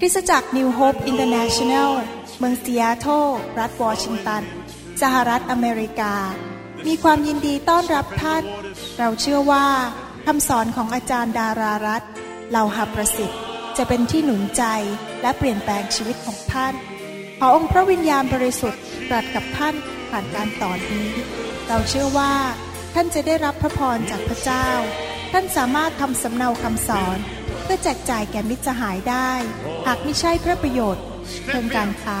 [0.00, 1.90] คริสตจักรนิวโฮปอินเตอร์เนชั่นแนล
[2.38, 3.26] เมืองซีแอตเทิล
[3.58, 4.42] รัฐวอชิงตัน
[5.02, 6.14] สหรัฐอเมริกา
[6.86, 8.44] มีความยินดีต้อนรับท่าน
[8.98, 9.66] เราเชื่อว่า
[10.26, 12.02] คำสอนของอาจารย์ดารารัต
[12.50, 13.40] เหล่าหับประสิทธิ์
[13.76, 14.64] จะเป็นที่หนุนใจ
[15.22, 16.74] และเปลี่ยนแปลงชีวิตของท่าน
[17.38, 19.74] ขอองค์พระวิญญาณบริสุทธิ์ตรัสกับท่าน
[20.10, 21.10] ผ่านการสอนนี้
[21.68, 22.32] เราเชื่อว่า
[22.94, 24.68] ท่านจะได้รับพระพรจากพระเจ้า
[25.32, 27.18] ท่านสามารถทำสำเนาคำสอน
[27.64, 29.30] เพื่อแจกจ่ายแก่มิตรสหายได้
[29.86, 31.04] หากไม่ใช่เพื่อประโยชน์
[31.46, 32.18] เชิงการค้า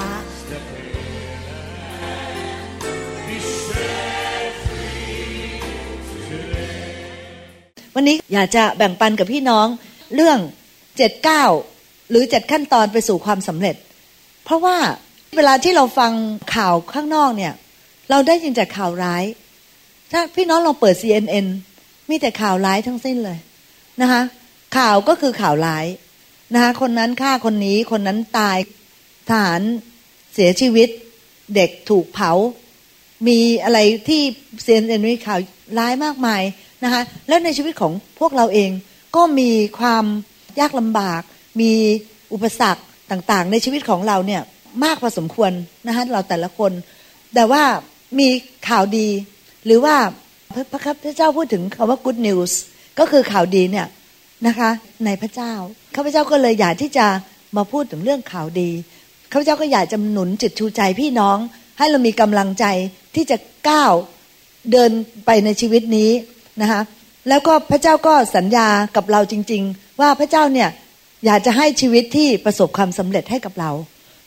[7.94, 9.66] วันนี้อยากจะแบ่งปันกับพี่น้อง
[10.14, 10.38] เรื่อง
[10.96, 11.44] เจ็ดเก้า
[12.10, 13.76] หรือเจ็ดขั้นตอนไปสู่ความสำเร็จ
[14.44, 14.76] เพราะว่า
[15.36, 16.12] เวลาที่เราฟัง
[16.54, 17.52] ข่าวข้างนอกเนี่ย
[18.10, 19.24] เราได้ยินแต่ข่าวร้าย
[20.12, 21.46] ถ้าพี่น้องลองเปิด CNN
[22.10, 23.38] มีแต่ข่าวร้ายทั้งสิ้นเลย
[24.00, 24.22] นะคะ
[24.76, 25.86] ข่าวก็คือข่าวร้าย
[26.54, 28.58] นะคะคนนั้นฆ่าคนนี้คนนั้นตาย
[29.28, 29.60] ทหาร
[30.34, 30.88] เสียชีวิต
[31.54, 32.32] เด็กถูกเผา
[33.28, 34.22] มีอะไรที่
[34.64, 35.40] CNN มีข่าว
[35.78, 36.42] ร้ายมากมาย
[36.84, 38.70] นะคะแล้วในชีวิตของพวกเราเอง
[39.16, 40.04] ก็มีความ
[40.60, 41.22] ยากลำบาก
[41.60, 41.72] มี
[42.32, 44.42] อุปสรรคต่างๆ ในชีวิตของเราเนี่ย
[44.84, 45.52] มากพอสมควร
[45.86, 46.72] นะคะเราแต่ละคน
[47.34, 47.62] แต่ว่า
[48.18, 48.28] มี
[48.68, 49.08] ข่าวดี
[49.64, 49.96] หรือว่า
[50.54, 50.64] พระ
[51.04, 52.52] พระเจ้าพูดถึงคำว่า good news
[52.98, 53.86] ก็คือข่าวดีเนี่ย
[54.46, 54.70] นะคะ
[55.04, 55.52] ในพระเจ้า
[55.94, 57.06] ข้าพเจ้าก็เลยอยากที่จะ
[57.56, 58.70] มาพูดถึงเรื่องข่าวดี
[59.32, 61.36] ข้าพเจ้าก็อยากจะหนุนจิตชูใจพี่น้อง
[61.78, 62.64] ให้เรามีกำลังใจ
[63.14, 63.36] ที่จะ
[63.68, 63.92] ก้าว
[64.72, 64.90] เดิน
[65.26, 66.10] ไปในชีวิตนี้
[66.62, 66.80] นะคะ
[67.28, 70.68] แล้วก็พระเจ้าก็สัญญากับเราจริง ๆ ว่าพระเจ้าเนี่ย
[71.26, 73.70] อยากจะให้ชีวิตที่ประสบความสำเร็จให้กับเรา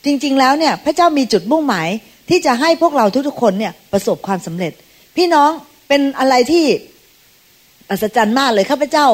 [0.04, 1.88] จริงๆแล้วเนี่ยพระเจ้ามีจุดมุ่งหมาย
[2.28, 4.72] ที่จะให้พวกเราทุกๆคนเนี่ยประสบความสำเร็จ
[5.16, 5.50] พี่น้อง
[5.88, 6.64] เป็นอะไรที่
[7.90, 9.06] อัศจรรย์มากเลยข้าพเจ้า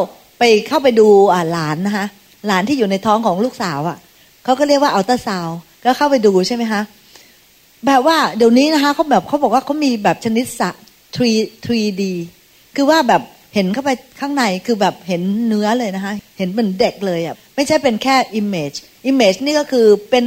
[0.68, 1.08] เข้าไปดู
[1.52, 2.06] หลานนะคะ
[2.46, 3.98] หลานที่อยู่ในท้องของลูกสาวอะ่ะ
[4.44, 5.48] เขาก็เรียกว่าอัลตราซาว
[5.84, 6.80] ก็เข้าไปดูใช่ไหมคะ
[7.86, 10.70] แบบว่าเดี๋ยวนี้นะคะเขาแบบเขาบอกว่าเขามีแบบชนิดสะ
[11.16, 12.02] 3d
[12.76, 13.22] คือว่าแบบ
[13.54, 18.76] เห็นเข้าไปข้างในคือแบบเห็นเนื้อเลยนะคะ เห็นเป็นเด็กเลยอะ่ะไม่ใช่เป็นแค่ image
[19.10, 20.24] image นี่ก็คือเป็น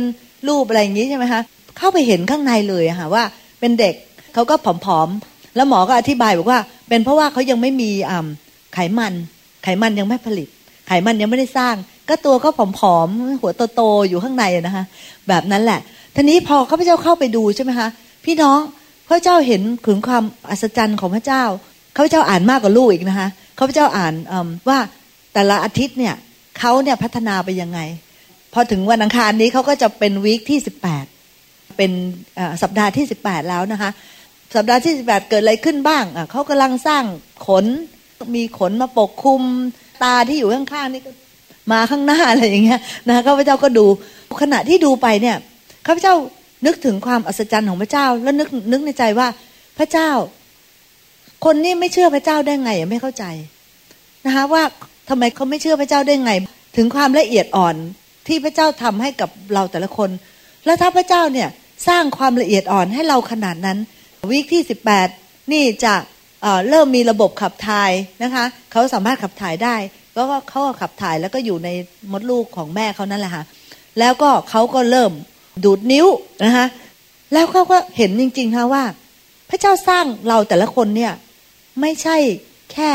[0.48, 1.42] รูปอะไรอย่างนี้ใช่ไหมคะ
[1.78, 3.24] เข้าไปเห็นข้างในเลยอะค่ะว่า
[3.60, 3.96] เป็นเด็ก
[4.34, 4.56] เขาก็
[4.86, 6.60] ผอมๆแล้วหมอก็อธิบายบอกว่า
[6.90, 8.28] เป็นเพราะว่าเขายังไม่มีอ่า
[8.74, 9.14] ไขมัน
[9.68, 10.48] ไขมันยังไม่ผลิต
[10.88, 11.76] ไขมันยังไม่ได้สร้าง
[12.10, 14.84] ก็ตัวก็ผอมๆหัวโตๆอยู่ข้างในนะคะ
[15.28, 15.80] แบบนั้นแหละ
[16.16, 17.88] ทีนี้พอข้าพเจ้าเข้าไปดูใช่ไหมคะ
[18.26, 18.60] พี่น้อง
[19.08, 21.44] พระเจ้าเห็นถึงความอัศจรรย์ของพระเจ้า
[21.96, 23.30] ข้าพเจ้าอ่านมากกว่าลูกอีกนะคะ
[23.60, 24.14] ข้าพเจ้าอ่าน
[24.70, 24.80] ว่า
[25.34, 26.16] แต่ละอาทิตย์เนี่ย
[26.60, 27.80] เขาเนี่ยพัฒนาไปยังไง
[28.54, 31.06] พอถึงวันอังคารนี้เขาก็จะเป็นวีคที่สิบแปด
[31.78, 31.92] เป็น
[32.62, 33.90] สัปดาห์ที่สิบแปดแล้วนะคะ
[34.56, 37.04] สัปดาห์ที่สิบแปดเกิดอะไรขึ้นบ้างเขากำลังสร้าง
[37.48, 37.66] ขน
[38.36, 39.42] มีขนมาปกคลุม
[40.04, 41.12] ตาที่อยู่ข้างๆนี่ก็
[41.72, 43.86] มาข้างหน้าอะไรอย่างเงี้ยนะข้าพเจ้าก็ดู
[44.42, 45.38] ขณะที่ดูไปเนี่ย
[45.86, 46.14] ข้าพเจ้า
[46.66, 49.28] นึกถึงความอัศจรรย์ของพระเจ้า แล้วนึกนึกในใจว่า
[49.80, 50.10] พระเจ้า
[51.46, 53.26] คนนี้ไม่เชื่อพระเจ้าได้ไงไม่เข้าใจ
[54.26, 54.64] นะคะว่า
[55.10, 56.32] ทำไมเขาไม่เชื่อพระเจ้าได้ไง
[56.78, 57.76] ถึงความละเอียดอ่อน
[58.28, 60.10] ที่พระเจ้าทำให้กับเราแต่ละคน
[60.66, 61.50] แล้วถ้าพระเจ้าเนี่ย
[61.88, 63.78] สร้างความละเอียดอ่อนให้เราขนาดนั้น
[64.30, 65.08] วิกที่สิบแปด
[65.52, 65.94] นี่จะ
[66.70, 67.92] เริ่มมีระบบขับถ่าย
[68.24, 69.76] นะคะเขาสามารถขับถ่ายได้
[70.12, 71.70] เพราะว่าเขาขับถ่ายแล้วก็อยู่ใน
[72.12, 73.44] มดลูกของแม่เขานั่นแหละค่ะ
[74.00, 75.12] แล้วก็เขาก็เริ่ม
[75.64, 76.08] ดูดนิ้ว
[76.46, 76.66] นะคะ
[77.34, 78.84] แล้วเขาก็เห็นจริงๆค่ะว่า
[79.50, 81.14] พระเจ้าสร้างเราแต่ละคนเนี่ย
[81.82, 82.18] ไม่ใช่
[82.74, 82.92] แค่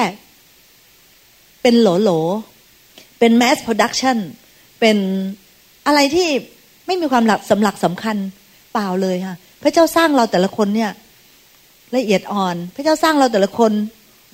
[1.62, 2.10] เป็นโหลโหล
[3.18, 4.18] เป็น mass production
[4.80, 4.96] เป็น
[5.86, 6.28] อะไรที่
[6.86, 8.16] ไม่มีความหลักสำหลักสำคัญ
[8.72, 10.90] เปล่าเลยค่ะ พระเจ้าสร้างเราแต่ละคนเนี่ย
[11.96, 13.72] ละเอียดอ่อน พระเจ้าสร้างเราแต่ละคน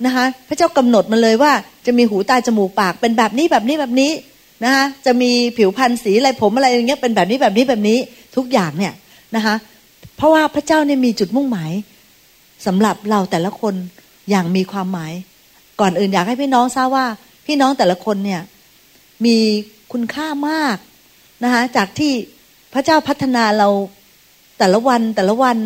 [0.05, 1.51] นะคะพระเจ้ากำหนดมาเลยว่า
[1.85, 4.11] จะมีหูตาจมูกปากเป็นแบบนี้แบบนี้แบบนี้
[4.63, 7.97] นะคะจะมีผิวพรรณสีอะไรผมอะไรอย่างเงี้ยเป็นแบบนี้แบบนี้แบบนี้
[8.35, 8.93] ทุกอย่างเนี่ย
[9.35, 9.55] นะคะ
[10.17, 11.71] เพราะว่าพระเจ้าเนี่ยมีจุดมุ่งหมาย
[12.65, 13.73] สำหรับเราแต่ละคน
[14.29, 15.13] อย่างมีความหมาย
[15.79, 17.05] ก่อนอื่นอยากให้พี่น้องทราบว่า
[17.45, 18.41] พี่น้องแต่ละคนเนี่ย
[19.25, 19.37] มี
[19.91, 20.77] คุณค่ามาก
[21.43, 22.11] นะคะจากที่
[22.73, 23.67] พระเจ้าพัฒนาเรา
[24.59, 25.57] แต่ละวันแต่ละวัน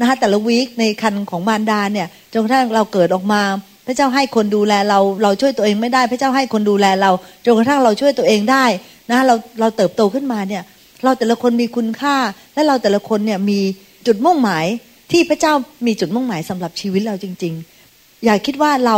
[0.00, 3.42] นะคะแต่ละวีคในคันของมารดาเนี่ยจนกระทั่งเราเกิดออกมา
[3.86, 7.10] พระเจ้าให้คนดูแลเราเราช่วยตัวเองไม่ได้ พระเจ้าให้คนดูแลเรา
[7.44, 8.64] จนกระทั่งเราช่วยตัวเองได้
[9.10, 10.62] นะเราเราเติบโตขึ้นมาเนี่ย
[11.04, 12.16] เราแต่ละคนมีคุณค่า
[12.54, 13.60] และเราแต่ละคนเนี่ยมี
[14.06, 14.66] จุดมุ่งหมาย
[15.12, 15.52] ที่พระเจ้า
[15.86, 17.54] มีจุดมุ่งหมายสำหรับชีวิตเราจริง
[17.90, 18.96] ๆ อย่าคิดว่าเรา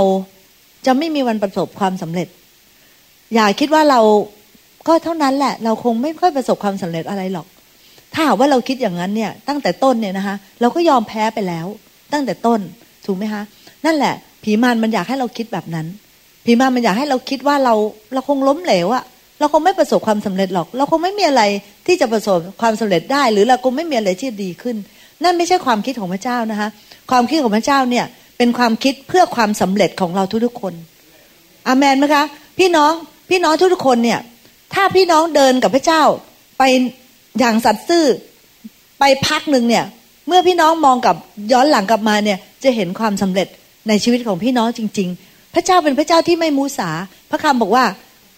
[0.86, 2.28] จะไม่มีวันประสบความสำเร็จ
[3.34, 4.00] อย่าคิดว่าเรา
[4.88, 7.46] ก็เท่านั้นแหละ เราคงไม่ค่อยประสบความสำเร็จอะไรหรอก
[8.14, 11.66] ถ้าหากว่าเราคิดอย่างนั้นเนี่ยตั้งแต่ต้นเนี่ยนะคะ เราก็ยอมแพ้ไปแล้ว
[12.12, 12.60] ตั้งแต่ต้น
[13.06, 13.42] ถูกไหมคะ
[13.84, 14.14] นั่นแหละ
[14.44, 15.86] ผีมารมันอยากให้เราคิดแบบนั้น
[16.44, 17.74] ผีมารมันอยากให้เราคิดว่าเรา
[18.14, 19.04] เราคงล้มเหลวอะ
[19.38, 21.42] เราคงไม่ประสบความสำเร็จหรอก เราคงไม่มีอะไร
[21.86, 24.76] ที่จะประสบความสำเร็จได้ หรือเราคงไม่มีอะไรที่ดีขึ้น
[25.24, 26.68] นั่นไม่ใช่ความคิดของพระเจ้านะคะ
[27.10, 28.04] ความคิดของพระเจ้าเนี่ย
[28.38, 30.74] เป็นความคิดเพื่อความสำเร็จของเราทุกๆคน
[31.68, 32.24] อามนไหมคะ
[32.58, 32.92] พี่น้อง
[33.30, 34.20] พี่น้องทุกๆคนเนี่ย
[34.74, 36.02] ถ้าพี่น้องเดินกับพระเจ้า
[36.58, 36.62] ไป
[37.38, 38.04] อย่างสัตย์ซื่อ
[38.98, 39.84] ไปพักหนึ่งเนี่ย
[40.28, 41.16] เมื่อพี่น้องมองกับ
[41.52, 43.48] ย้อนหลังกลับมาเนี่ย จะเห็นความสำเร็จ
[43.88, 46.90] ในชีวิตของพี่น้องจริง ๆ พระเจ้าเป็นพระเจ้าที่ไม่มูสา
[47.30, 47.84] พระคำบอกว่า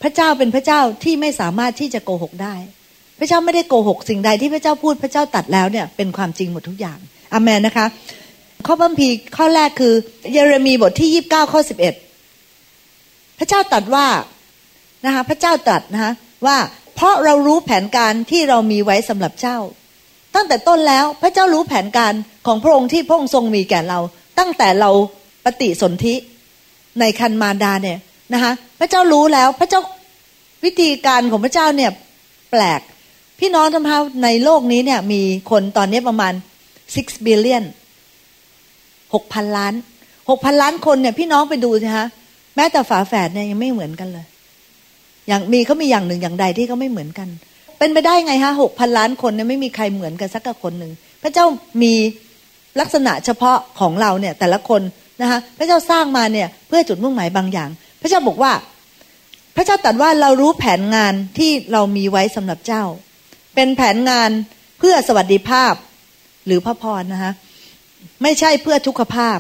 [0.02, 2.54] พระเจ้าเป็นพระเจ้าที่ไม่สามารถที่จะโกหกได้
[3.18, 6.98] พระเจ้าไม่ได้โกหก สิ่งใดที่พระเจ้าพูดพระเจ้าตัดแล้วเนี่ยเป็นความจริงหมดทุกอย่าง
[7.32, 7.86] อเมนนะคะ
[8.66, 9.94] ข้อบัมพีข้อแรกคือ
[10.32, 11.94] เยเรมีบทที่ยี่บเก้าข้อสิบเอ็ด
[13.38, 14.06] พระเจ้าตัดว่า
[15.04, 16.12] นะคะพระเจ้าตรัสนะคะ
[16.46, 16.56] ว่า
[16.94, 19.58] เพราะเรารู้แผนการที่เรามีไว้สำหรับเจ้า
[20.34, 22.12] ตั้งแต่ต้นแล้วพระเจ้ารู้แผนการ
[22.46, 23.98] ของพระองค์ที่พระองค์ทรงมีแก่เรา
[24.38, 24.90] ตั้งแต่เรา
[25.44, 26.14] ปฏิสนธิ
[27.00, 27.98] ในคันมารดาเนี่ย
[28.34, 29.80] นะคะพระเจ้ารู้แล้วพระเจ้า
[30.64, 31.90] วิธีการของพระเจ้าเนี่ย
[32.50, 32.80] แปลก
[33.40, 36.32] พี่น้องทำให้ในโลกนี้เนี่ยมีคนตอนนี้ประมาณ
[36.98, 37.64] 6 billion
[39.14, 39.74] หกพันล้าน
[40.30, 42.06] หกพันล้านคนเนี่ยพี่น้องไปดูสิฮะ
[42.56, 44.26] แม้แต่ฝาแฝดเนี่ยยังไม่เหมือนกันเลย
[45.28, 47.28] อย่างมีเขามีอย่างหนึ่งอย่างใดที่เขาไม่เหมือนกัน
[47.78, 50.92] เป็นไปได้ไงฮะหกพันล้านคนเนี่ยไม่มีใครเหมือนกันสักคนหนึ่ง
[51.22, 51.46] พระเจ้า
[51.82, 51.94] มี
[52.80, 54.82] ลักษณะเฉพาะของเราเนี่ยแต่ละคน
[55.20, 57.70] นะคะพระเจ้าสร้างมาเนี่ยเพื่อจุดมุ่งหมายบางอย่าง
[58.00, 58.52] พระเจ้าบอกว่า
[59.56, 62.84] พระเจ้าตรัสว่าเรารู้แผนงานที่เรามีไว้สำหรับเจ้า
[63.54, 64.30] เป็นแผนงาน
[64.78, 65.72] เพื่อสวัสดิภาพ
[66.46, 67.32] หรือพระพรนะคะ
[68.22, 69.38] ไม่ใช่เพื่อทุกขภาพ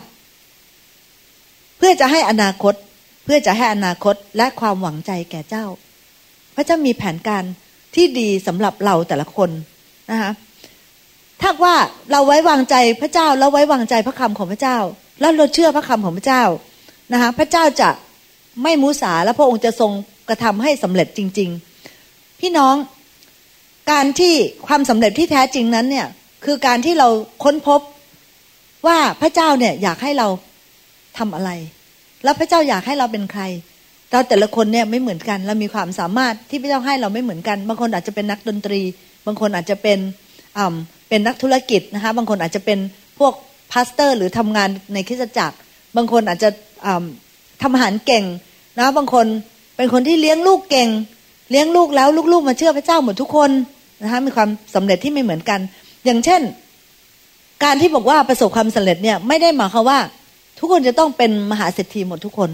[1.78, 2.74] เพื่อจะให้อนาคต
[3.24, 5.66] เพื่อจะให้อนาคตและความหวังใจแก่เจ้า
[6.56, 7.44] พระเจ้ามีแผนการ
[7.94, 9.50] ที่ดีสำหรับเราแต่ละคน
[10.10, 10.32] นะคะ
[11.40, 11.76] ถ้าว่า
[12.12, 14.78] เราไว้วางใจพระเจ้าแล้วไว้วางใจพระคำของพระเจ้า
[15.20, 16.44] แล้วเราเชื่อพระคำของพระเจ้า
[17.12, 17.90] นะคะพระเจ้าจะ
[18.62, 19.92] ไม่มุสาและพระองค์จะทรง
[20.28, 21.50] กระทำให้สำเร็จจริง
[21.96, 22.74] ๆ พี่น้อง
[23.92, 24.34] การที่
[24.66, 26.06] ความสำเร็จที่แท้จริงนั้นเนี่ย
[26.44, 27.08] คือการที่เรา
[27.44, 27.80] ค้นพบ
[28.86, 30.28] ว่าพระเจ้าเนี่ยอยากให้เรา
[31.18, 31.50] ทำอะไร
[32.24, 33.42] แล้วพระเจ้าอยากให้เราเป็นใคร
[34.10, 38.80] เราแต่ละคนเนี่ยไม่เหมือนกัน เรามีความสามารถที่พระเจ้าให้เราไม่เหมือนกัน บางคนอาจจะเป็นนักดนตรี
[39.26, 39.98] บางคนอาจจะเป็น
[40.58, 40.74] อ่า
[41.08, 42.78] เป็นนักธุรกิจนะคะ บางคนอาจจะเป็น
[43.18, 43.32] พวก
[43.72, 45.56] พาสเตอร์ หรือทำงานในคริสตจักร
[45.96, 46.48] บางคนอาจจะ
[47.62, 48.24] ทำอาหารเก่ง
[48.78, 49.26] นะบางคน
[49.76, 50.88] เป็นคนที่เลี้ยงลูกเก่ง
[51.50, 53.50] เลี้ยงลูกแล้วลูกๆ มาเชื่อพระเจ้าหมดทุกคน
[54.02, 55.60] นะคะมีความสำเร็จที่ไม่เหมือนกัน
[56.04, 56.40] อย่างเช่น
[57.64, 59.98] การที่บอกว่าประสบความสำเร็จเนี่ยไม่ได้หมายความว่า
[60.64, 62.50] ทุกคนจะต้องเป็นมหาเศรษฐีหมดทุกคน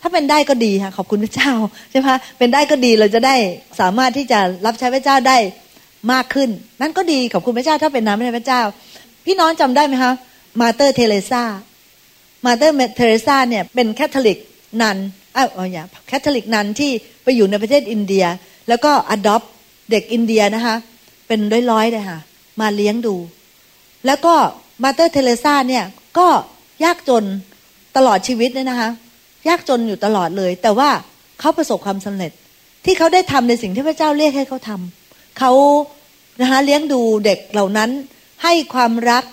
[0.00, 1.52] ถ้าเป็นได้ก็ดีค่ะ ขอบคุณพระเจ้า
[1.90, 2.04] ใช่ไหม
[2.38, 3.36] เป็นได้ก็ดีเราจะได้
[3.80, 5.38] สามารถที่จะรับใช้พระเจ้าได้
[6.12, 6.50] มากขึ้น
[6.80, 8.60] นั่นก็ดีขอบคุณพระเจ้าถ้าเป็นน้ำในพระเจ้า
[9.26, 10.12] พี่น้องจำได้ไหมคะ
[10.60, 11.42] มาเธอร์เทเรซา
[12.46, 14.38] มาเธอร์เทเรซาเนี่ยเป็น Catholic
[14.80, 14.98] nun
[15.36, 16.90] อ้าวอย่า Catholic nun ที่
[17.22, 18.24] ไปอยู่ในประเทศอินเดีย
[18.68, 19.42] แล้วก็ adopt
[19.90, 20.76] เด็กอินเดียนะคะ
[21.26, 22.18] เป็นร้อยๆเลยค่ะ
[22.60, 23.14] มาเลี้ยงดู
[24.06, 24.34] แล้วก็
[24.82, 25.84] มาเธอร์เทเรซาเนี่ย
[26.18, 26.28] ก็
[26.84, 27.24] ยากจน
[27.96, 28.90] ตลอดชีวิตเลยนะคะ
[29.48, 30.90] ยากจนอยู่ตลอดเลย แต่ว่า
[31.40, 32.32] เขาประสบความสำเร็จ
[32.84, 35.52] ที่เขาได้ทำในสิ่งที่พระเจ้าเรียกให้เขาทำเขา
[36.40, 37.90] นะคะเลี้ยงดูเด็กเหล่านั้น
[38.42, 39.24] ให้ความรัก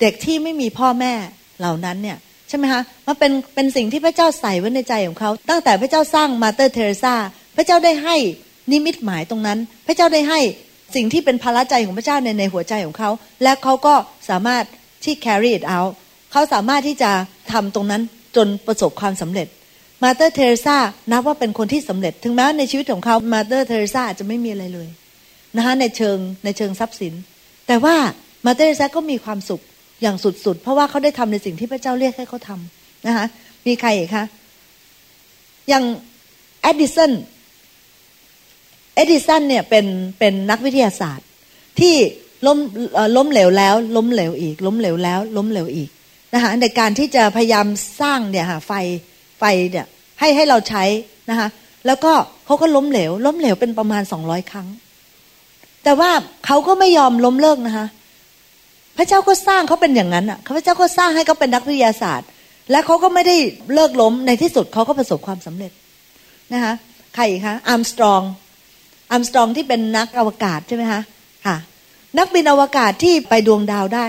[0.00, 1.12] เด็กที่ไม่มีพ่อแม่
[1.60, 2.18] เหล่านั้นเนี่ย
[2.48, 7.14] ใช่ไหมคะมันเป็นเป็นสิ่งที่พระเจ้าใส่ไว้ในใจของเขาตั้งแต่พระเจ้าสร้างมาเธอร์เทเรซา
[7.56, 8.16] พระเจ้าได้ให้
[8.72, 10.40] นิมิตหมายตรงนั้น พระเจ้าได้ให้
[10.94, 13.10] สิ่งที่เป็นภาระใจของพระเจ้าในในหัวใจของเขา
[13.42, 13.94] และเขาก็
[14.28, 14.64] สามารถ
[15.04, 15.92] ที่ carry it out
[16.36, 17.10] เขาสามารถที่จะ
[17.52, 18.02] ทำตรงนั้น
[18.36, 19.48] จนประสบความสำเร็จ
[20.02, 20.76] มาเธอร์เทเรซา
[21.10, 24.88] นับว่าเป็นคนที่สำเร็จ ถึงแม้ในชีวิตของเขามาเธอร์เทเรซาอาจจะไม่มีอะไรเลย
[25.56, 27.14] นะคะในเชิงในเชิงทรัพย์สิน
[27.66, 27.96] แต่ว่า
[28.46, 29.62] มาเธอร์เทเรซาก็มีความสุข
[30.02, 33.26] อย่างสุดๆ เพราะว่าเขาได้ทำในสิ่งที่พระเจ้าเรียกให้เขาทำนะคะ
[33.66, 34.24] มีใครอีกคะ
[35.68, 35.84] อย่าง
[36.62, 37.12] เอดิสัน
[38.94, 39.86] เอดิสันเนี่ยเป็น
[40.18, 41.26] เป็นนักวิทยาศาสตร์
[41.80, 41.94] ที่
[42.46, 42.58] ล้ม
[43.16, 45.90] ล้มเหลวแล้ว ล้มเหลวอีก ล้มเหลวแล้ว ล้มเหลวอีก
[46.36, 47.66] นะคะในการที่จะพยายาม
[48.00, 48.72] สร้างเนี่ยค่ะไฟ
[49.38, 49.86] ไฟเนี่ย
[50.20, 50.84] ให้ให้เราใช้
[51.30, 51.48] นะคะ
[51.86, 52.12] แล้วก็
[52.46, 54.68] เขาก็ล้มเหลว ล้มเหลวเป็นประมาณสองร้อยครั้ง
[55.84, 56.10] แต่ว่า
[56.46, 57.86] เขาก็ไม่ยอมล้มเลิกนะคะ
[58.96, 62.28] พระเจ้าก็สร้างเขาเป็นอย่างนั้นอะพระเจ้าก็สร้างให้เขาเป็นนักวิทยาศาสตร์
[62.70, 63.36] และเขาก็ไม่ได้
[63.74, 65.72] เลิกล้มในที่สุดเขาก็ประสบความสำเร็จ
[66.52, 66.72] นะคะ
[67.14, 68.20] ใครคะอาร์มสตรอง
[69.12, 71.00] อัมสตรองที่เป็นนักอวกาศใช่ไหมคะ
[71.46, 71.56] ค่ะ
[72.18, 74.06] นักบินอวกาศที่ไปดวงดาวได้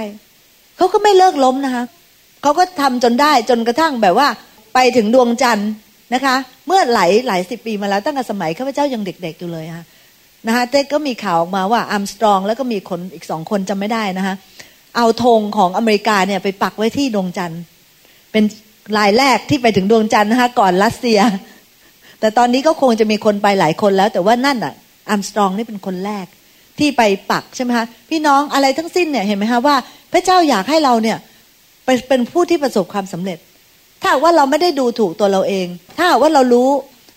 [0.78, 1.84] เขาก็ไม่เลิกล้มนะคะ
[2.48, 4.28] เขาก็ทำจนได้จนกระทั่งแบบว่า
[4.74, 5.70] ไปถึงดวงจันทร์
[6.14, 6.36] นะคะ
[6.68, 9.86] เมื่อหลายหลายสิบปีมาแล้วตั้งแต่สมัยข้าพเจ้ายังเด็ก ๆอยู่เลยค่ะ
[10.48, 14.36] นะคะแต่ก็มีข่าวออกมาว่าอัมสตรอง แล้วก็มีคนอีกสองคนจำไม่ได้นะคะ
[14.96, 17.62] เอาธงของอเมริกาเนี่ยไปปักไว้ที่ดวงจันทร์
[18.32, 18.44] เป็น
[18.98, 21.20] ลายแรกที่ไปถึงดวงจันทร์นะคะก่อนรัสเซีย
[22.20, 24.74] แต่ตอนนี้ก็คงจะมีคนไปหลายคนแล้ว แต่ว่านั่นอะ
[25.12, 26.26] อัมสตรองนี่เป็นคนแรก
[26.80, 27.02] ที่ไป
[27.32, 29.76] ปักใช่ไหมคะพี่น้องอะไรทั้งสิ้นเนี่ยเห็นไหมคะว่า
[30.14, 31.18] พระเจ้าอยากให้เราเนี่ย
[32.08, 33.38] เป็นผู้ที่ประสบความสำเร็จ
[34.02, 35.68] ถ้าว่าเราไม่ได้ดูถูกตัวเราเอง
[35.98, 36.70] ถ้าว่าเรารู้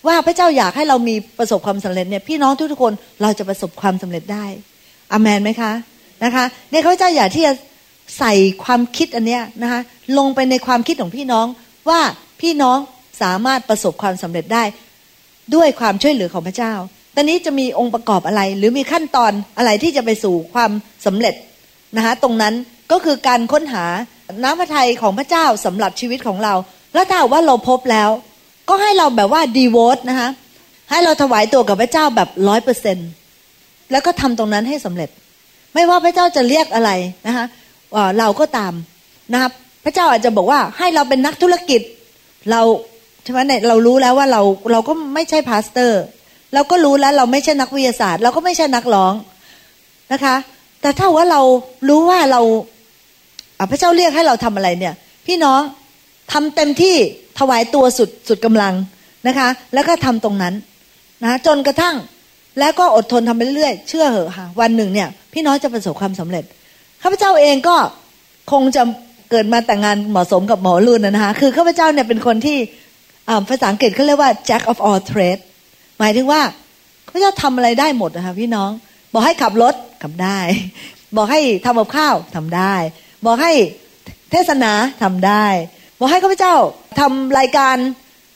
[0.07, 4.45] ว่าพระเจ้าอยากให้เรามีประสบความสำเร็จเนี่ยพี่น้องทุกๆคนเราจะประสบความสำเร็จได้
[5.11, 5.71] อเมนไหมคะ
[6.23, 7.53] นะคะเนี่ยพระเจ้าอยากที่จะ
[8.19, 9.81] ใส่ความคิดอันเนี้ยนะคะ
[10.17, 11.45] ลงไปในความคิดของพี่น้อง
[11.89, 12.01] ว่า
[12.41, 12.77] พี่น้อง
[13.21, 14.63] สามารถประสบความสำเร็จได้
[15.55, 16.73] ด้วยความช่วยเหลือของพระเจ้า
[17.15, 20.71] ตอนนี้จะมีองค์ประกอบอะไร หรือมีขั้นตอนอะไรที่จะไปสู่ความ
[21.05, 21.35] สำเร็จ
[21.97, 22.53] นะคะตรงนั้น
[22.91, 23.85] ก็คือการค้นหา
[24.43, 26.53] น้ำพระทัยของพระเจ้าสำหรับชีวิตของเรา
[26.93, 28.09] แล้วถ้าว่าเราพบแล้ว
[28.69, 30.29] ก็ให้เราแบบว่าดีโวตนะคะ
[30.91, 32.97] ให้เราถวายตัวกับพระเจ้าแบบร้อยเปอร์เซ็น
[33.91, 35.09] แล้วก็ทำตรงนั้นให้สำเร็จ
[35.73, 36.91] ไม่ว่าพระเจ้าจะเรียกอะไร
[37.27, 37.45] นะคะ
[38.19, 38.73] เราก็ตาม
[39.33, 39.51] นะครับ
[39.83, 41.81] พระเจ้าอาจจะบอกว่าให้เราเป็นนักธุรกิจ
[42.51, 42.61] เรา
[43.23, 46.01] ใช่ไหมเนี่ยเรารู้แล้วว่าเราเราก็ไม่ใช่พาสเตอร์
[46.53, 49.13] เราก็รู้แล้วเราไม่ใช่นักวิทยาศาสตร์ เราก็ไม่ใช่นักร้อง
[50.13, 50.35] นะคะ
[50.81, 51.41] แต่ถ้าว่าเรา
[51.89, 52.41] รู้ว่าเรา
[53.69, 54.93] พระเจ้าเรียกให้เราทำอะไรเนี่ย
[55.27, 55.61] พี่น้อง
[56.31, 56.95] ทำเต็มที่
[57.39, 58.73] ถวายตัวสุดสุดกำลัง
[59.27, 60.53] นะคะ แล้วก็ทำตรงนั้น
[61.23, 61.95] นะจนกระทั่ง
[62.59, 66.43] แล้วก็อดทนทำไปเรื่อยๆ เชื่อเหอะค่ะ วันหนึ่งเนี่ย พี่น้องจะประสบความสำเร็จ
[67.01, 67.75] ข้าพเจ้าเองก็
[68.51, 68.83] คงจะ
[69.31, 72.57] เกิดมาแต่งงานเหมาะสมกับหมอรุ่นนะคะคือข้าพเจ้าเนี่ยเป็นคนที่
[73.49, 75.43] ภาษาอังกฤษเขาเรียกว่า jack of all trades
[75.99, 76.41] หมายถึงว่า
[77.05, 78.69] ข้าพเจ้าทำอะไรได้หมดนะคะพี่น้อง
[79.13, 80.39] บอกให้ขับรถขับได้
[81.15, 82.75] บอกให้ทำกับข้าวทำได้
[83.25, 83.51] บอกให้
[84.31, 85.45] เทศนาทำได้
[85.99, 86.53] บอกให้ข้าพเจ้า
[86.99, 87.75] ทำรายการ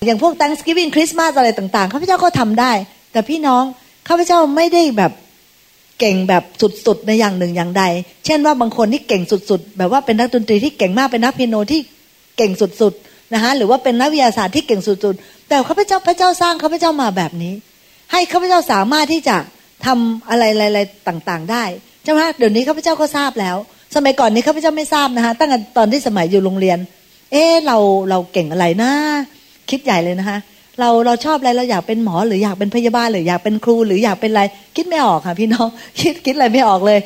[0.05, 2.71] อย่างพวก Thanksgiving Christmas อะไรต่างๆข้าพเจ้าก็ทำได้
[3.11, 3.63] แต่พี่น้อง
[4.07, 5.11] ข้าพเจ้าไม่ได้แบบ
[5.99, 6.43] เก่งแบบ
[6.85, 7.83] สุดๆในอย่างหนึ่งอย่างใด
[8.25, 11.79] เช่นว่าบางคนที่เก่งสุดๆ แบบว่าเป็นนักดนตรีที่เก่งมากเป็นนักเปียโนที่
[12.37, 17.53] เก่งสุดๆนะคะหรือว่าเป็นนักวิทยาศาสตร์ที่เก่งสุดๆ แต่ข้าพเจ้าพระเจ้าสร้างข้าพเจ้ามาแบบนี้
[18.11, 19.37] ให้ข้าพเจ้าสามารถที่จะ
[19.85, 21.63] ทำอะไรๆต่างๆ ได้
[22.03, 23.57] ใช่ไหมเดี๋ยวนี้ข้าพเจ้าก็ทราบแล้ว
[23.95, 26.77] สมัยก่อนนี้ข้าพเจ้าไม่ทราบนะคะตั้งแต่ตอนที่สมัยอยู่โรงเรียน
[27.31, 27.77] เออเรา
[28.09, 28.91] เราเก่งอะไรนะ
[29.69, 30.37] คิดใหญ่เลยนะคะ
[30.79, 34.43] เราเราชอบอะไรเราอยากเป็นหมอหรืออยากเป็นพยาบาลหรืออยากเป็นครูหรืออยากเป็นอะไร
[34.75, 35.67] คิดไม่ออกค่ะ พี่น้อง
[35.99, 36.99] คิดคิดอะไรไม่ออกเลย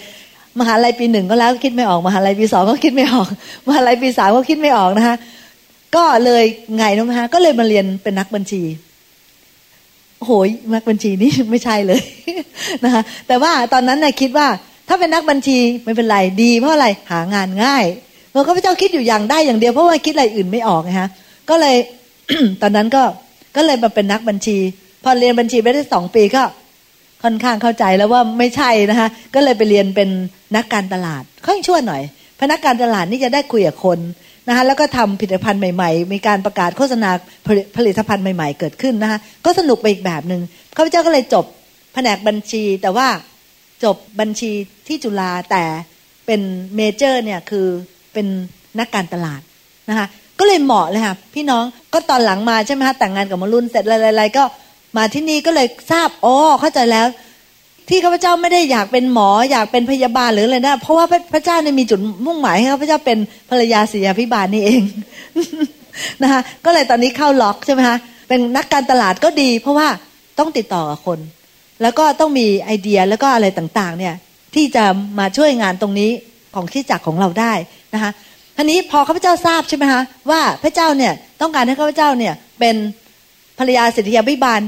[0.60, 3.28] มหาลัยปีหนึ่งก็แล้วคิดไม่ออกมหาลัยปีสองก็คิดไม่ออก
[3.68, 5.16] มหาลัยปีสามก็คิดไม่ออกนะคะ
[5.96, 6.44] ก็เลย
[6.78, 8.64] ไงนะฮะก็เลยมาเรียนเป็นนักบัญชี
[10.26, 12.02] โหยนักบัญชีนี่ไม่ใช่เลย
[12.84, 14.48] นะคะแต่ว่าตอนนั้นน่ะคิดว่า
[14.90, 17.86] ถ้าเป็นนักบัญชีไม่เป็นไรดีเพราะอะไรหางานง่าย
[18.30, 21.10] เพราะข้าพเจ้าคิดอยู่อย่างได้อย่างเดียวเพราะว่าคิดอะไรอื่นไม่ออกนะฮะ
[21.50, 21.76] ก็เลย
[22.62, 23.04] ตอนนั้นก็
[23.56, 24.58] ก็เลยมาเป็นนักบัญชี
[25.04, 26.44] พอเรียนบัญชีไปได้สองปีก็
[27.24, 30.10] ค่อนข้างเข้าใจแล้วว่าไม่ใช่นะคะก็เลยไปเรียนเป็น
[30.56, 32.02] นักการตลาดค่อยชั่วหน่อย
[32.40, 34.00] พนักการตลาดนี่จะได้คุยกับคน
[34.48, 37.10] นะคะแล้วก็ทำผลิตภัณฑ์ใหม่ๆ มีการประกาศโฆษณา
[37.78, 40.42] ผลิตภัณฑ์ใหม่ ๆ เกิดขึ้นนะคะก็สนุกไปอีกแบบหนึง่ง
[40.78, 41.46] ข้าพเจ้าก็เลยจบ
[41.94, 43.08] แผนกบัญชีแต่ว่า
[43.84, 44.52] จบบัญชี
[44.88, 45.64] ที่จุฬาแต่
[46.26, 46.42] เป็น
[46.76, 47.68] เมเจอร์เนี่ยคือ
[48.14, 48.28] เป็น
[48.80, 49.42] นักการตลาด
[49.90, 50.08] นะคะ
[50.40, 54.44] ก็เลยเหมาะเลยค่ะพี่น้องก็ตอนหลังมาใช่ไหมคะแต่งงานกับมรุ่นเสร็จอะไรๆก็
[54.98, 57.08] มาที่นี่ก็เลยทราบอ๋อเข้าใจแล้ว
[57.90, 63.18] ที่ข้าพเจ้าไม่ได้อยากเป็นหมออยากเป็นพยาบาลหรืออะไรนะเพราะว่าพระเจ้าเนี่ยมีจุดมุ่งหมายให้ข้าพเจ้าเป็น
[63.50, 64.82] ภรรยาศิยาพิบาลนี่เอง
[66.22, 69.88] นะคะก็เลยตอนนี้เข้าล็อกใช่ไหมคะเป็นนักการตลาดก็ดี เพราะว่า
[70.40, 71.20] ต้องติดต่อกับคน
[71.82, 74.16] แล้วก็ต้องมีไอเดียแล้วก็อะไรต่างๆเนี่ย
[74.56, 74.84] ที่จะ
[75.20, 76.10] มาช่วยงานตรงนี้
[76.56, 77.54] ของที่จักของเราได้
[77.94, 78.12] นะคะ
[78.58, 82.76] ทีนี้พอข้าพเจ้าทราบใช่ไหมคะว่าพระเจ้าเนี่ยต้องการให้ข้าพเจ้าเนี่ยเป็น
[83.60, 84.62] ภรรยาสิทธิยาพิบาล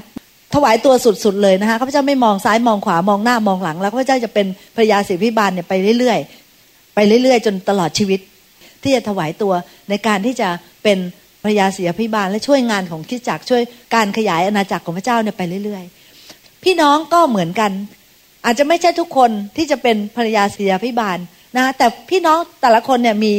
[0.53, 8.19] ถวายตัวสุดๆเลยนะคะข้าพเจ้าไม่มองซ้ายมองขวามองหน้ามองหลัง แล้วข้าพเจ้าจะเป็นภรรยาสิทธิพิบาลเนี่ยไปเรื่อยๆไปเรื่อย ๆ จนตลอดชีวิต
[8.83, 9.53] ที่จะถวายตัว
[9.89, 10.49] ในการที่จะ
[10.83, 10.97] เป็น
[11.43, 13.61] ภรรยาศิยพิบาลและช่วยงานของคิดจักช่วย
[13.95, 16.00] การขยายอาณาจักรของพระเจ้าเนี่ยไปเรื่อย ๆ
[16.63, 17.71] พี่น้องก็เหมือนกัน
[18.45, 21.17] อาจจะไม่ใช่ทุกคนที่จะเป็นภรรยาศิยพิบาล
[21.57, 23.33] นะแต่พี่น้องแต่ละคนเนี่ยมี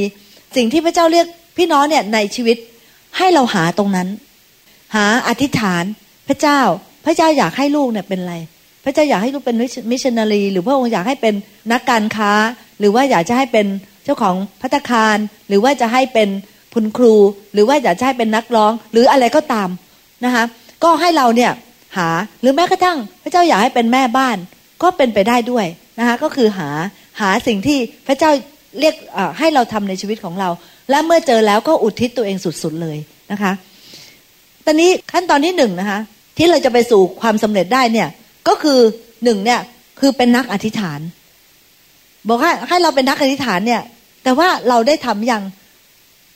[0.57, 1.27] สิ่งที่พระเจ้าเรียก
[1.59, 2.57] พี่น้องเนี่ยในชีวิต
[3.19, 4.09] ให้เราหาตรงนั้น
[4.95, 5.85] หาอธิษฐาน
[6.29, 6.61] พระเจ้า
[7.05, 8.35] พระเจ้าอยากให้ลูกเนี่ยเป็นอะไร
[8.85, 9.57] พระเจ้าอยากให้ลูกเป็น
[9.91, 11.35] มิชชันนารี หรือพระองค์อยากให้เป็น
[11.73, 12.33] นักการค้า
[12.79, 13.67] หรือว่าอยากจะให้เป็น
[14.05, 16.29] เจ้าของพัตคาร หรือว่าจะให้เป็น
[16.75, 17.15] คุณครู
[17.53, 19.69] หรือว่าอยากจะให้เป็นนักร้อง หรืออะไรก็ตาม
[20.25, 20.45] นะคะ
[20.85, 21.53] ก็ให้เราเนี่ย
[21.97, 22.09] หา
[22.41, 24.37] หรือแม้กระทั่ง พระเจ้าอยากให้เป็นแม่บ้าน
[24.83, 25.67] ก็เป็นไปได้ด้วย
[25.99, 26.69] นะคะก็คือหา
[27.21, 28.31] หาสิ่งที่พระเจ้า
[28.81, 28.95] เรียก
[29.39, 30.49] ให้เราทำในชีวิตของเรา
[30.91, 32.99] และเมื่อเจอแล้วก็อุทิศตัวเองสุดๆเลย
[33.33, 33.53] นะคะ
[34.67, 35.99] ตอนนี้ขั้นตอนที่หนึ่งนะคะ
[36.39, 38.09] ที่เราจะไปสู่ความสำเร็จได้เนี่ย
[38.49, 38.79] ก็คือ
[39.25, 39.61] หนึ่งเนี่ย
[40.01, 41.01] คือเป็นนักอธิษฐาน
[42.29, 43.83] บอกให้ให้เราเป็นนักอธิษฐานเนี่ย
[44.25, 45.43] แต่ว่าเราได้ทำยัง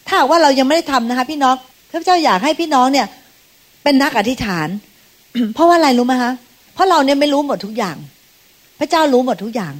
[0.06, 1.54] ถ้าว่าเรายังไม่ได้ทำนะคะ พี่น้อง
[1.90, 3.06] พระเจ้าอยากให้พี่น้องเนี่ย
[3.84, 4.68] เป็นนักอธิษฐาน
[5.54, 6.32] เพราะว่าอะไรรู้ไหมคะ
[6.74, 7.96] เพราะเราเนี่ยไม่รู้หมดทุกอย่าง
[8.80, 9.72] พระเจ้ารู้หมดทุกอย่าง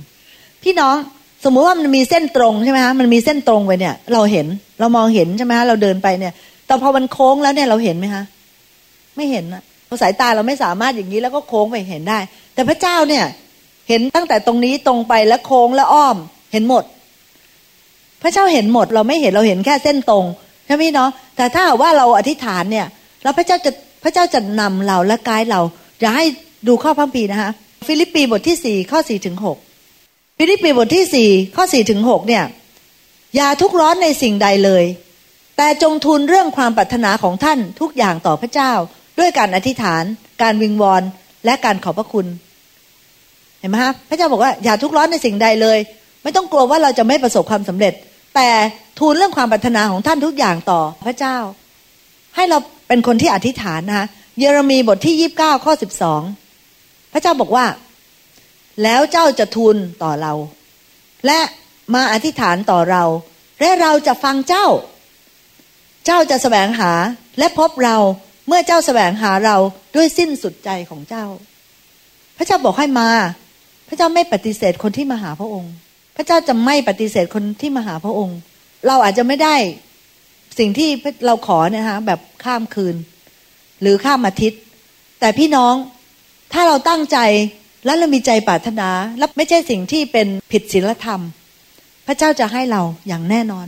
[0.63, 0.97] พี่น้อง
[1.45, 4.47] สมมุติว่ามันมีเส้นตรงใช่ไหมคะมันมีเส้นตรงไปเนี่ย เราเห็น
[4.81, 6.33] เรามองเห็นใช่ไหมคะเราเดินไปเนี่ย
[6.67, 8.23] แต่พอมันโค้งแล้วเนี่ยเราเห็นไหมคะ
[9.17, 9.63] ไม่เห็นนะ
[10.03, 12.19] สายตาเราไม่สามารถอย่างนี้แล้วก็โค้งไปเห็นได้
[12.55, 13.25] แต่พระเจ้าเนี่ย
[13.89, 16.17] เห็นตั้งแต่ตรงนี้ตรงไปแล้วโค้งแล้วอ้อม
[16.53, 16.85] เห็นหมด
[18.23, 20.25] พระเจ้าเห็นหมด เราไม่เห็นเราเห็นแค่เส้นตรง
[20.67, 22.87] ใช่ไหมเนาะแต่ถ้าว่าเราอธิษฐานเนี่ย
[23.23, 23.71] แล้วพระเจ้าจะ
[24.03, 25.61] พระเจ้าจะนำเราและกายเรา
[26.03, 26.25] จะให้
[26.69, 27.51] ดูข้อพระคัมภีร์นะคะ
[27.87, 29.57] ฟิลิปปีบทที่สี่ข้อสี่ถึงหก
[30.39, 32.45] ฟิลิปปีบทที่สี่ข้อสี่ถึงหกเนี่ย
[33.37, 34.85] อย่าทุกข์ร้อนในสิ่งใดเลย
[35.57, 38.73] แต่จงทูลเรื่องความปรารถนาของท่านทุกอย่างต่อพระเจ้า
[39.19, 40.05] ด้วยการอธิษฐาน
[40.43, 41.03] การวิงวอน
[41.45, 42.27] และการขอบพระคุณ
[43.61, 45.79] เห็นไหมฮะพระเจ้าบอกว่าอย่าทุกร้อนในสิ่งใดเลย
[46.23, 47.95] ไม่ต้องกลัวว่าเราจะไม่ประสบความสำเร็จ
[48.37, 48.49] แต่
[48.99, 51.37] ทูลเรื่องความปรารถนาของท่านทุกอย่างต่อพระเจ้า
[52.37, 54.07] ให้เราเป็นคนที่อธิษฐานนะคะ
[54.39, 56.23] เยเรมีบทที่ยี่บเก้าข้อสิบสอง
[57.13, 57.67] พระเจ้าบอกว่า
[58.83, 60.33] แล้วเจ้าจะทูลต่อเรา
[61.27, 61.41] และ
[61.95, 63.05] มาอธิษฐานต่อเรา
[63.61, 64.67] และเราจะฟังเจ้า
[66.07, 66.93] เจ้าจะแสวงหา
[67.39, 67.97] และพบเรา
[68.47, 69.57] เมื่อเจ้าแสวงหาเรา
[69.97, 71.25] ด้วยสิ้นสุดใจของเจ้า
[72.37, 73.09] พระเจ้าบอกให้มา
[73.89, 75.73] พระเจ้าไม่ปฏิเสธคนที่มาหาพระองค์
[76.17, 78.39] พระเจ้าจะไม่ปฏิเสธคนที่มาหาพระองค์
[78.87, 79.57] เราอาจจะไม่ได้
[80.59, 80.91] สิ่งที่
[81.27, 82.97] เราขอเนี่ยฮะแบบข้ามคืน
[83.81, 84.61] หรือข้ามอาทิตย์
[85.21, 85.75] แต่พี่น้อง
[86.53, 87.19] ถ้าเราตั้งใจ
[87.85, 91.21] และเรามีใจปรารถนาและไม่ใช่สิ่งที่เป็นผิดศีลธรรม
[92.07, 93.67] พระเจ้าจะให้เราอย่างแน่นอน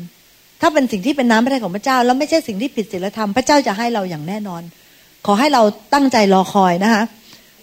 [0.61, 4.63] ถ้าเป็นสิ่งที่เป็นน้ำพระทัยของพระเจ้า แล้วไม่ใช่สิ่งที่ผิดศีลธรรม พระเจ้าจะให้เราอย่างแน่นอน
[5.27, 5.63] ขอให้เรา
[5.95, 7.03] ตั้งใจรอคอยนะคะ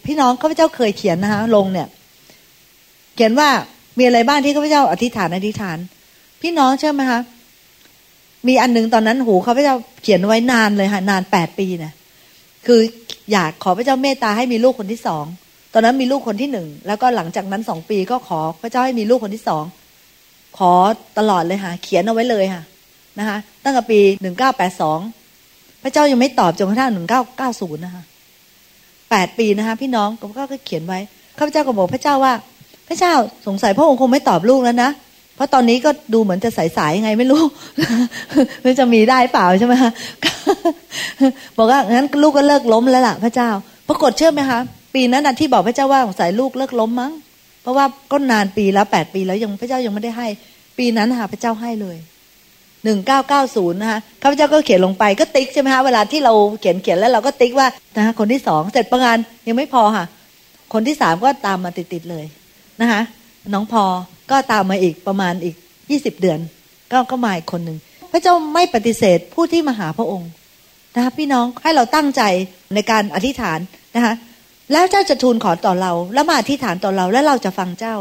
[0.05, 1.87] พี่น้องข้าพเจ้าเคยเขียนนะคะลงเนี่ย
[3.15, 3.49] เขียนว่า
[3.97, 5.77] มีอะไรบ้างที่ข้าพเจ้าอธิษฐานอธิษฐาน
[6.41, 7.21] พี่น้องเชื่อไหมคะ
[8.47, 11.93] มีอันนึงตอนนั้นหูข้าพเจ้าเขียนไว้นานเลยค่ะนานแปดปีเนี่ย
[12.65, 12.81] คือ
[13.31, 15.25] อยากขอพระเจ้าเมตตาให้มีลูกคนที่สอง
[15.73, 19.63] ตอนนั้นมีลูกคนที่หนึ่งแล้วก็หลังจากนั้นสองปีก็ขอพระเจ้าให้มีลูกคนที่สอง
[20.57, 20.71] ขอ
[21.17, 22.63] ตลอดเลยค่ะ เขียนเอาไว้เลยค่ะ
[23.19, 24.99] นะคะตั้งแต่ปีหนึ่งเก้าแปดสอง
[25.83, 28.03] พระเจ้ายังไม่ตอบจนกระทั่งหนึ่งเก้าเก้าศูนย์นะคะ
[29.09, 30.99] แปดปีนะคะพี่น้องก็ก็เขียนไว้
[31.37, 32.33] ข้าพเจ้าก็บอกพระเจ้าว่า
[32.87, 33.13] พระเจ้า
[33.47, 34.89] สงสัยพระองค์คงไม่ตอบลูกแล้วนะ
[35.35, 37.41] เพราะตอนนี้ก็ดูเหมือนจะใสๆยังไงไม่รู้
[38.65, 39.91] มันจะมีได้เปล่าใช่ไหมคะ
[41.57, 43.49] บอกว่างั้นลูกก็เลิกล้มแล้วล่ะ พระเจ้า
[43.87, 44.59] ปรากฏเชื่อไหมคะ
[44.93, 47.11] ปีนั้นนะที่บอกพระเจ้าว่าสงสัยลูกเลิกล้มมั้ง
[47.61, 50.27] เพราะว่าก็นานปีแล้วแปดปีแล้วยังพระเจ้ายังไม่ได้ให้
[50.77, 51.97] ปีนั้นค่ะพระเจ้าให้เลย
[52.83, 57.67] หนึ่งเก้าเก้าศูนย์นะคะข้าพเจ้าก็เขียนลงไปก็ติ๊กใช่ไหมคะเวลาที่เราเขียนเขียนแล้วเราก็ติ๊กว่า
[57.97, 59.17] นะคะคนที่สองเสร็จประงาน
[59.47, 60.05] ยังไม่พอค่ะ
[60.73, 62.25] คนที่สามก็ตามมาติดๆเลย
[62.81, 63.01] นะคะ
[63.53, 63.83] น้องพอ
[64.31, 65.55] ก็ตามมาอีกประมาณอีก
[65.89, 66.39] ยี่สิบเดือน
[66.91, 67.77] ก็ก็มาอีกคนหนึ่ง
[68.11, 70.29] พระเจ้าไม่ปฏิเสธผู้ที่มาหาพระองค์
[70.95, 72.21] นะคะพี่น้องให้เราตั้งใจ
[72.73, 73.59] ในการอธิษฐาน
[73.95, 74.13] นะคะ
[74.71, 77.95] แล้วเจ้าจะทูลขอต่อเรา แล้วมาอธิษฐานต่อเราแล้วเราจะฟังเจ้า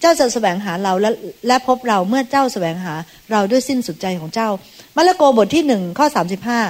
[0.00, 1.10] เจ้าจะแสวงหาเราและ
[1.46, 2.94] และพบเราเมื่อเจ้าแสวงหา
[3.32, 4.48] เราด้วยสิ้นสุดใจของเจ้า
[4.96, 6.60] มาระโกบทที่หนึ่งข้อสามสิบห้า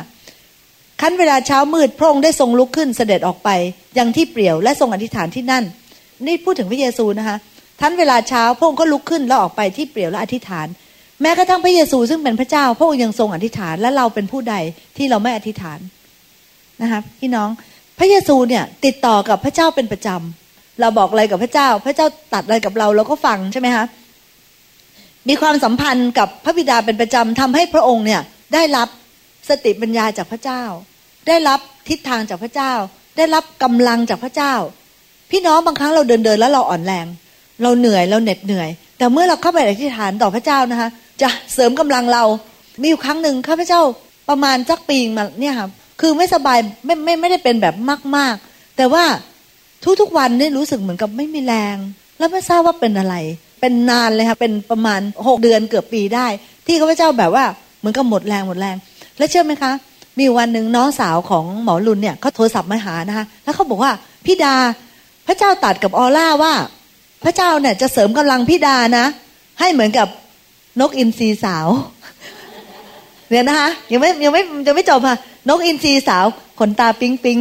[1.02, 3.48] ขั้นเวลาเช้ามืดพระองค์ได้ทรงลุกขึ้นเสด็จออกไป
[3.98, 5.64] ยังที่เปลี่ยวและทรงอธิษฐานที่นั่น
[6.26, 7.36] นี่พูดถึงพระเยซูนะคะ
[7.80, 10.66] ท่านเวลาเช้าพระองค์ก็ลุกขึ้นแล้วออกไปที่เปลี่ยวและอธิษฐาน
[11.22, 14.54] แม้กระทั่งพระเยซูซึ่งเป็นพระเจ้า พระองค์ยังทรงอธิษฐานและเราเป็นผู้ใด
[14.96, 15.78] ที่เราไม่อธิษฐาน
[16.82, 17.48] นะคะพี่น้อง
[17.98, 23.84] พระเยซูเนี่ยติดต่อกับพระเจ้าเป็นประจำเราบอกอะไรกับพระเจ้า พระเจ้าตัดอะไรกับเราเราก็ฟังใช่ไหมคะ
[25.28, 28.20] มีความสัมพันธ์กับพระบิดาเป็นประจำทำให้พระองค์เนี่ย
[28.54, 28.88] ได้รับ
[29.48, 30.62] สติปัญญาจากพระเจ้า
[31.28, 32.72] ได้รับทิศทางจากพระเจ้า
[33.16, 34.54] ได้รับกำลังจากพระเจ้า
[35.30, 37.06] พี่น้องบางครั้งเราเดินเดินแล้วเราอ่อนแรง
[37.62, 38.68] เราเหนื่อยเราเหน็ดเหนื่อย
[38.98, 40.88] แต่เมื่อเราเข้าไปอธิษฐานต่อพระเจ้านะคะ
[41.22, 42.24] จะเสริมกำลังเรา
[42.80, 43.80] มีอยู่ครั้งหนึ่งข้าพเจ้า
[44.28, 45.68] ประมาณสักปีมาเนี่ยค่ะ
[46.00, 47.74] คือไม่สบายไม่ไม่ไม่ได้เป็นแบบ
[48.16, 49.04] มาก ๆ แต่ว่า
[50.00, 51.76] ทุกๆวันนี่รู้สึกเหมือนกับไม่มีแรง
[52.18, 53.14] แล้วไม่ทราบว่าเป็นอะไร
[53.60, 56.26] เป็นนานเลยค่ะเป็นประมาณหกเดือนเกือบปีได้
[56.66, 57.44] ที่ข้าพเจ้าแบบว่า
[57.78, 58.76] เหมือนกับหมดแรงหมดแรง
[59.18, 59.72] แล้วเชื่อไหมคะ
[60.18, 63.92] มีวันหนึ่งน้องสาวของหมอรุนเนี่ยเขาโทรศัพท์มาหานะคะแล้วเขาบอกว่า
[64.26, 64.54] พี่ดา
[65.26, 66.52] พระเจ้าตัดกับออร่าว่า
[67.22, 69.06] พระเจ้าเนี่ยจะเสริมกำลังพี่ดานะ
[69.60, 70.08] ให้เหมือนกับ
[70.80, 71.68] นกอินทรีสาว
[73.30, 75.16] เนี่ยนะคะยังไม่ยังไม่ยังไม่จบค่ะ
[75.48, 76.24] นกอินทรีสาว
[76.58, 77.38] ขนตาปิ๊งปิ๊ง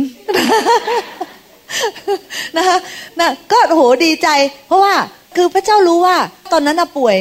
[2.57, 2.77] นะคะ
[3.19, 4.27] นะก็โหดีใจ
[4.67, 4.93] เพราะว่า
[5.35, 6.17] คือพระเจ้ารู้ว่า
[6.51, 7.15] ตอนนั้นป่วย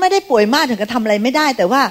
[0.00, 1.82] ไม่ได้ป่วยมากถึงกับทำอะไรไม่ได้ แต่ว่า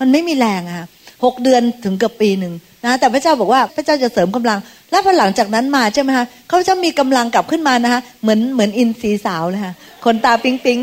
[0.00, 0.86] มันไม่มีแรงอะ
[1.24, 2.52] หกเดือนถึงเกือบปีหนึ่ง
[2.84, 4.58] นะแต่พระเจ้าบอกว่าพระเจ้าจะเสริมกำลัง
[4.90, 10.78] แล้วพอหลังจากนั้นมาใช่ไหมคะเขาจะมีกำลังกลับขึ้นมานะคะเหมือนเหมือนอินทรีสาวเลยค่ะขนตาปิ๊งปิ๊ง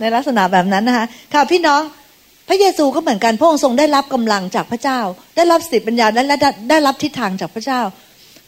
[0.00, 1.82] ในลักษณะแบบนั้นนะคะค่ะพี่น้อง
[2.48, 5.00] พระเยซูก็เหมือนกันพระองค์ทรงได้รับกำลังจากพระเจ้า
[5.36, 7.80] ได้รับสติปัญญาและได้ได้รับทิศทางจากพระเจ้า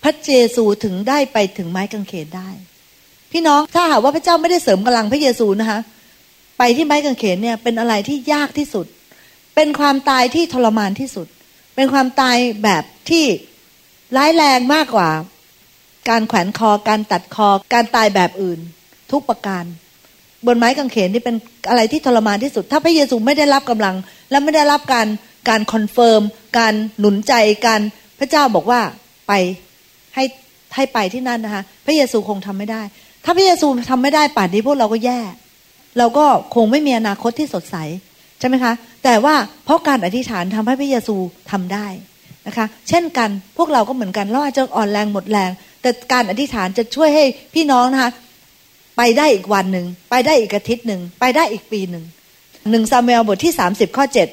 [0.03, 2.49] พระเยซูถึงได้ไปถึงไม้กางเขนได้
[3.33, 5.79] พี่น้องถ้าหากว่าพระเจ้าไม่ได้เสริมกำลังพระเยซูนะคะ
[6.59, 8.87] ไปที่ไม้กางเขนเนี่ยเป็นอะไรที่ยากที่สุด
[9.55, 11.27] เป็นความตายที่ทรมานที่สุด
[11.77, 13.25] เป็นความตายแบบที่
[14.17, 15.11] ร้ายแรงมากกว่า
[16.11, 18.61] การแขวนคอการตัดคอการตายแบบอื่น
[19.13, 19.65] ทุกประการ
[20.47, 21.37] บนไม้กางเขนนี่เป็น
[21.69, 23.97] อะไรที่ทรมานที่สุด ถ้าพระเยซูไม่ได้รับกำลัง
[24.31, 25.07] และไม่ได้รับการ
[25.49, 26.23] การ confirm
[26.59, 27.35] การหนุนใจ
[27.67, 27.81] การ
[28.19, 28.81] พระเจ้าบอกว่า
[29.29, 29.33] ไป
[30.15, 30.25] ให้
[30.75, 32.83] ให้ไปที่นั่นนะคะ พระเยซูคงทำไม่ได้
[33.25, 35.21] ถ้าพระเยซูทำไม่ได้ป่านนี้พวกเราก็แย่
[35.99, 37.77] เราก็คงไม่มีอนาคตที่สดใส
[38.43, 38.75] ใช่ไหมคะ
[39.05, 41.17] แต่ว่าเพราะการอธิษฐานทำให้พระเยซู
[41.51, 41.87] ทำได้
[42.47, 45.51] นะคะ เช่นกันพวกเราก็เหมือนกันเราอาจจะอ่อนแรงหมดแรง
[45.83, 47.25] แต่การอธิษฐานจะช่วยให้
[47.55, 48.11] พี่น้องนะคะ
[48.97, 52.05] ไปได้อีกวันหนึ่งไปได้อีกอาทิตย์หนึ่งไปได้อีกปีหนึ่ง
[52.71, 54.29] หนึ่งซามูเอลบทที่สามสิบข้อเจ็ด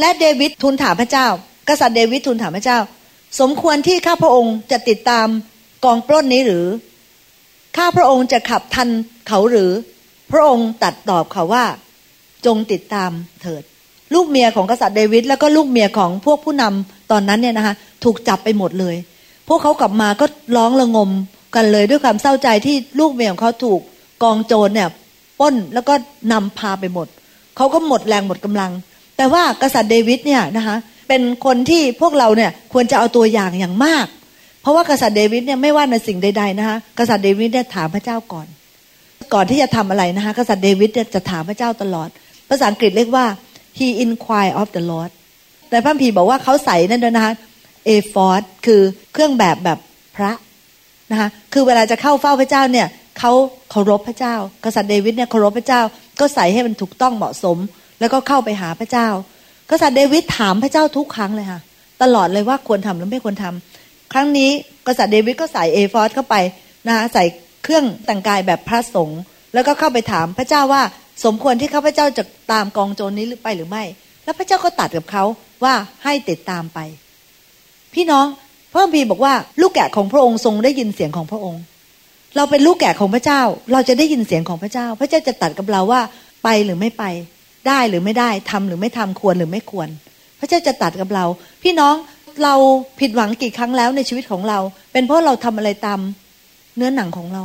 [0.00, 1.26] และเดวิดทูลถามพระเจ้า
[1.68, 2.78] กษัตริย์เดวิดทูลถามพระเจ้า
[3.40, 5.28] สมควรที่ข้าพระองค์จะติดตาม
[5.84, 6.66] กองปล้นนี้หรือ
[7.76, 8.88] ข้าพระองค์จะขับทัน
[9.28, 9.70] เขาหรือ
[10.32, 11.64] พระองค์ตัดตอบเขาว่า
[12.46, 13.10] จงติดตาม
[13.42, 13.62] เถิด
[14.14, 17.74] ลูกเมียของกษัตริย์เดวิดแล้วก็ลูกเมียของพวกผู้นำตอนนั้นเนี่ยนะคะ
[18.04, 18.96] ถูกจับไปหมดเลย
[19.48, 20.26] พวกเขากลับมาก็
[20.56, 21.10] ร้องระงม
[21.54, 23.80] กันเลยด้วยความเศร้าใจที่ลูกเมียของเขาถูก
[24.22, 24.88] กองโจรเนี่ย
[25.40, 25.94] ป้นแล้วก็
[26.32, 27.06] นำพาไปหมด
[27.56, 28.72] เขาก็หมดแรงหมดกำลัง
[29.16, 30.76] แต่ว่ากษัตริย์เดวิดเนี่ยนะคะ
[31.08, 34.06] เป็นคนที่พวกเราเนี่ยควรจะเอาตัวอย่างอย่างมาก
[34.62, 38.46] เพราะว่ากษัตริย์เดวิดเนี่ยไม่ว่าในสิ่งใดๆนะคะกษัตริย์เดวิดเนี่ยถามพระเจ้าก่อน
[39.34, 42.08] ก่อนที่จะทำอะไรนะคะกษัตริย์เดวิดเนี่ยจะถามพระเจ้าตลอด
[42.52, 43.26] ภาษาอังกฤษเรียกว่า
[43.78, 45.10] he inquire of the Lord
[45.70, 47.32] แต่พระพีบอกว่าเขาใส่นั่นด้วยนะคะ
[47.86, 48.80] เอฟอร์คือ
[49.12, 49.78] เครื่องแบบแบบ
[50.16, 50.32] พระ
[51.10, 52.86] นะคะคือเวลาจะเข้าเฝ้าพระเจ้าเนี่ย
[53.18, 53.32] เขา
[53.70, 54.34] เคารพพระเจ้า
[54.64, 55.80] กษัตริย์เดวิดเนี่ยเคารพพระเจ้า
[56.20, 57.58] ก็ใส่ให้มันถูกต้องเหมาะสม
[58.00, 59.08] แล้วก็เข้าไปหาพระเจ้า
[59.70, 61.60] กษัตริย์เดวิดถามพระเจ้าทุกครั้งเลยค่ะ
[62.02, 64.50] ตลอดเลยว่าควรทำหรือไม่ควรทำครั้งนี้
[64.86, 66.34] กษัตริย์เดวิดก็ใส่เอฟอร์ดเข้าไป
[66.86, 67.24] นะคะใส่
[67.62, 69.20] เครื่องแต่งกายแบบพระสงฆ์
[69.54, 70.82] แล้วก็เข้าไปถามพระเจ้าว่า
[71.24, 73.84] สมควรที่ข้าพเจ้าจะตามกองโจรนี้หรือไปหรือไม่
[74.24, 75.24] แล้วพระเจ้าก็ตรัสกับเขา
[75.64, 76.78] ว่าให้ติดตามไป
[77.94, 78.26] พี่น้อง
[78.72, 81.62] พระคัมภีร์บอกว่าลูกแกะของพระองค์ทรงได้ยินเสียงของพระองค์
[82.36, 83.40] เราเป็นลูกแกะของพระเจ้า
[83.72, 86.00] เราจะได้ยินเสียงของพระเจ้า พระเจ้าจะตัดกับเราว่า
[86.44, 87.04] ไปหรือไม่ไป
[87.68, 89.88] ได้หรือไม่ได้ทำหรือไม่ทำควรหรือไม่ควร
[90.40, 91.24] พระเจ้าจะตัดกับเรา
[91.62, 91.94] พี่น้อง
[92.44, 92.54] เรา
[93.00, 94.58] ผิดหวังกี่ครั้งแล้วในชีวิตของเรา
[94.92, 96.00] เป็นเพราะเราทำอะไรตาม
[96.76, 97.42] เนื้อหนังของเรา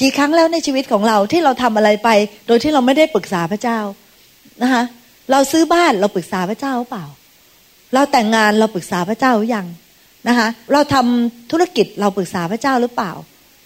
[0.00, 2.08] กี่ครั้งแล้วในชีวิตของเราที่เราทำอะไรไป
[2.46, 3.78] โดยที่เราไม่ได้ปรึกษาพระเจ้า
[4.62, 4.82] นะคะ
[5.30, 7.06] เราซื้อบ้านเราปรึกษาพระเจ้าหรือเปล่า
[7.94, 9.66] เราแต่งงานเราปรึกษาพระเจ้าหรือยัง
[10.28, 13.12] นะคะเราทำธุรกิจเราปรึกษาพระเจ้าหรือเปล่า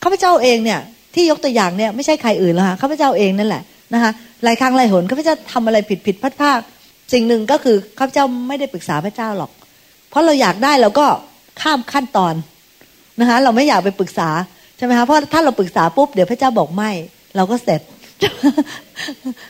[0.02, 0.80] ข้าพเจ้าเองเนี่ย
[1.14, 3.62] ที่ยกตัวอย่างเนี่ยไม่ใช่ใครอื่นแล้วค่ะข้าพเจ้าเองนั่นแหละ
[3.94, 4.10] นะคะ
[4.44, 6.60] หลายครั้งหลายหนข้าพเจ้าทำอะไรผิดผิดพลาดพลาด
[7.12, 9.50] สิ่งหนึ่งก็คือข้าพเจ้าไม่ได้ปรึกษาพระเจ้าหรอก
[10.10, 11.06] เพราะเราอยากได้เราก็
[11.60, 12.34] ข้ามขั้นตอน
[13.20, 14.28] นะคะเราไม่อยากไปปรึกษา
[14.78, 16.90] ใช่ไหมคะเพราะถ้าเราปรึกษาปุ๊บเดี๋ยวพระเจ้าบอกไม่
[17.36, 17.80] เราก็เสร็จ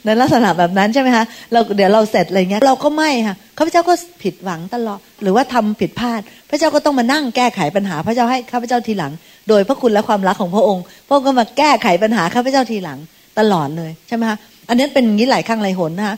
[0.04, 9.12] ในลักษณะแบบนั้นใช่ไหมคะเราเดี๋ยวเราเสร็จอะไรเงี้ยเราก็ไม่ค่ะข้าพเจ้าก็ผิดหวังตลอดหรือว่าทำผิดพลาด พระเจ้าก็ต้องมานั่งแก้ไขปัญหา พระเจ้าให้ข้าพเจ้าทีหลัง
[9.48, 12.98] โดยพระคุณและความรักของพระองค์พระองค์ก็มาแก้ไขปัญหาข้าพเจ้าทีหลัง
[13.38, 14.38] ตลอดเลยใช่ไหมคะ
[14.68, 16.16] อันนี้เป็นอย่างนี้หลายครั้งหลายหนนะคะ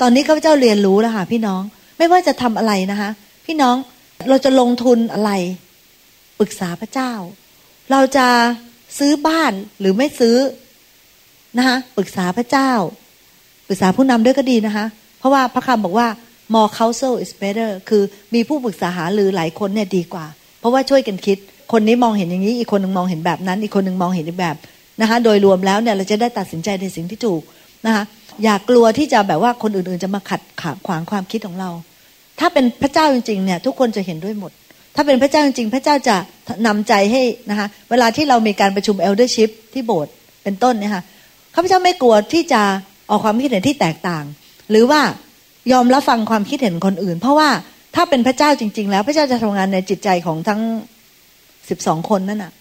[0.00, 1.62] ตอนนี้ข้าพเจ้าเรียนรู้แล้วค่ะพี่น้อง
[1.98, 3.10] ไม่ว่าจะทำอะไรนะคะ
[3.46, 3.76] พี่น้อง
[4.28, 5.30] เราจะลงทุนอะไร
[6.38, 7.12] ปรึกษาพระเจ้า
[7.90, 8.26] เราจะ
[8.98, 10.36] ซื้อบ้านหรือไม่ซื้อ
[11.58, 12.70] นะคะปรึกษาพระเจ้า
[13.68, 14.86] ปรึกษาผู้นำด้วยก็ดีนะคะ
[15.18, 16.08] เพราะว่าพระคำบอกว่า
[16.54, 18.02] more counsel is better คือ
[18.34, 20.26] มีผู้ปรึกษาหาหรือหลายคนเนี่ยดีกว่า
[20.60, 21.38] เพราะว่าช่วยกันคิด
[21.72, 24.56] คนนี้มองเห็นอย่างนี้ อีกคนหนึ่งมองเห็นแบบนั้น อีกคนหนึ่งมองเห็นอีกแบบ
[25.00, 27.42] นะคะ โดยรวมแล้วเนี่ยเราจะได้ตัดสินใจในสิ่งที่ถูก
[27.86, 28.04] นะคะ
[28.44, 30.40] อย่ากลัวที่จะแบบว่าคนอื่นๆจะมาขัด
[30.86, 31.70] ขวางความคิดของเรา
[32.40, 34.52] ถ้าเป็นพระเจ้าจริงๆเนี่ยทุกคนจะเห็นด้วยหมด
[35.00, 36.16] ถ้าเป็นพระเจ้าจริงๆพระเจ้าจะ
[36.66, 41.02] นำใจให้นะคะเวลาที่เรามีการประชุม eldership ที่โบสถ์เป็นต้นเนี่ยค่ะ
[41.54, 42.62] ข้าพเจ้าไม่กลัวที่จะ
[43.10, 44.24] ออกความคิดเห็นที่แตกต่าง
[44.70, 45.00] หรือว่า
[45.72, 47.48] ยอมรับฟังความคิดเห็นคนอื่น เพราะว่า
[47.94, 50.60] ถ้าเป็นพระเจ้าจริง ๆ แล้ว พระเจ้าจะทำงานในจิตใจของทั้ง
[51.68, 52.52] สิบสองคนนั่นน่ะ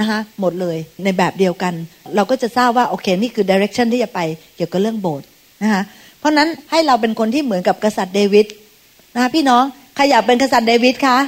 [0.00, 1.74] นะคะหมดเลยในแบบเดียวกัน
[2.16, 4.20] เราก็จะทราบว่าโอเคนี่คือดิเรกชันที่จะไป
[4.56, 5.26] เกี่ยวกับเรื่องโบสถ์
[5.62, 5.82] นะคะ
[6.18, 8.46] เพราะนั้นให้เราเป็นคนที่เหมือนกับกษัตริย์เดวิด
[9.14, 9.64] นะคะพี่น้อง
[10.00, 11.18] รอยากเป็นกษัตริย์เดวิดคะ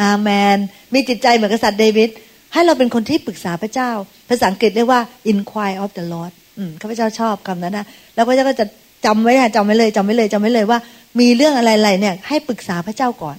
[0.00, 0.56] อาเมน
[0.94, 2.10] มีจิตใจเหมือนกษัตริย์เดวิด
[2.52, 3.90] ให้เราเป็นคนที่ปรึกษาพระเจ้า
[4.28, 5.00] ภาษาอังกฤษเรียกว่า
[5.32, 8.66] inquire of the Lord อืมข้าพเจ้าชอบคำนั้นนะแล้วพระเจ้าก็จะ
[9.06, 10.78] จำไว้ค่ะจำไว้เลยจำไว้เลยจำไว้เลยว่า
[11.20, 13.38] มีเรื่องอะไรๆเนี่ย ให้ปรึกษาพระเจ้าก่อน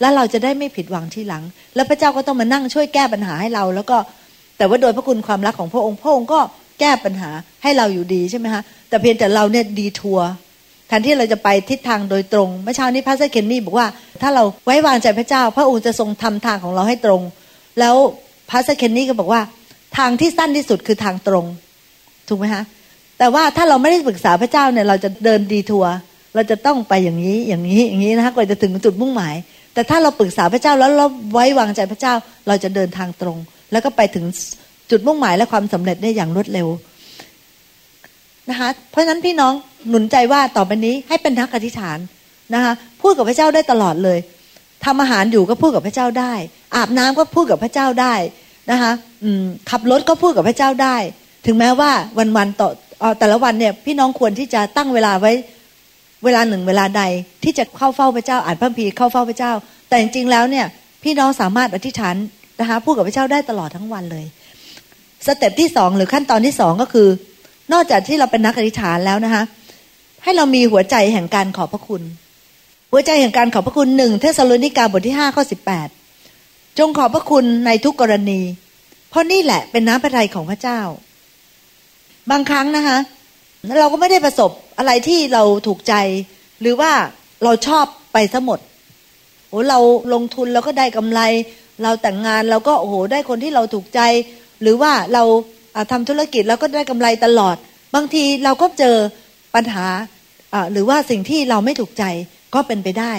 [0.00, 1.42] แล้วเราจะได้ไม่ผิดหวังที่หลัง
[1.74, 3.96] แล้วพระเจ้าก็ต้องมานั่งช่วยแก้ปัญหาให้เรา แล้วก็
[4.58, 6.40] แต่ว่าโดยพระคุณความรักของพระองค์พระองค์ก็
[6.80, 7.30] แก้ปัญหา
[7.62, 10.28] ให้เราอยู่ดีใช่ไหมคะแต่เพียงแต่เราเนี่ยดีทัวร์
[10.88, 13.86] แทนที่เราจะไปทิศทางโดยตรงเมื่อเช้านี้พระเซเคนนี่บอกว่า
[14.22, 17.22] ถ้าเราไว้วางใจพระเจ้า พระองค์จะทรงทำทางของเราให้ตรง
[17.80, 17.94] แล้ว
[18.50, 19.40] พระเซเคนนี่ก็บอกว่า
[19.98, 21.44] ทางที่สั้นที่สุดคือทางตรง
[22.28, 22.62] ถูกไหมคะ
[23.18, 25.92] แต่ว่าถ้าเราไม่ได้ปรึกษาพระเจ้าเนี่ย เราจะเดินดีทัวร์
[26.34, 29.34] เราจะต้องไปอย่างนี้อย่างนี้อย่างนี้นะคะกว่าจะถึงจุดมุ่งหมาย
[29.74, 32.14] แต่ถ้าเราปรึกษาพระเจ้าแล้วเราไว้วางใจพระเจ้า
[32.48, 33.36] เราจะเดินทางตรง
[33.72, 34.24] แล้วก็ไปถึง
[34.90, 36.68] จุดมุ่งหมายและความสำเร็จได้อย่างรวดเร็ว
[38.50, 39.52] นะคะเพราะฉะนั้นพี่น้อง
[39.90, 41.98] หนุนใจว่าต่อไปนี้ให้เป็นทักอธิษฐาน
[42.54, 42.72] นะคะ
[43.02, 44.18] พูดกับพระเจ้าได้ตลอดเลย
[44.84, 46.32] ทำอาหารอยู่ก็พูดกับพระเจ้าได้
[46.76, 48.14] อาบน้ำก็พูดกับพระเจ้าได้
[48.70, 48.92] นะคะ
[49.70, 50.96] ขับรถก็พูดกับพระเจ้าได้
[51.46, 52.68] ถึงแม้ว่าวันวันต่อ
[53.18, 55.32] แต่ละวันเนี่ยพี่น้องควรที่จะตั้งเวลาไว้
[56.24, 57.02] เวลาหนึ่งเวลาใด
[57.44, 59.52] ที่จะเข้าเฝ้าพระเจ้าอ่านพระคัมภีร์เข้าเฝ้าพระเจ้า
[59.88, 60.66] แต่จริงๆแล้วเนี่ย
[61.04, 62.14] พี่น้องสามารถอธิษฐาน
[62.60, 64.24] นะคะพูดกับพระเจ้าได้ตลอดทั้งวันเลย
[65.26, 67.08] step ที่สองหรือขั้นตอนที่สองก็คือ
[67.72, 69.42] นอกจากที่เราเป็นนักอธิษฐานแล้วนะคะ
[70.26, 72.02] ให้เรามีหัวใจแห่งการขอบพระคุณ
[72.92, 75.88] หัวใจแห่งการขอบพระคุณหนึ่งเทสโลนิกาบทที่ห้าข้อสิบแปด
[76.78, 78.40] จงขอบพระคุณในทุกกรณี
[79.10, 80.80] เพราะนี่แหละเป็นน้ำพระทัยของพระเจ้า
[82.30, 82.98] บางครั้งนะคะ
[83.80, 85.94] เราก็ไม่ได้ประสบอะไรที่เราถูกใจ
[86.60, 86.92] หรือว่า
[87.44, 88.58] เราชอบไปซะหมด
[89.48, 89.78] โอ้เรา
[90.14, 91.20] ลงทุนเราก็ได้กำไร
[91.82, 94.00] เราแต่งงานเราก็โอ้โหได้คนที่เราถูกใจ
[94.62, 95.22] หรือว่าเรา
[95.92, 97.56] ทำธุรกิจแล้วก็ได้กำไรตลอด
[97.94, 98.96] บางทีเราก็เจอ
[99.54, 99.86] ปัญหา
[100.72, 102.04] หรือว่าสิ่งที่เราไม่ถูกใจ
[102.54, 103.12] ก็เป็นไปได้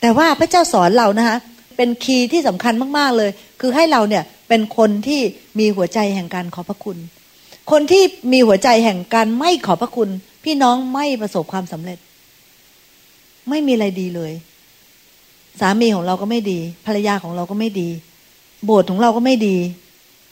[0.00, 1.38] แต่ว่าพระเจ้าสอนเรานะคะ
[1.76, 5.20] เป็นคีย์ที่สำคัญมากๆเลย คือให้เราเนี่ยเป็นคนที่
[5.58, 6.96] มีหัวใจแห่งการขอพระคุณ
[7.70, 10.08] คนที่มีหัวใจแห่งการไม่ขอพระคุณ
[10.44, 11.98] พี่น้องไม่ประสบความสำเร็จ
[13.48, 14.32] ไม่มีอะไรดีเลย
[15.60, 17.88] สามีของเราก็ไม่ดี ภรรยาของเราก็ไม่ดี
[18.64, 19.56] โบสถ์ของเราก็ไม่ดี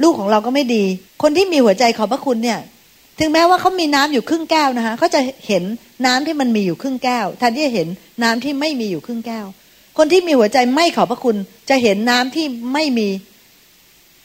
[0.02, 0.82] ลูกของเราก็ไม่ดี
[1.22, 2.58] คนที่มีหัวใจขอพระคุณเนี่ย
[3.18, 5.62] ถึงแม้ว่าเขามีน้ำอยู่ครึ่งแก้วนะคะเขาจะเห็น
[6.07, 7.88] น้ำที่มันมีอยู่ครึ่งแก้วแทนที่จะเห็น
[8.22, 9.46] น้ำที่ไม่มีอยู่ครึ่งแก้ว
[9.98, 11.37] คนที่มีหัวใจไม่ขอพระคุณ
[11.70, 13.09] จะเห็นน้ำที่ไม่มี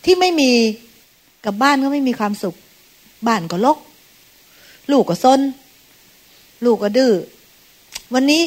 [0.06, 0.52] ที่ไม่มี
[1.46, 2.56] กับบ้านก็ไม่มีความสุข
[3.28, 3.78] บ้านก็ลก
[4.92, 5.40] ลูกก็ซน
[6.66, 7.14] ลูกก็ดื้อ
[8.14, 8.42] วันนี้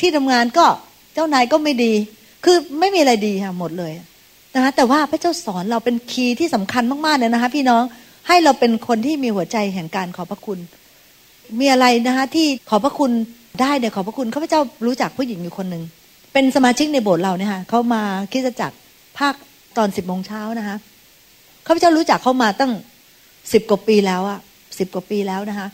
[0.00, 0.66] ที่ทำงานก็
[1.14, 1.92] เจ้านายก็ไม่ดี
[2.44, 3.92] คือไม่มีอะไรดีค่ะหมดเลย
[4.54, 7.84] นะคะแต่ว่าพระเจ้าสอนเราเป็นคีย์ที่สำคัญมากๆเลยนะคะพี่น้อง
[8.28, 10.58] ให้เราเป็นคนที่มีหัวใจแห่งการขอพระคุณ
[11.60, 13.10] มีอะไรนะคะที่ขอพระคุณ
[13.60, 15.82] ได้เนี่ยขอพระคุณข้าพเจ้ารู้จักผู้หญิงอยู่คนหนึ่ง
[16.32, 18.72] เป็นสมาชิกในโบสถ์เราเนี่ยค่ะเขามาคิดจะจัก
[19.18, 19.34] ภาค
[19.76, 20.76] ตอนสิบโมงเช้านะคะ
[21.66, 22.72] ข้าพเจ้ารู้จักเขามาตั้ง
[23.52, 24.38] สิบกว่าปีแล้วอะ
[24.78, 25.68] สิบกว่าปีแล้วนะคะ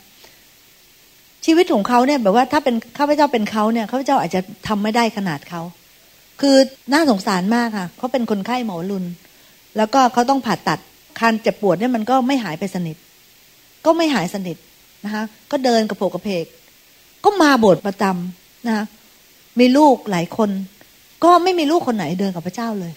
[1.45, 5.62] ชีวิตของเขาเนี่ยแบบว่าถ้าเป็นข้าพเจ้าเป็นเขาเนี่ยข้าพเจ้าอาจจะทำไม่ได้ขนาดเขา
[6.41, 6.57] คือ
[6.93, 9.05] น่าสงสารมากค่ะเขาเป็นคนไข้หมอรุน
[9.77, 10.79] แล้วก็เขาต้องผ่าตัด
[11.20, 12.96] การเจ็บปวดเนี่ยมันก็ไม่หายไปสนิท
[13.85, 14.57] ก็ไม่หายสนิท
[15.05, 16.44] นะคะก็เดินกระโผกกระเพก
[17.25, 18.85] ก็มาโบสถ์ประจำนะคะ
[19.61, 20.51] มีลูกหลายคน
[21.25, 22.92] ก็ไม่มีลูกคนไหนเดินกับพระเจ้าเลย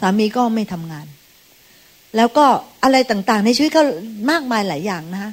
[0.00, 1.06] สามีก็ไม่ทำงาน
[2.16, 2.46] แล้วก็
[2.84, 3.82] อะไรต่างๆ ในชีวิตก็
[4.30, 5.30] มากมายหลายอย่างนะคะ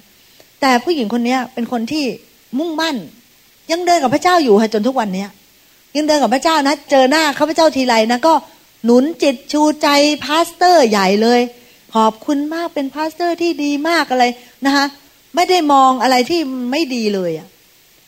[0.62, 2.06] แต่ผู้หญิงคนนี้เป็นคนที่
[2.60, 2.96] มุ่งมั่น
[3.72, 5.26] ยังเดินกับพระเจ้าอยู่ค่ะจนทุกวันนี้
[5.96, 8.34] ยังเดินกับพระเจ้านะ เจอหน้าข้าพเจ้าทีไรนะก็
[8.86, 9.88] หนุนจิตชูใจ
[10.26, 11.40] pastor ใหญ่เลย
[11.96, 14.26] ขอบคุณมากเป็น pastor ที่ดีมากอะไร
[14.66, 14.86] นะคะ
[15.36, 16.40] ไม่ได้มองอะไรที่
[16.72, 17.48] ไม่ดีเลยอะ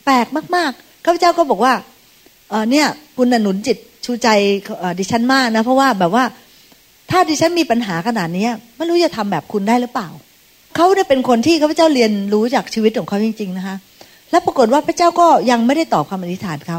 [0.04, 1.74] แปลกมากๆข้าพเจ้าก็บอกว่า
[2.50, 4.28] เออเนี่ย คุณหนุนจิตชูใจ
[4.98, 6.24] ดิฉันมากนะ เพราะว่าแบบว่า
[7.10, 10.08] ถ้าดิฉันมีปัญหาขนาดนี้ไม่รู้จะทำแบบคุณได้หรือเปล่า
[10.76, 13.76] เขาได้เป็นคนที่ข้าพเจ้าเรียนรู้จากชีวิตของเขาจริง ๆ นะคะ
[14.30, 16.78] แล้วปรากฏว่าพระเจ้าก็ยังไม่ได้ตอบคำอธิษฐานเขา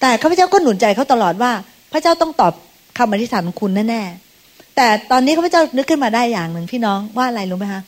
[0.00, 1.52] แต่ข้าพเจ้าก็หนุนใจเขาตลอดว่า
[1.92, 2.52] พระเจ้าต้องตอบ
[2.98, 7.82] คำอธิษฐานของคุณแน่ๆแต่ตอนนี้ข้าพเจ้านึกขึ้นมาได้อย่างหนึ่งพี่น้องว่าอะไรรู้ไหมคะ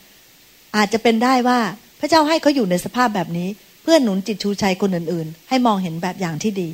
[0.75, 1.59] อาจจะเป็นได้ว่า
[1.99, 3.47] พระเจ้าให้เขาอยู่ในสภาพแบบนี้
[3.83, 6.69] เพื่อหนุนจิตชูชัยคนอื่นๆ ให้มองเห็นแบบอย่างที่ดี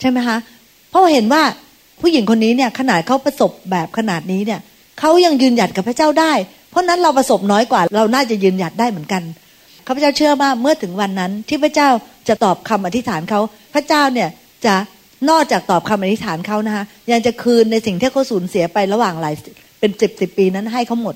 [0.00, 0.36] ใช่ไหมคะ
[0.90, 1.42] เพราะเห็นว่า
[2.00, 4.60] ผู้หญิงคนนี้เนี่ยขนาดเขาประสบแบบขนาดนี้เนี่ย
[5.00, 6.32] เขายังยืนหยัดกับพระเจ้าได้
[6.70, 9.22] เพราะนั้นเราประสบน้อยกว่า เราน่าจะยืนหยัดได้เหมือนกัน
[9.86, 11.88] ข้าพเจ้าเชื่อว่าเมื่อถึงวันนั้นที่พระเจ้า
[12.28, 13.40] จะตอบคำอธิษฐานเขา
[13.74, 14.28] พระเจ้าเนี่ย
[14.66, 14.74] จะ
[15.30, 19.34] นอกจากตอบคำอธิษฐานเขานะคะยังจะคืนในสิ่งที่เขาสูญเสียไประหว่างหลาย
[19.80, 21.14] เป็นสิบสิบปีนั้นให้เขาหมด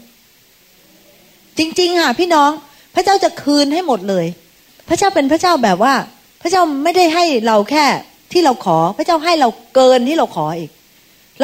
[1.59, 2.51] จริง ๆ ค่ะ พี่น้อง
[2.95, 4.27] พระเจ้าจะคืนให้หมดเลย
[4.89, 5.95] พระเจ้าเป็นพระเจ้าแบบว่า
[6.43, 7.85] พระเจ้าไม่ได้ให้เราแค่
[8.33, 10.71] ที่เราขอ พระเจ้าให้เราเกินที่เราขออีก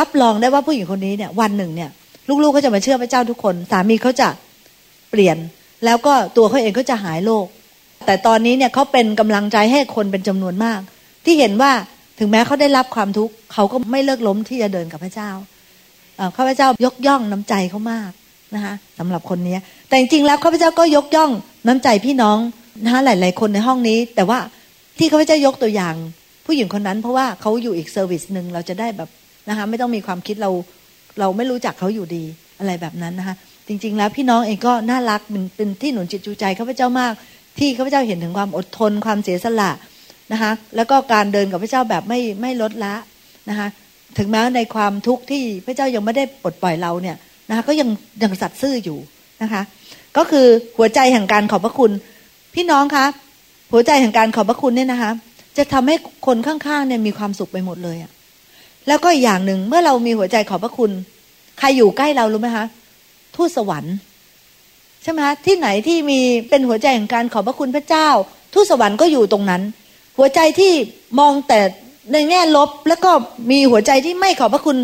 [0.01, 1.91] รับรองได้ว่าผู้หญิงคนนี้เนี่ย วันหนึ่งเนี่ย
[2.43, 4.29] ลูกๆเขาจะมาเชื่อพระเจ้าทุกคน สามีเขาจะ
[5.11, 5.37] เปลี่ยน
[5.85, 7.47] แล้วก็ตัวเขาเองก็จะหายโรค
[8.07, 10.81] แต่ตอนนี้เนี่ยเขาเป็นกำลังใจให้คนเป็นจำนวนมาก
[11.25, 11.73] ที่เห็นว่า
[12.19, 15.31] ถึงแม้เขาได้รับความทุกข์เขาก็ไม่เลิกล้มที่จะเดินกับพระเจ้า
[16.37, 18.11] ข้าพเจ้ายกย่องน้ำใจเขามาก
[18.55, 19.57] นะคะสำหรับคนนี้
[19.89, 21.31] แต่จริงๆแล้วข้าพเจ้าก็ยกย่อง
[21.67, 22.39] น้ำใจพี่น้อง
[22.85, 24.39] นะคะหลาย ๆ คนในห้องนี้ แต่ว่า
[24.99, 25.95] ที่เขาพเจะยกตัวอย่าง
[26.47, 29.09] ผู้หญิงคนนั้นเพราะว่าเขาอยู่อีกเซอร์วิสหนึ่งเราจะได้แบบ
[29.49, 30.51] นะคะไม่ต้องมีความคิดเรา
[31.21, 32.25] เราไม่รู้จักเขาอยู่ดี
[32.59, 33.37] อะไรแบบนั้นนะคะ
[33.69, 37.13] จริง ๆ แล้วพี่น้องเองก็น่ารักเป็นเป็นที่หนุนจิตจูใจข้าพเจ้ามาก
[37.59, 39.71] ที่ข้าพเจ้าเห็นถึงความอดทนความเสียสละ
[40.33, 42.95] นะคะแล้วก็การเดินกับพระเจ้าแบบไม่ไม่ลดละ
[43.51, 43.69] นะคะ
[44.19, 47.17] ถึงแม้ในความทุกข์ที่พระเจ้ายังไม่ได้ปลดปล่อยเราเนี่ย
[47.49, 47.89] นะคะก็ยัง
[48.23, 48.99] ยังสัตย์ซื่ออยู่
[49.43, 49.63] นะคะ
[50.17, 51.91] ก็คือหัวใจแห่งการขอบพระคุณ
[52.55, 53.07] พี่น้องคะ
[53.73, 55.11] หัวใจแห่งการขอบพระคุณเนี่ยนะคะ
[55.57, 58.11] จะทำให้คนข้างๆเนี่ยมีความสุขไปหมดเลยอะ
[58.89, 60.91] แล้วก็อีกอย่างหนึ่งเมื่อเรามีหัวใจขอบพระคุณ
[61.59, 62.67] ใครอยู่ใกล้เรารู้ไหมคะ
[63.37, 63.97] ทูตสวรรค์
[65.03, 68.09] ใช่ไหมคะที่ไหนที่มีเป็นหัวใจแห่งการขอบพระคุณพระเจ้า
[68.55, 69.63] ทูตสวรรค์ก็อยู่ตรงนั้น
[70.19, 70.73] หัวใจที่
[71.19, 71.61] มองแต่
[72.13, 73.11] ในแง่ลบ แล้วก็
[73.51, 74.77] มีหัวใจที่ไม่ขอบพระคุณ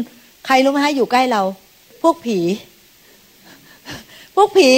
[0.47, 1.43] ใครรู้ไหมคะอยู่ใกล้เรา
[2.03, 2.39] พวกผี
[4.37, 4.69] พวกผี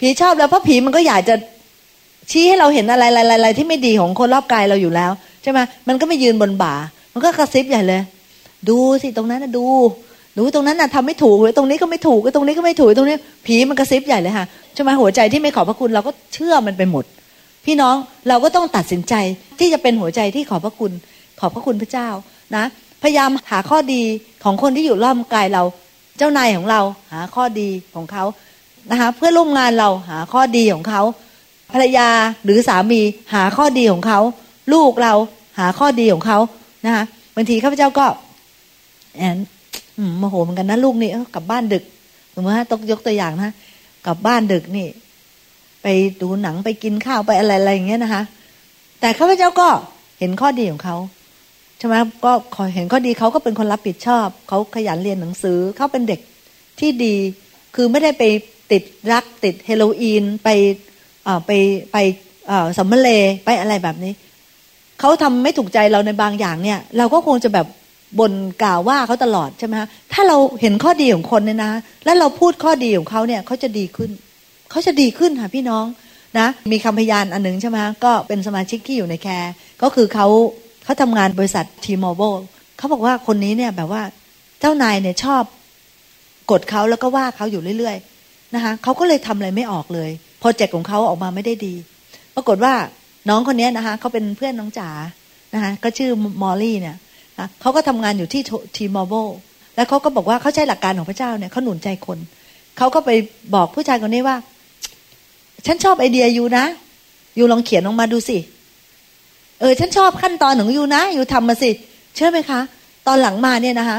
[0.00, 1.34] ผีชอบแล้วเพราะผีมันก็อยากจะ
[2.30, 3.04] ชี้ให้เราเห็นอะไร
[3.34, 5.10] อะไรที่ไม่ดีของคนรอบกายเราอยู่แล้ว
[5.42, 6.74] ใช่ไหมมันก็ไม่ยืนบนบ่า
[7.12, 8.00] มันก็กระซิบใหญ่เลย
[8.68, 9.66] ดูสิตรงนั้นนะดู
[10.38, 17.04] ดูตรงนั้นน่ะทำไม่ถูกเลยตรงนี้ก็ไม่ถูกตรงนี้ก็ไม่ถูกตรงนี้ ผีมันกระซิบใหญ่เลยค่ะใช่ไหมหัวใจที่ไม่ขอบพระคุณเราก็เชื่อมันไปหมด
[17.66, 17.96] พี่น้อง
[18.28, 19.14] เราก็ต้องตัดสินใจ
[19.58, 20.92] ที่จะเป็นหัวใจที่ขอบพระคุณ
[21.40, 22.08] ขอบพระคุณพระเจ้า
[22.56, 22.64] นะ
[23.02, 24.02] พยายามหาข้อดี
[24.44, 25.62] ของคนที่อยู่รอบกายเรา
[26.18, 26.80] เจ้านายของเรา
[27.12, 28.24] หาข้อดีของเขา
[28.90, 31.02] นะคะเพื่อร่วมงานเราหาข้อดีของเขา
[31.72, 32.08] ภรรยา
[32.44, 33.00] หรือสามี
[33.34, 34.20] หาข้อดีของเขา
[34.72, 35.14] ลูกเรา
[35.58, 36.38] หาข้อดีของเขา
[36.84, 38.06] นะคะบางทีข้าพเจ้าก็
[39.16, 39.36] แอน
[40.18, 41.84] โมโหเหมือนกันนะลูกนี่กลับบ้านดึก
[42.34, 43.52] สมมติว่าต้องยกตัวอย่างนะ
[44.06, 44.88] กลับบ้านดึกนี่
[45.88, 48.22] ไปดูหนังไปกินข้าวไปอะไรอะไรอย่างเงี้ยนะคะ
[49.00, 49.68] แต่ข้าพเจ้าก็
[50.18, 50.96] เห็นข้อดีของเขา
[51.78, 51.94] ใช่ไหม
[52.24, 52.32] ก็
[52.74, 56.20] เห็นข้อดีเขาก็เป็นคนรับผิดชอบเขาขยันเรียนหนังสือเขาเป็นเด็ก
[56.80, 57.14] ที่ดี
[57.74, 58.22] คือไม่ได้ไป
[58.72, 60.48] ติดรักติดเฮโรอีนไป
[61.46, 61.50] ไป
[61.92, 61.96] ไป
[62.78, 63.08] สัมมเล
[63.44, 64.12] ไปอะไรแบบนี้
[65.00, 67.66] เขาทำไม่ถูกใจเราในบางอย่างเนี่ย เราก็คงจะแบบ
[68.18, 71.72] บ่นกล่าวว่าเขาตลอดใช่ไหมฮะถ้าเราเห็นข้อดีของคนเนี่ยนะ
[72.04, 74.10] แล้วเราพูดข้อดีของเขาเนี่ยเขาจะดีขึ้น
[74.70, 75.84] เขาจะดีขึ้นค่ะพี่น้อง
[76.38, 79.52] นะมีคำพยานอันหนึ่งใช่ไหมก็เป็นสมาชิกที่อยู่ในแคร์
[79.82, 80.26] ก็คือเขา
[80.84, 82.22] เขาทำงานบริษัททีมอร์โบ
[82.78, 84.02] เขาบอกว่าคนนี้เนี่ยแบบว่า
[84.60, 85.42] เจ้านายเนี่ยชอบ
[86.50, 91.74] กดเขาแล้วก็ว่าเขาอยู่เรื่อยๆนะคะเขาก็เลยทำอะไรไม่ออกเลยโปรเจกต์ของเขาออกมาไม่ได้ดี
[92.34, 92.74] ปรากฏว่า
[93.28, 94.90] น้องคนนี้นะคะเขาเป็นเพื่อนน้องจ๋า
[95.54, 96.10] นะคะก็ชื่อ
[96.42, 96.96] มอลลี่เนี่ย
[97.60, 98.42] เขาก็ทำงานอยู่ที่
[98.76, 99.14] ทีมอร์โบ
[99.76, 102.18] แล้วเขาก็บอกว่าเขาใช้หลักการของพระเจ้าเนี่ยเขาหนุนใจคน
[102.78, 103.10] เขาก็ไป
[103.54, 104.36] บอกผู้ชายคนนี้ว่า
[105.66, 106.64] ฉันชอบไอเดียอยู่นะ
[107.36, 108.38] อยู่ลองเขียนออกมาดูสิ
[109.60, 111.70] เออ ฉันชอบขั้นตอนของอยู่นะ อยู่ทำมาสิ
[112.14, 112.60] เชื่อไหมคะ
[113.06, 113.98] ตอนหลังมาเนี่ยนะคะ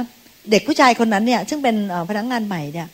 [0.51, 1.75] เด็กผู้ชายคนนั้นเนี่ย ซึ่งเป็น
[2.09, 2.87] พนักงงานใหม่เนี่ย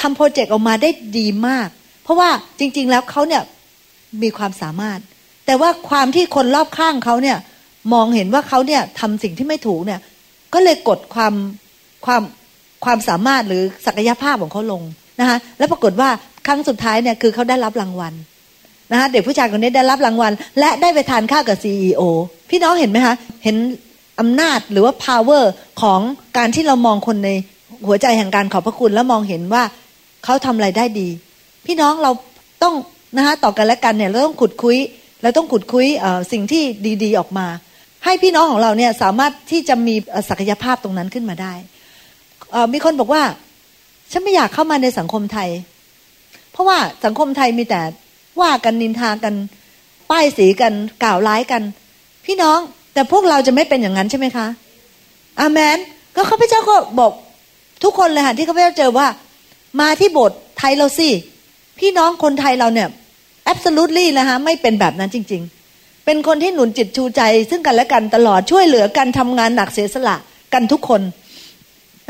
[0.00, 1.68] ทำโปรเจกต์ออกมาได้ดีมาก
[2.02, 3.42] เพราะว่าจริง ๆ แล้วเขาเนี่ย
[4.22, 4.98] มีความสามารถ
[5.46, 7.38] แต่ว่าความที่คนรอบข้างเขาเนี่ย
[7.92, 10.00] มองเห็นว่าเขาเนี่ยทำสิ่งที่ไม่ถูกเนี่ย
[10.54, 11.34] ก็เลยกดความ
[12.06, 12.22] ความ
[12.84, 14.82] ความสามารถหรือศักยภาพของเขาลง
[15.20, 16.10] นะคะแล้วปรากฏว่า
[16.46, 18.14] ครั้งสุดท้ายเนี่ยคือเขาได้รับรางวัล
[18.92, 22.02] นะคะเด็กผู้ชายคนนี้ได้รับรางวัล และได้ไปทานข้าวกับซีอ
[22.50, 23.56] พี่น้องเห็นไหมคะ เห็น
[24.20, 25.44] อำนาจหรือว่า power
[25.82, 26.00] ของ
[26.36, 27.30] การที่เรามองคนใน
[27.86, 29.62] หัวใจแห่งการขอบพระคุณแล้วมองเห็นว่า
[30.24, 31.08] เขาทำอะไรได้ดี
[31.66, 32.10] พี่น้องเรา
[32.62, 32.74] ต้อง
[33.16, 34.76] นะคะต่อกันและกันเนี่ยเราต้องขุดคุย
[35.22, 35.86] เราต้องขุดคุย
[36.32, 36.62] สิ่งที่
[37.02, 37.46] ดีๆออกมา
[38.04, 39.94] ให้พี่น้องของเราเนี่ยสามารถที่จะมี
[40.28, 41.52] ศักยภาพตรงนั้นขึ้นมาได้
[42.72, 43.22] มีคนบอกว่า
[44.12, 45.48] ฉันไม่อยากเข้ามาในสังคมไทย
[46.52, 47.82] เพราะว่าสังคมไทยมีแต่
[48.40, 49.34] ว่ากันนินทากัน
[50.10, 51.62] ป้ายสีกันกล่าวร้ายกัน
[52.26, 52.58] พี่น้อง
[52.94, 54.46] แต่พวกเราจะไม่เป็นอย่างนั้นใช่ไหมคะ
[55.40, 55.78] อาเมน
[56.16, 57.12] ก็ข้าพเจ้าก็บอก
[57.84, 59.06] ทุกคนเลยค่ะที่ข้าพเจ้าเจอว่า
[59.80, 61.08] มาที่โบสถ์ไทยเราสิ
[61.78, 62.88] พี่น้องคนไทยเราเนี่ย
[63.52, 65.42] absolutely นะคะไม่เป็นแบบนั้นจริง
[65.74, 70.16] ๆ เป็นคนที่หนุนจิตชูใจ ซึ่งกันและกันตลอดช่วยเหลือกันทำงานหนักเสียสละ
[70.54, 71.02] กันทุกคน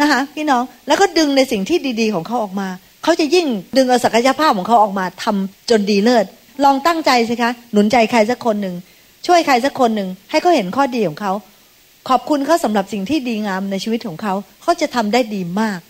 [0.01, 2.69] นะคะพี่น้องแล้วก็ดึงในสิ่งที่ดี ๆ ของเขาออกมา
[3.11, 3.47] เขาจะยิ่ง
[3.77, 6.25] ดึงเอาศักยภาพของเขาออกมาทำจนดีเลิศ
[6.65, 8.75] ลองตั้งใจสิคะ หนุนใจใครสักคนหนึ่ง
[9.27, 11.33] ช่วยใครสักคนหนึ่ง ให้เขาเห็นข้อดีของเขา
[12.09, 15.81] ขอบคุณเขาสำหรับสิ่งที่ดีงามในชีวิตของเขา เขาจะทำได้ดีมาก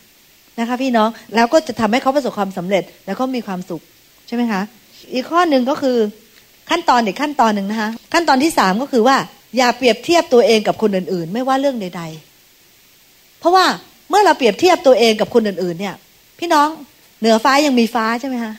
[0.58, 3.82] นะคะพี่น้อง แล้วก็จะทำให้เขาประสบความสำเร็จ แล้วก็มีความสุข
[4.26, 4.60] ใช่ไหมคะ
[5.14, 5.96] อีกข้อหนึ่งก็คือ
[6.70, 9.16] ขั้นตอนอีกขั้นตอนหนึ่งนะคะ ขั้นตอนที่สามก็คือว่า
[9.56, 12.02] อย่าเปรียบเทียบตัวเองกับคนอื่นๆ ไม่ว่าเรื่องใด
[12.70, 13.64] ๆ เพราะว่า
[14.08, 15.96] เมื่อเราเปรียบเทียบตัวเองกับคนอื่นๆ เนี่ย
[16.38, 16.68] พี่น้อง
[17.20, 18.54] เหนือฟ้ายังมีฟ้าใช่ไหมคะ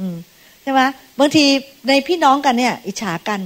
[0.00, 0.16] อืม
[0.62, 0.80] ใช่ไหม
[1.18, 1.44] บางที
[1.88, 3.40] ในพี่น้องกันเนี่ย อิจฉากัน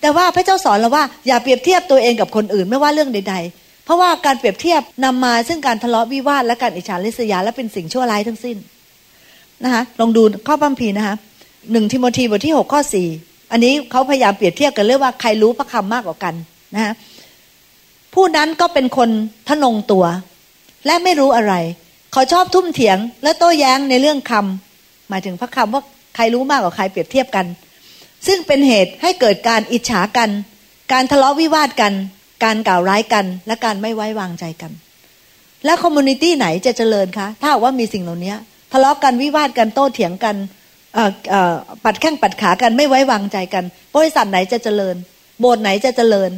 [0.00, 8.56] แต่ว่าพระเจ้าสอนเราว่าอย่าเปรียบเทียบตัวเองกับคนอื่นไม่ว่าเรื่องใด ๆ เพราะว่าการเปรียบเทียบนำมาซึ่งการทะเลาะวิวาทและการอิจฉาริษยาและเป็นสิ่งชั่วร้ายทั้งสิ้น
[9.64, 11.16] นะคะลองดูข้อบัมพีนะคะ
[11.72, 13.08] หนึ่งทิโมธีบทที่หกข้อสี่
[13.52, 16.34] อันนี้เขาพยายามเปรียบเทียบกันเรื่องว่าใครรู้พระคำมากกว่ากัน
[16.74, 16.92] นะฮะ
[18.14, 19.08] ผู้นั้นก็เป็นคน
[19.48, 20.04] ทนงตัว
[20.86, 21.54] และไม่รู้อะไร
[22.16, 25.82] เขาชอบทุ่มเถียง และโต้แย้งในเรื่องคำหมายถึงพระคำว่า
[26.16, 27.46] ใครรู้มากกว่าใครเปรียบเทียบกัน
[28.26, 30.30] ซึ่งเป็นเหตุให้เกิดการอิจฉากัน
[30.92, 31.92] การทะเลาะวิวาทกัน
[32.44, 34.72] การกล่าวร้ายกัน และการไม่ไว้วางใจกัน
[35.64, 38.34] และ community ไหนจะเจริญคะ ถ้าว่ามีสิ่งเหล่านี้
[38.72, 40.36] ทะเลาะกันวิวาทกันโต้เถียงกัน
[41.84, 43.64] ปัดแข้งปัดขากันไม่ไว้วางใจกัน
[43.96, 44.96] บริษัทไหนจะเจริญ
[45.40, 46.30] โบสถ์ไหนจะเจริญ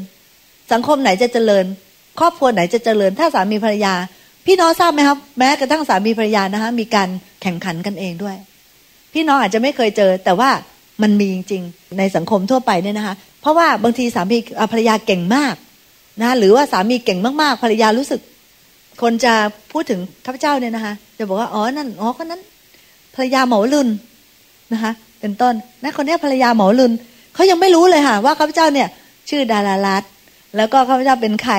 [0.73, 1.65] สังคมไหนจะเจริญ
[2.21, 3.95] ครอบครัวไหนจะเจริญ ถ้าสามีภรรยา
[4.51, 7.09] พี่น้องทราบไหมครับแม้กระทั่งสามีภรรยานะคะมีการ
[7.43, 8.37] แข่งขันกันเองด้วย
[9.13, 10.51] พี่น้องอาจจะไม่เคยเจอ แต่ว่า
[11.03, 14.39] มันมีจริงๆในสังคมทั่วไปเนี่ยนะคะ เพราะว่าบางทีสามี
[14.73, 15.55] ภรรยาเก่งมาก
[16.23, 18.21] นะหรือว่าสามีเก่งมากๆภรรยารู้สึก
[19.03, 19.35] คนจะ
[19.73, 22.43] พูดถึงข้าพเจ้าเนี่ยนะคะจะบอกว่าอ๋อนั่นอ๋อคนนั้น
[23.15, 23.89] ภรรยาหมาลุน
[24.73, 26.93] นะคะเป็นต้นนะคนนี้ภรรยาหมอลุน
[27.35, 28.89] เขายังไม่รู้เลยค่ะว่าข้าพเจ้าเนี่ย
[29.29, 30.03] ชื่อดารารัต
[30.57, 31.55] แล้วก็ข้าพเจ้าเป็นใคร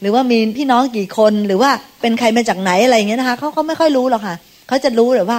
[0.00, 1.70] หรือว่ามีพี่น้องกี่คน หรือว่า
[2.00, 4.36] เป็นใครมาจากไหนอะไรอย่างเงี้ยนะคะเขาเขาไม่ค่อยรู้หรอกค่ะ
[4.68, 5.38] เขาจะรู้เลยว่า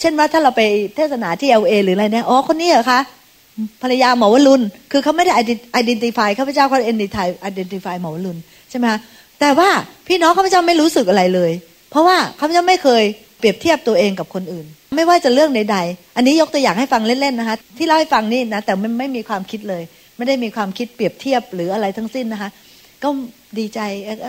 [0.00, 0.62] เช่นว่าถ้าเราไป
[0.96, 3.00] เทศนาที่เอลเอหรืออะไรเนี่ยอ๋อคนนี้เหรอคะ
[3.82, 5.32] ภรรยาหมอวลุนคือเขาไม่ได้
[5.80, 8.36] identify ข้าพเจ้าเขา identify identify หมอวลุน
[8.70, 8.98] ใช่ไหมคะ
[9.40, 9.68] แต่ว่า
[10.08, 11.52] พี่น้องข้าพเจ้าไม่รู้สึกอะไรเลย
[11.90, 13.02] เพราะว่าข้าพเจ้าไม่เคย
[13.38, 19.82] เปรียบเทียบตัวเองกับคนอื่น ไม่ว่าจะเรื่องใดๆ อันนี้ยกตัวอย่างให้ฟังเล่นๆนะคะที่เล่าให้ฟังนี่นะแต่ไม่ไม่มีความคิดเลย
[20.16, 22.50] ไม่ได้มีความคิดเปรียบเทียบหรืออะไรทั้งสิ้นนะคะ
[23.02, 23.08] ก็
[23.58, 23.80] ดีใจ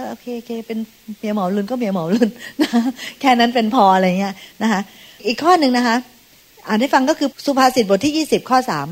[0.10, 0.80] โอเคโอเคเป็น
[1.20, 2.30] เมียหมอลุนก็เมียหมอลุน
[2.62, 2.70] นะ
[3.20, 4.34] แค่นั้นเป็นพออะไรเงี้ย
[4.64, 4.82] นะคะ
[5.28, 5.96] อีกข้อหนึ่งนะคะ
[6.68, 8.88] อ่านให้ฟังก็คือสุภาษิตบทที่ยี่สิบข้อสาม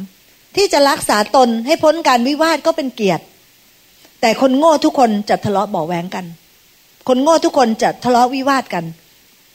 [0.56, 3.24] ที่จะรักษาตนให้พ้นการวิวาทก็เป็นเกียรติ
[4.22, 6.26] แต่คนโง่ทุกคนจะทะเลาะเบาแหวงกัน
[7.08, 8.86] คนโง่ทุกคนจะทะเลาะวิวาทกัน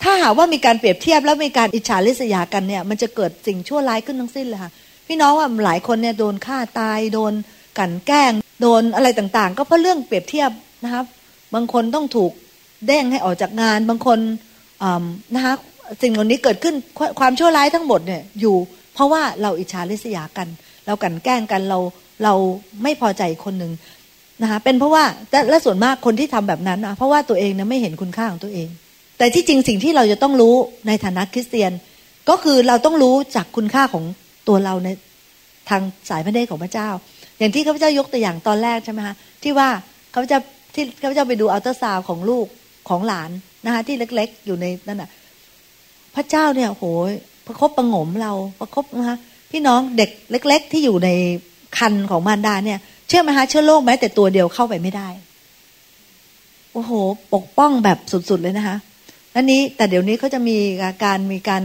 [0.02, 4.70] ถ้าหากว่ามีการเปรียบเทียบแล้วมีการอิจฉาริษยากันเนี่ย มันจะเกิดสิ่งชั่วร้ายขึ้นทั้งสิ้นเลยค่ะ
[5.12, 7.32] พี่น้องว่าหลายคนเนี่ยโดนฆ่าตายโดน
[7.78, 10.50] กันแกล้ง โดนอะไรต่างๆ ก็เพราะเรื่องเปรียบเทียบ
[10.84, 11.04] นะครับ
[11.54, 12.32] บางคนต้องถูก
[12.86, 14.18] เด้งให้ออกจากงานบางคน
[15.34, 15.54] นะคะ
[16.02, 16.74] สิ่งเหล่านี้เกิดขึ้น
[17.20, 18.56] ความชั่วร้ายทั้งหมดเนี่ยอยู่
[18.94, 20.48] เพราะว่าเราอิจฉาริษยากัน
[20.86, 21.78] เรากันแกล้งกันเรา
[22.24, 22.34] เรา
[22.82, 23.72] ไม่พอใจคนหนึ่ง
[24.42, 25.04] นะคะเป็นเพราะว่า
[25.50, 28.68] และส่วนมากคนที่ทำแบบนั้นนะเพราะว่าตัวเองเนี่ยไม่เห็นคุณค่าของตัวเอง
[29.18, 30.54] แต่ที่จริงสิ่งที่เราจะต้องรู้
[30.86, 31.72] ในฐานะคริสเตียน
[32.28, 34.04] ก็คือเราต้องรู้จากคุณค่าของ
[34.48, 34.88] ตัวเราใน
[35.70, 36.88] ทางสายพระเนตรของพระเจ้า
[37.38, 39.68] อย่างที่ข้าพเจ้ายกตัวอย่างตอนแรกใช่ไหมคะที่ว่า
[40.14, 40.40] ข้าพเจ้า
[40.74, 42.46] ที่ข้าพเจ้าไปดูอัลตราซาวของลูก
[42.88, 43.30] ของหลาน
[43.64, 45.10] นะคะที่เล็กๆ อยู่ในนั่นน่ะ
[46.16, 47.10] พระเจ้าเนี่ยโหย
[47.46, 49.18] ประคบประงมเราประคบนะคะ
[49.50, 51.08] พี่น้องเด็กเล็ก ๆ ที่อยู่ใน
[51.78, 52.78] คันของมารดาเนี่ย
[53.08, 55.08] เชื่อไหมคะเชื้อโรคแม้แต่ตัวเดียวเข้าไปไม่ได้
[56.72, 56.92] โอ้โห
[57.34, 58.76] ปกป้องแบบสุดๆเลยนะคะ
[59.36, 60.56] อันนี้แต่เดี๋ยวนี้เขาจะมี
[61.04, 61.62] การมีการ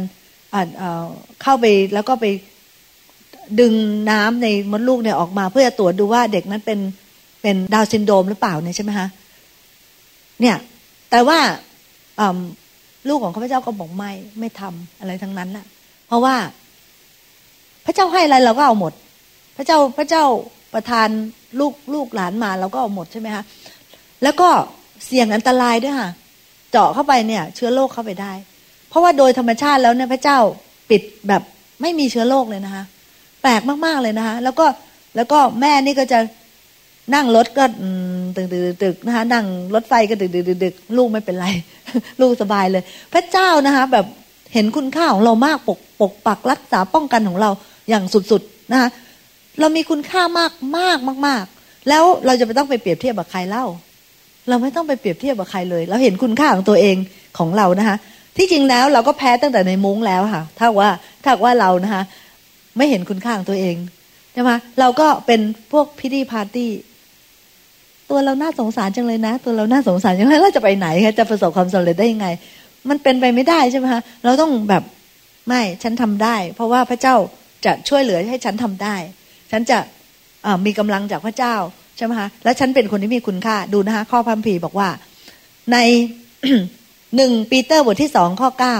[1.42, 2.26] เข้าไปแล้วก็ไป
[3.60, 3.74] ดึง
[4.12, 6.80] น้ำในมดลูกเนี่ยออกมาเพื่อจะตรวจดูว่าเด็กนั้นเป็น
[7.42, 9.08] เป็นดาวซินโดมหรือเปล่าเนี่ยใช่ไหมคะ
[10.42, 10.56] เนี่ย
[11.12, 11.40] แต่ว่า
[13.10, 15.66] ลูกของข้าพเจ้าก็บอกไม่ไม่ทำอะไรทั้งนั้นแหละ
[16.08, 16.36] เพราะว่า
[17.86, 18.94] พระเจ้าให้อะไรเราก็เอาหมด
[19.58, 20.24] พระเจ้าพระเจ้า
[20.74, 21.10] ประทาน
[21.60, 23.44] ลูกลูกหลานมาเราก็เอาหมดใช่ไหมคะ
[24.24, 24.50] แล้วก็
[25.06, 26.10] เสี่ยงอันตรายด้วยค่ะ
[26.72, 28.32] เจาะเข้าไปเนี่ย เชื้อโรคเข้าไปได้
[28.90, 30.38] เพราะว่าโดยธรรมชาติแล้วเนี่ยพระเจ้า
[30.90, 31.42] ปิดแบบ
[31.82, 32.84] ไม่มีเชื้อโรคเลยนะคะ
[33.46, 34.66] ปลกมากๆเลยนะคะแล้วก็
[35.16, 36.20] แล้วก็แม่นี่ก็จะ
[37.16, 37.64] นั่งรถก็
[38.36, 41.48] ตึกตึกตึกนะคะนั่งรถไฟก็ตึกตึกตึกลูกไม่เป็นไร
[42.22, 42.84] ลูกสบายเลย
[43.14, 44.06] พระเจ้านะคะ แบบ
[44.54, 47.50] เห็นคุณค่าของเรามากปกปกปักรักษาป้องกันของเรา
[47.90, 48.90] อย่างสุดๆนะคะ
[49.60, 53.66] เรามีคุณค่ามากมากมาก ๆ แล้วเราจะไม่ต้องไปเปรียบเทียบกับใครเล่า
[54.50, 56.96] เราไม่ต้องไปเปรียบเทียบกับใครเลย เราเห็นคุณค่าของตัวเอง
[57.38, 57.98] ของเรานะคะ
[58.38, 60.92] ที่จริงแล้วเราก็แพ้ตั้งแต่ในมุ้งแล้วค่ะ ถ้าว่า
[61.24, 62.04] ถ้าว่าเรานะคะ
[62.78, 63.76] ไม่เห็นคุณค่าของตัวเอง
[64.34, 66.72] ใช่ไหมเราก็เป็นพวกพิธีพาร์ตี้
[68.10, 72.28] ตัวเราน่าสงสารจังเลยนะ ตัวเราน่าสงสารยังไงเราจะไปไหนคะจะประสบความสำเร็จได้ยังไง
[72.90, 74.84] มันเป็นไปไม่ได้ใช่ไหมคะเราต้องแบบ
[75.48, 77.16] ไม่ฉันทำได้ เพราะว่าพระเจ้า
[77.66, 78.96] จะช่วยเหลือให้ฉันทำได้
[79.52, 79.78] ฉันจะ
[80.66, 81.56] มีกำลังจากพระเจ้า
[81.98, 84.90] ใช่ไหมคะและฉันเป็นคนที่มีคุณค่าดูนะคะ ข้อพัมพีบอกว่า
[85.72, 85.78] ใน
[87.16, 88.78] หนึ่งปีเตอร์บทที่สองข้อเก้า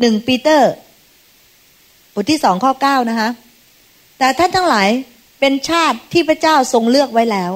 [0.00, 0.70] หนึ่งปีเตอร์
[2.14, 3.30] บทที่สองข้อเก้านะคะ
[4.18, 4.88] แต่ท่านทั้งหลาย
[5.40, 7.52] เป็นชาติที่พระเจ้าทรงเลือกไว้แล้ว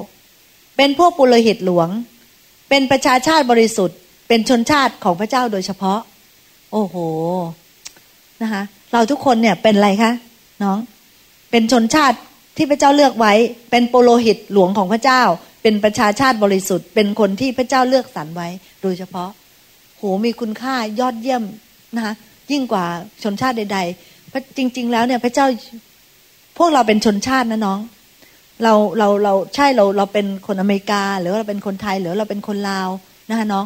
[0.77, 1.89] เป็นพวกปุโรหิตหลวง
[2.69, 5.99] เป็นประชาชาติบริสุทธิ์ เป็นชนชาติของพระเจ้าโดยเฉพาะ
[6.73, 6.97] โอ้โห
[8.43, 8.63] นะคะ
[8.93, 10.13] เราทุกคนเนี่ยเป็นอะไรคะ
[10.63, 10.79] น้อง
[11.51, 12.19] เป็นชนชาติ
[12.57, 13.33] ที่พระเจ้าเลือกไว้
[13.71, 15.23] เป็นโปโลหิตหลวงของพระเจ้า
[15.63, 18.49] เป็นประชาชาติบริสุทธิ์ เป็นคนที่พระเจ้าเลือกสรรไว้
[18.83, 19.31] โดยเฉพาะ
[19.99, 21.45] โหมีคุณค่ายอดเยี่ยม
[21.97, 22.15] นะคะ
[22.53, 22.87] ยิ่งกว่า
[23.23, 25.47] ชนชาติใดๆพระจริง ๆ แล้วเนี่ยพระเจ้า
[26.59, 27.79] พวกเราเป็นชนชาตินะน้อง
[28.63, 32.89] เราเราเราใช่เราเราเป็นคนอเมริกา หรือเราเป็นคนไทยหรือเราเป็นคนลาว
[33.31, 33.65] นะคะน้อง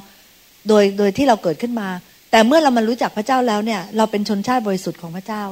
[0.69, 1.89] โดยโดยที่เราเกิดขึ้นมา
[2.31, 5.43] แต่เมื่อเรามารู้จักพระเจ้าแล้วเนี่ย เราเป็นชนชาติบริสุทธิ์ของพระเจ้า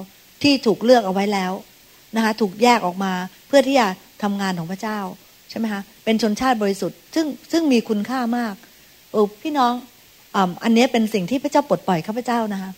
[0.42, 1.52] ที่ถูกเลือกเอาไว้แล้ว
[2.16, 3.12] นะคะถูกแยกออกมา
[3.48, 3.88] เพื่อที่จะ
[4.22, 4.98] ทำงานของพระเจ้า
[5.50, 8.54] ใช่ไหมคะเป็นชนชาติบริสุทธิ์ ซึ่งซึ่งมีคุณค่ามาก
[9.12, 9.72] เออพี่น้อง
[10.64, 12.70] อันนี้เป็นสิ่งที่พระเจ้าปลดปล่อยข้าพเจ้านะคะ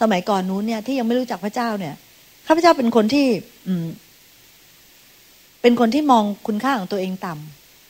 [0.00, 1.94] สมัยก่อนนู้นเนี่ยที่ยังไม่รู้จักพระเจ้าเนี่ย
[2.46, 3.26] ข้าพเจ้าเป็นคนที่
[3.66, 3.86] อืม
[5.62, 7.34] เป็นคนที่มองคุณค่าของตัวเองต่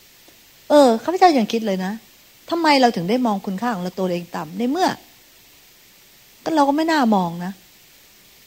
[0.07, 1.93] ำเออข้าพเจ้ายังคิดเลยนะ
[2.51, 4.89] ทำไมเราถึงได้มองคุณค่าของเราตัวเองต่ำในเมื่อ
[6.45, 7.53] ก็เราก็ไม่น่ามองนะ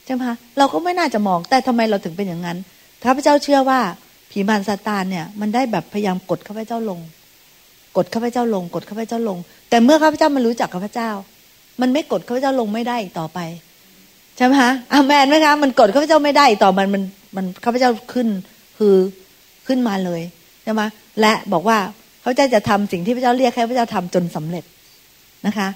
[0.04, 2.58] ใช่ไหมคะเราก็ไม่น่าจะมอง แต่ทำไมเราถึงเป็นอย่างนั้น
[3.04, 3.80] ข้าพเจ้าเชื่อว่า
[4.30, 7.00] ผีมารซาตานเนี่ย มันได้แบบพยายามกดข้าพเจ้าลง
[7.96, 9.38] กดข้าพเจ้าลง กดข้าพเจ้าลง
[9.72, 11.10] แต่เมื่อข้าพเจ้ามันรู้จักข้าพเจ้า
[11.80, 13.38] มันไม่กดข้าพเจ้าลงไม่ได้อีกต่อไป
[14.36, 17.02] ใช่ไหมคะอาแมนไหมคะมันกดข้าพเจ้าไม่ได้ต่อมันมัน
[17.36, 18.28] มันข้าพเจ้าขึ้น
[18.78, 18.94] คือ
[19.66, 20.22] ขึ้นมาเลย
[20.64, 20.82] ใช่ไหม
[21.20, 21.78] และบอกว่า
[22.22, 24.64] ข้าพเจ้าจะทำสิ่งที่พระเจ้าเรียกให้พระเจ้าทำจนสำเร็จ
[25.46, 25.68] นะคะ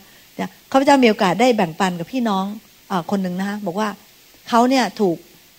[0.72, 2.44] ข้าพเจ้ามีโอกาสได้แบ่งปันกับพี่น้อง
[2.90, 3.88] อคนหนึ่งนะคะบอกว่า
[4.49, 5.16] เขาเนี่ยถูก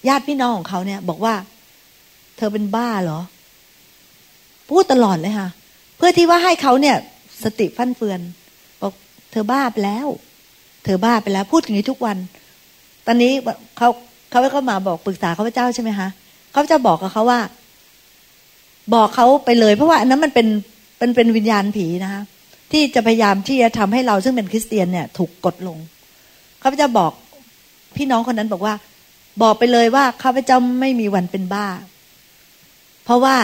[0.08, 1.34] ญาติพี่น้องของเขาเนี่ย บอกว่า
[2.38, 3.20] เธอเป็นบ้าเหรอ
[4.70, 5.50] พูดตลอดเลยค่ะ
[5.98, 6.98] เพื่อที่ว่าให้เขาเนี่ย
[7.44, 8.20] สติฟั่นเฟือน
[8.82, 8.94] บอก
[9.32, 10.08] เธอบ้าไปแล้ว
[10.84, 12.18] เธอบ้าไปแล้ว พูดอย่างนี้ทุกวัน
[13.06, 13.32] ตอนนี้
[13.78, 13.90] เขา
[14.30, 16.08] เขาก็มาบอกปรึกษาข้าพเจ้าใช่ไหมคะ
[16.52, 17.40] เขาพเจะบอกกับเขาว่า
[18.94, 20.48] บอกเขาไปเลย เพราะว่าอันนั้นมันเป็น
[20.98, 22.22] เป็นเป็นวิญญาณผีนะคะ
[22.72, 25.78] ที่จะพยายามที่จะทำให้เราซึ่งเป็นคริสเตียนเนี่ย ถูกกดลง
[26.64, 27.12] ข้าพเจ้าบอก
[27.98, 28.74] พี่น้องคนนั้นบอกว่า
[29.44, 31.68] บอกไปเลยว่าข้าพเจ้าไม่มีวันเป็นบ้า
[33.06, 33.36] เพราะว่า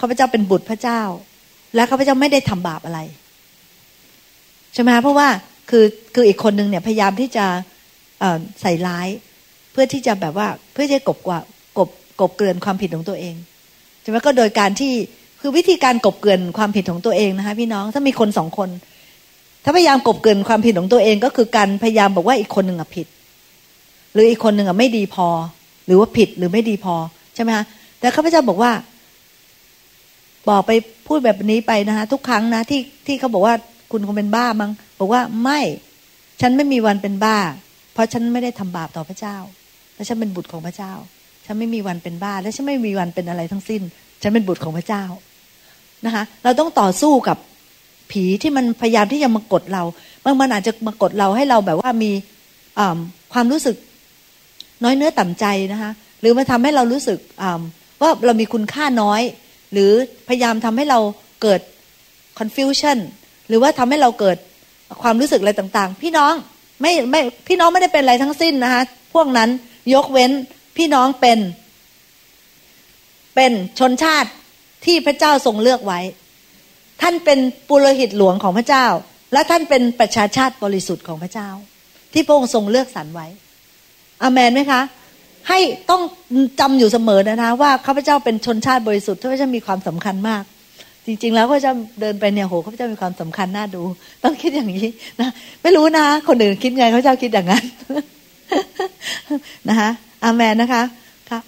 [0.00, 1.00] ข้าพเจ้าเป็นบุตรพระเจ้า
[1.74, 3.00] และข้าพเจ้าไม่ได้ทำบาปอะไร
[4.74, 5.28] ใช่ไหมเพราะว่า
[5.70, 7.46] คือคืออีกคนหนึ่งเนี่ยพยายามที่จะ
[8.60, 9.08] ใส่ร้าย
[9.72, 11.38] เพื่อที่จะแบบว่าเพื่อจะกบกว่า
[11.78, 11.88] กบ
[12.20, 13.34] กบเกลื่อนความผิดของตัวเอง
[14.02, 14.92] ใช่ไหมก็โดยการที่
[15.40, 18.68] คือวิธีการกบเกลื่อนความผิดของตัวเองนะคะพี่น้องถ้ามีคนสองคน
[19.64, 23.06] ถ้าพยายามกบเกลื่อนความผิดของตัวเองก็คือการพยายามบอกว่าอีกคนหนึ่งอะผิด
[24.12, 25.28] หรืออีกคนหนึ่งอะไม่ดีพอ
[25.86, 26.94] หรือว่าผิดหรือไม่ดีพอ
[27.34, 27.64] ใช่ไหมคะ
[27.98, 28.72] แต่ข้าพเจ้าบอกว่า
[30.48, 30.70] บอกไป
[31.06, 33.54] พูดแบบนี้ไปนะคะทุกครั้งนะที่ที่เขาบอกว่า
[33.92, 35.60] คุณคงเป็นบ้ามั้งบอกว่าไม่
[36.40, 37.38] ฉันไม่มีวันเป็นบ้า
[37.92, 39.36] เพราะฉันไม่ได้ทำบาปต่อพระเจ้า
[39.94, 40.92] และฉันเป็นบุตรของพระเจ้า
[41.46, 43.82] ฉันไม่มีวันเป็นบ้า และฉันไม่มีวันเป็นอะไรทั้งสิ้น
[44.22, 45.04] ฉันเป็นบุตรของพระเจ้า
[46.06, 47.36] นะคะ เราต้องต่อสู้กับ
[48.10, 49.82] ผีที่มันพยายามที่จะมากดเรา
[50.24, 52.10] บางมันอาจจะมากดเราให้เราแบบว่ามี
[53.32, 53.76] ความรู้สึก
[54.84, 55.90] น้อยเนื้อต่ำใจนะคะ
[56.20, 57.18] หรือมาทำให้เรารู้สึก
[58.00, 59.22] ว่าเรามีคุณค่าน้อย
[59.72, 59.92] หรือ
[60.28, 60.98] พยายามทำให้เรา
[61.42, 61.60] เกิด
[62.38, 62.98] confusion
[63.48, 64.36] หรือว่าทำให้เราเกิด
[65.02, 66.34] ความรู้สึกอะไรต่างๆ พี่น้อง
[66.82, 68.82] ไม่ไม่พี่น้องไม่ได้เป็นอะไรทั้งสิ้นนะคะ
[69.14, 69.50] พวกนั้น
[69.94, 70.30] ยกเว้น
[70.76, 71.38] พี่น้องเป็น
[73.34, 74.30] เป็นชนชาติ
[74.84, 76.00] ที่พระเจ้าทรงเลือกไว้
[77.02, 77.38] ท่านเป็น
[77.68, 78.86] ปุโรหิตหลวงของพระเจ้า
[79.32, 81.48] และท่านเป็นประชาชาติบริสุทธิ์ของพระเจ้า
[82.12, 83.26] ที่พระองค์ทรงเลือกสรรไว้
[84.22, 84.80] อเมนไหมคะ
[85.48, 85.58] ให้
[85.90, 86.02] ต้อง
[86.60, 90.42] จำอยู่เสมอนะคะว่าข้าพเจ้าเป็นชนชาติบริสุทธิ์ที่พเจ้ามีความสำคัญมาก
[91.06, 93.82] จริง ๆ แล้วเขาพเจะเดินไปเนี่ยโหเขาพเจะมีความสำคัญน่าดู
[94.24, 94.86] ต้องคิดอย่างนี้
[95.20, 95.28] นะ
[95.62, 97.64] ไม่รู้นะ คนอื่นคิดไงเขาพเจะคิดอย่างนั้น
[99.68, 99.90] นะคะ
[100.24, 100.82] อาแมนนะคะ
[101.30, 101.38] ค่ะ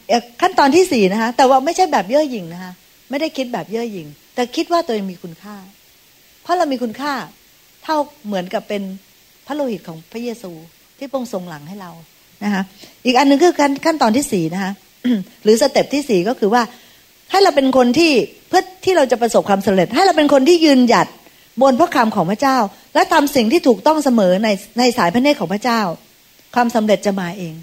[0.40, 2.72] ขั้นตอนที่สี่นะคะ แต่ว่าไม่ใช่แบบเย่อหยิ่งนะคะ
[3.10, 5.56] ไม่ได้คิดแบบเย่อหยิ่ง แต่คิดว่าตัวเองมีคุณค่า
[6.42, 7.12] เพราะเรามีคุณค่า
[7.84, 7.96] เท่า
[8.26, 8.82] เหมือนกับเป็น
[9.46, 10.52] พระโลหิตของพระเยซู
[10.98, 11.90] ที่พระองค์ทรงหลังให้เรา
[12.44, 12.62] นะคะ
[13.06, 14.72] อีกอันหนึ่งคือขั้นขั้นตอนที่สี่นะคะ
[15.44, 16.62] หรือสเต็ปที่สี่ก็คือว่า
[17.30, 18.12] ให้เราเป็นคนที่
[18.48, 21.06] เพื่อที่เราจะประสบความสำเร็จ ให้เราเป็นคนที่ยืนหยัด
[21.62, 22.58] บนพระคำของพระเจ้า
[22.94, 25.80] และทำสิ่งที่ถูกต้องเสมอในในสายพระเนตรของพระเจ้า
[26.54, 27.54] ความสำเร็จจะมาเอง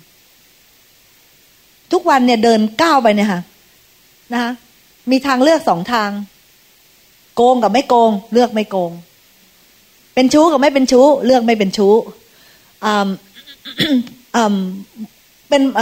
[1.91, 3.41] ทุกวันเนี่ยเดินก้าวไปเนี่ยค่ะ
[4.34, 4.51] นะคะ
[5.11, 6.09] มีทางเลือกสองทาง
[7.36, 8.91] โกงกับไม่โกง เลือกไม่โกง
[10.15, 11.93] เป็นชู้กับไม่เป็นชู้ เลือกไม่เป็นชู้
[12.86, 13.07] อ่า
[15.49, 15.79] เป็นเ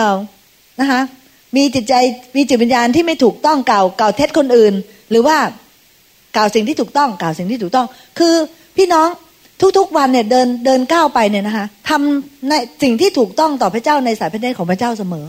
[0.81, 1.01] นะคะ
[1.55, 1.93] มีจิตใจ
[2.35, 4.73] มีจิตวิญญาณที่ไม่ถูกต้องเก่าเก่าเท็จคนอื่น
[5.11, 5.37] หรือว่า
[6.35, 7.87] กล่าวสิ่งที่ถูกต้องกล่าวสิ่งที่ถูกต้อง
[8.19, 8.35] คือ
[8.77, 9.07] พี่น้อง
[9.77, 15.25] ทุกๆวันเนี่ยเดินเดินก้าวไปเนี่ยนะคะทำในสิ่งที่ถูกต้องต่อพระเจ้าในสายพระเนตรของพระเจ้าเสมอ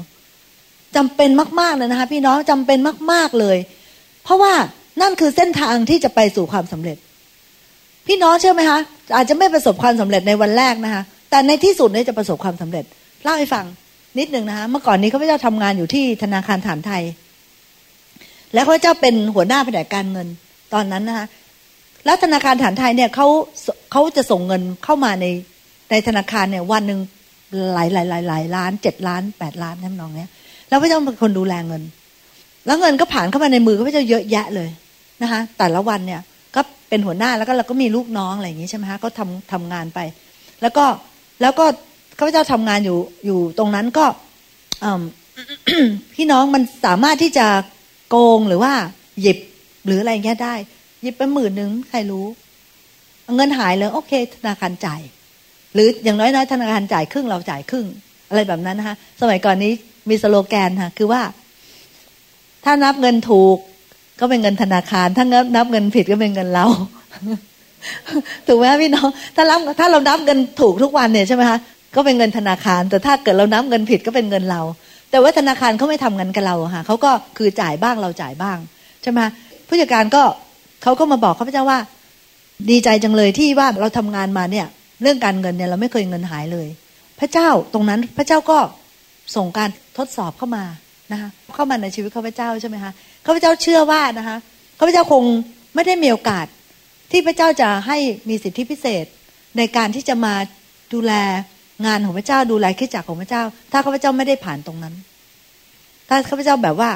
[0.97, 2.79] จำเป็นมากๆเลยนะคะพี่น้องจำเป็น
[3.13, 3.57] มาก ๆเลย
[4.25, 4.53] เพราะว่า
[5.03, 6.97] นั่นคือเส้นทางที่จะไปสู่ความสำเร็จ
[8.07, 8.79] พี่น้องเชื่อไหมคะ
[9.17, 12.85] อาจจะไม่ประสบความสำเร็จในวันแรกนะคะแต่ในที่สุดเนี่ยจะประสบความสำเร็จ
[13.25, 13.65] เล่าให้ฟัง
[14.19, 17.03] นิดหนึ่งนะคะเมื่อก่อนนี้เขาพเจ้าทำงานอยู่ที่ธนาคารฐานไทย
[18.55, 20.29] แล้วเขาพเจ้าเป็นหัวหน้าแผนกการเงิน
[20.75, 21.27] ตอนนั้นนะคะ
[22.05, 23.27] แล้วธนาคารฐานไทยเนี่ยเขา
[23.93, 25.27] เขาจะส่งเงินเข้ามาใน
[25.91, 27.01] ในธนาคารเนี่ยวันหนึ่ง
[27.75, 30.31] หลายหลายหลายหลายล้านเจ็ดล้านแปดล้านนั่นน้องเนี้ย
[30.69, 31.83] แล้วพระเจ้าเป็นคนดูแลเงิน
[32.67, 34.69] แล้วเงินก็ผ่านเข้ามาในมือพระเจ้าเยอะแยะเลย
[35.23, 36.21] นะคะแต่ละวันเนี่ย
[36.55, 39.99] ก็เป็นหัวหน้าแล้วก็เราก็มีลูกน้องอะไรอย่างนี้ใช่ไหมคะก็ทำทำงานไป
[40.63, 40.85] แล้วก็
[41.43, 41.67] แล้วก็
[42.19, 44.07] ข้าพเจ้าทำงานอยู่อยู่ตรงนั้นก็
[46.15, 47.47] พี่น้องมันสามารถที่จะ
[48.09, 48.73] โกงหรือว่า
[49.21, 49.39] หยิบ
[49.87, 50.55] หรืออะไรเงี้ยได้
[51.03, 52.27] หยิบไปหมื่นหนึ่งใครรู้
[53.37, 55.01] เงินหายเลยโอเค ธนาคารจ่าย
[55.75, 57.87] หรืออย่างน้อยๆธนาคารจ่ายครึ่งเราจ่ายครึ่ง
[58.29, 59.73] อะไรแบบนั้นนะคะสมัยก่อนนี้
[60.09, 61.23] มีสโลแกนค่ะ คือว่า
[62.65, 63.57] ถ้านับเงินถูก
[64.21, 66.67] ก็เป็นเงินธนาคาร ถ้านับนับเงินผิดก็เป็นเงินเรา
[68.47, 71.59] ถูกไหมพี่น้องถ้ารับถ้าเรานับเงินถูกทุกวันเนี่ยใช่ไหมคะ
[71.95, 74.61] ก็เป็นเงินธนาคาร แต่ถ้าเกิดเรานับเงินผิดก็เป็นเงินเรา
[75.11, 78.59] แต่ว่าธนาคารเขาไม่ทำเงินกับเราค่ะเขาก็คือจ่ายบ้างเราจ่ายบ้าง
[79.03, 79.21] ใช่ไหม
[79.69, 80.23] ผู้จัดการก็
[80.83, 81.79] เขาก็มาบอกข้าพเจ้าว่า
[82.71, 84.67] ดีใจจังเลยที่ว่าเราทำงานมาเนี่ย
[85.03, 86.69] เรื่องการเงินเนี่ยเราไม่เคยเงินหายเลย
[87.21, 88.59] พระเจ้าตรงนั้นพระเจ้าก็
[89.37, 90.65] ส่งการทดสอบเข้ามา
[91.13, 92.93] นะคะเข้ามาในชีวิตข้าพเจ้าใช่ไหมคะ
[93.27, 94.37] ข้าพเจ้าเชื่อว่านะคะ
[94.79, 95.23] ข้าพเจ้าคง
[95.75, 96.47] ไม่ได้มีโอกาส
[97.11, 99.05] ที่พระเจ้าจะให้มีสิทธิพิเศษ
[99.57, 100.35] ในการที่จะมา
[100.93, 101.13] ดูแล
[101.87, 104.95] งานของพระเจ้าดูแลคิดจักของพระเจ้า ถ้าข้าพเจ้าไม่ได้ผ่านตรงนั้น
[106.09, 106.91] ถ้าข้าพเจ้าแบบว่า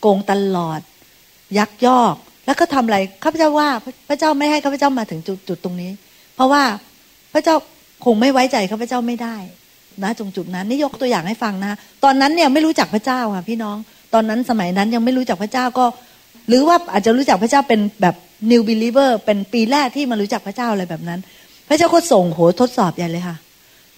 [0.00, 0.80] โกงตลอด
[1.58, 2.14] ยักยอก
[2.46, 3.68] แล้วก็ทำอะไรข้าพเจ้าว่า
[4.08, 5.90] พระเจ้าไม่ให้ข้าพเจ้ามาถึงจุดจุดตรงนี้
[6.34, 6.62] เพราะว่า
[7.34, 7.54] พระเจ้า
[8.04, 9.36] คงไม่ไว้ใจข้าพเจ้าไม่ได้
[10.02, 11.72] นะตรงจุดนั้นนี่ยกตัวอย่างให้ฟังนะ
[12.04, 13.76] ตอนนั้นเนี่ยไม่รู้จักพระเจ้าค่ะพี่น้อง
[14.14, 15.86] ตอนนั้นสมัยนั้นยังไม่รู้จักพระเจ้าก็
[16.48, 18.14] หรือว่าอาจจะรู้จักพระเจ้าเป็นแบบ
[18.50, 21.20] new believer เป็นปีแรกที่มารู้จักพระเจ้าอะไรแบบนั้น
[21.68, 23.36] พระเจ้าก็ส่งโหทดสอบใหญ่เลยค่ะ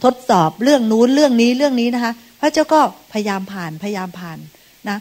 [0.04, 2.80] ทดสอบเรื่องนู้นเรื่องนี้เรื่องนี้นะคะ พระเจ้าก็
[3.12, 4.38] พยายามผ่านพยายามผ่าน
[4.88, 4.98] นะ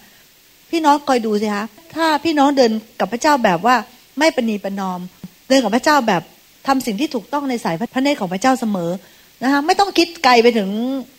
[0.72, 3.76] พี่น้องคอยดูสิคะถ้าพี่น้องเดินกับพระเจ้าแบบว่า
[4.20, 5.00] ไม่ประนีประนอม
[5.48, 6.22] เดินกับพระเจ้าแบบ
[6.68, 8.92] ทำสิ่งที่ถูกต้องในสายพระเนตรของพระเจ้าเสมอ
[9.44, 10.70] นะคะไม่ต้องคิดไกลไปถึง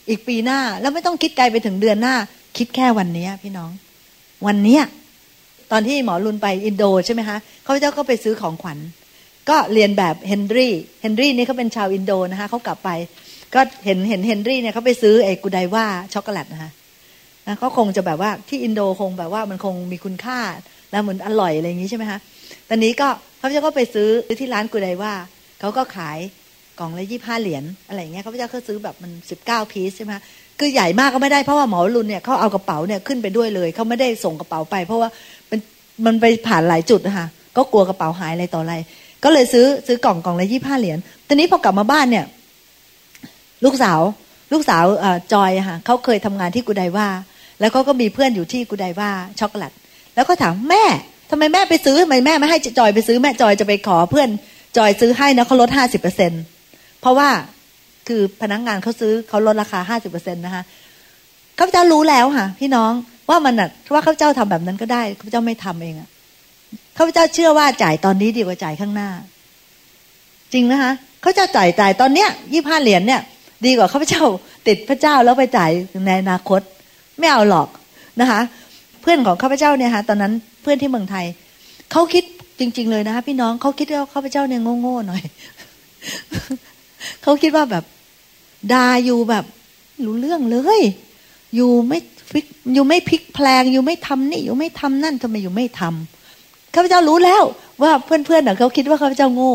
[0.08, 2.14] อีกปีหน้า แล้วไม่ต้องคิดไกลไปถึงเดือนหน้า
[2.58, 3.70] คิดแค่วันนี้พี่น้อง
[4.46, 4.78] วันนี้
[5.72, 8.78] ตอนที่หมอรุนไปอินโดใช่ไหมคะข้าพเจ้าก็ไปซื้อของขวัญ
[9.50, 10.72] ก็เรียนแบบเฮนรี่
[11.02, 12.90] เฮนรี่นี่เขาเป็นชาวอินโดนะคะเขากลับไป
[13.54, 16.70] ก็เห็นเห็นเฮนรี่เนี่ยเขาไปซื้อไอ้กูไดว่าช็อกโกแลตนะคะ
[17.46, 20.38] นะเขาคงจะแบบว่าที่อินโดคงแบบว่ามันคงมีคุณค่า
[20.90, 22.18] แล้วเหมือนอร่อยอะไรอย่างนี้ใช่ไหมคะ
[22.68, 24.08] ตอนนี้ก็เขาจะก็ไปซื้อ
[24.40, 25.12] ที่ร้านกูไดว่า
[25.60, 26.18] เขาก็ขาย
[26.78, 30.12] กล่องละยี่ห้าเหรียญอะไรเงี้ยเขาพเจ้าเขาซื้อแบบมันสิบเก้าพีซใช่ไหม
[30.58, 35.08] คือใหญ่มากก็ไม่ได้เพราะว่าหมอรุนเนี่ยเขาเอากระเป๋าเนี่ยขึ้นไปด้วยเลยเขาไม่ได้ส่งกระเป๋าไป เพราะว่า
[35.50, 35.60] มัน
[36.06, 37.26] มันไปผ่านหลายจุดนะคะ
[37.56, 38.74] ก็กลัวกระเป๋าหายอะไรต่ออะไร
[39.24, 42.24] ก็เลยซื้อซื้อกล่องกล่องละยี่ห้าเหรียญตอนนี้พอกลับมาบ้านเนี่ย
[43.64, 44.00] ลูกสาว
[44.52, 44.84] ลูกสาว
[45.32, 47.08] จอยค่ะเขาเคยทำงานที่กูไดว่า
[47.60, 49.10] แล้วเขาก็มีเพื่อนอยู่ที่กูไดว่า
[49.40, 49.72] ช็อกโกแลต
[50.14, 50.84] แล้วก็ถามแม่
[51.30, 54.28] ทำไมแม่ไปซื้อทำไมแม่ไม่ให้จอยไปซื้อแม่จอยจะไปขอเพื่อน
[54.76, 56.32] จอยซื้อให้นะเขาลดห้าสิบเปอร์เซ็น
[57.00, 57.28] เพราะว่า
[58.08, 60.62] คือพนักงงานเขาซื้อเขาลดราคาห้าสิบเปอร์เซ็นตนะคะ
[61.58, 62.92] ข้าพเจ้ารู้แล้วค่ะ พี่น้อง
[63.28, 66.08] ว่ามันอะว่าข้าพเจ้าทำแบบนั้นก็ได้ข้าพเจ้าไม่ทำเองอะ
[66.96, 69.10] ข้าพเจ้าเชื่อว่าจ่ายตอนนี้ดีกว่าจ่ายข้างหน้า
[70.52, 70.92] จริงนะคะ
[71.22, 73.20] เขาเจ้าจ่ายจ่ายตอนเนี้ยยี่ห้าเหรียญเนี่ย
[73.66, 74.24] ดีกว่าข้าพเจ้า
[74.68, 75.70] ติดพระเจ้าแล้วไปจ่าย
[76.06, 76.60] ในอนาคต
[77.18, 77.68] ไม่เอาหรอก
[78.20, 78.40] นะคะ
[79.00, 81.24] เพื่อนของข้าพเจ้าเนี่ยค่ะตอนนั้นเพื่อนที่เมืองไทย
[81.92, 82.24] เขาคิด
[82.60, 85.22] จริง ๆ เลยนะคะพี่น้องเขาคิดว่าข้าพเจ้าเนี่ยโง่ๆหน่อย
[87.22, 87.84] เขาคิดว่าแบบ
[88.72, 89.44] ดาอยู่แบบ
[90.04, 90.82] รู้เรื่องเลย
[91.54, 91.98] อยู่ไม่
[92.30, 97.42] ฟิกอยู่ไม่พลิกแพลง อยู่ไม่ทำนี่ อยู่ไม่ทำนั่นทำไมอยู่ไม่ทำข้าพเจ้ารู้แล้ว
[97.82, 99.54] ว่าเพื่อนๆเน่ะเขาคิดว่าข้าพเจ้าโง่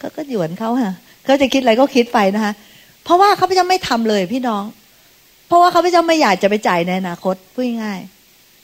[0.00, 0.92] ก็ก็หยวนเขาค่ะ
[1.24, 2.52] เขาจะคิดอะไรก็คิดไปนะคะ
[3.04, 4.64] เพราะว่าข้าพเจ้าไม่ทำเลยพี่น้อง
[5.46, 8.00] เพราะว่าข้าพเจ้าไม่อยากจะไปจ่ายในอนาคตพูดง่าย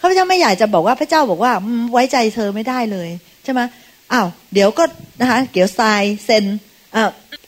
[0.00, 1.52] ข้าพเจ้าไม่อยากจะบอกว่าพระเจ้าบอกว่า
[1.92, 3.08] ไว้ใจเธอไม่ได้เลย
[3.44, 3.60] ใช่ไหม
[4.12, 4.84] อ้าวเดี๋ยวก็
[5.20, 6.44] นะคะเกี่ยวทรายเซ็น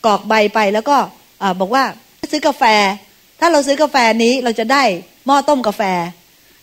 [0.05, 0.97] กรอกใบไปแล้วก็
[1.59, 1.83] บอกว่า
[2.31, 2.63] ซื้อกาแฟ
[3.39, 4.83] ถ้าเราซื้อกาแฟนี้เราจะได้
[5.27, 5.81] หม้อต้มกาแฟ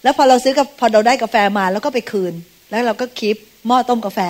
[0.03, 2.35] แล้วพอเราซื้อกับพอเราได้กาแฟมาแล้วก็ไปคืน
[2.71, 4.21] แล้วเราก็คิปหม้อต้มกาแฟ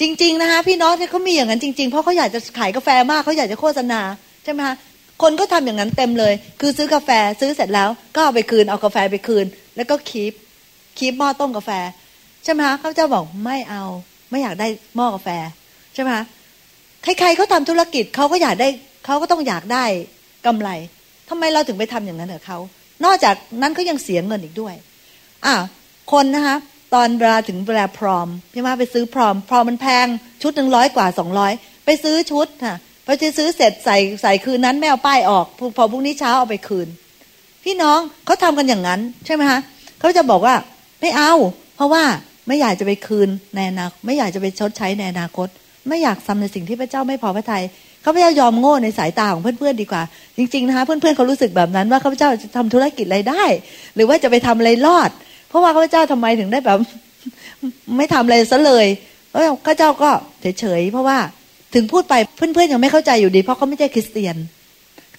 [0.00, 4.00] จริง ๆ นะคะพี่น้องเขามีอย่างนั้นจริง ๆ เพราะเขาอยากจะขายกาแฟมากเขาอยากจะโฆษณา
[4.44, 4.76] ใช่ไหมคะ
[5.22, 7.10] คนก็ทำอย่างนั้นเต็มเลย คือซื้อกาแฟ
[7.40, 10.32] ซื้อเสร็จแล้วก็เอาไปคืนเอากาแฟไปคืน แล้วก็คีป
[10.98, 11.70] คีปหม้อต้มกาแฟ
[12.44, 13.84] ใช่ไหมคะเขาจะบอกไม่เอา
[14.30, 15.28] ไม่อยากได้หม้อกาแฟ
[15.94, 16.24] ใช่ไหมคะ
[17.02, 18.68] ใครๆเขาทาธุรกิจเขาก็อยากได้
[19.04, 19.84] เขาก็ต้องอยากได้
[20.46, 20.68] กำไร
[21.28, 22.58] ทำไมเราถึงไปทำอย่างนั้นกับเขา
[23.04, 24.74] นอกจากนั้นก็ยังเสียเงินอีกด้วย
[25.46, 25.54] อ่า
[26.12, 26.56] คนนะคะ
[26.94, 30.06] ตอนเวลาถึงเวลาพรอมพี่มาไปซื้อพรอม พรอมมันแพง
[30.42, 31.52] ชุดหนึ่งร้อยกว่าสองร้อย
[31.84, 32.74] ไปซื้อชุดค่ะ
[33.10, 35.46] พอจะซื้อเสร็จใส่ใส่คืนนั้นไม่เอาป้ายออก
[35.76, 36.88] พอพรุ่งนี้เช้าเอาไปคืน
[37.64, 39.60] พี่น้องเขาทำกันอย่างนั้น ใช่ไหมคะ
[40.00, 40.54] เขาจะบอกว่า
[41.00, 41.32] ไม่เอา
[41.76, 42.04] เพราะว่า
[42.48, 45.48] ไม่อยากจะไปคืนในอนาคตไม่อยากจะไปชดใช้ในอนาคต
[45.88, 47.62] ไม่อยากทำในสิ่งที่พระเจ้าไม่พอพระทยัย
[48.04, 50.02] ข้ข้าพเจ้ายอมโง่ในสายตาของเพื่อนๆดีกว่า
[50.36, 53.44] จริงๆนะคะเพื่อนๆเขารู้สึกแบบนั้นว่าข้าพเจ้าจะทำธุรกิจอะไรได้
[53.94, 55.10] หรือว่าจะไปทำอะไรรอด
[55.48, 56.78] เพราะว่าข้าพเจ้าทำไมถึงได้แบบ
[57.96, 58.86] ไม่ทำอะไรซะเลย
[59.28, 61.18] เพราะข้าเจ้าก็เฉยๆเพราะว่า
[61.74, 64.36] ถึงพูดไปเพื่อนๆยังไม่เข้าใจอยู่ดี เพราะเขาไม่ใช่คริสเตียน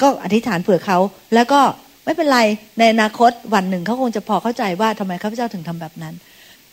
[0.01, 0.97] ก็อธิษฐานเผื่อเขา
[1.33, 1.61] แล้วก็
[2.05, 2.39] ไม่เป็นไร
[2.79, 6.13] ในอนาคตวันหนึ่งเขาคงจะพอเข้าใจว่าทำไมข้าพเจ้าถึงทำแบบนั้น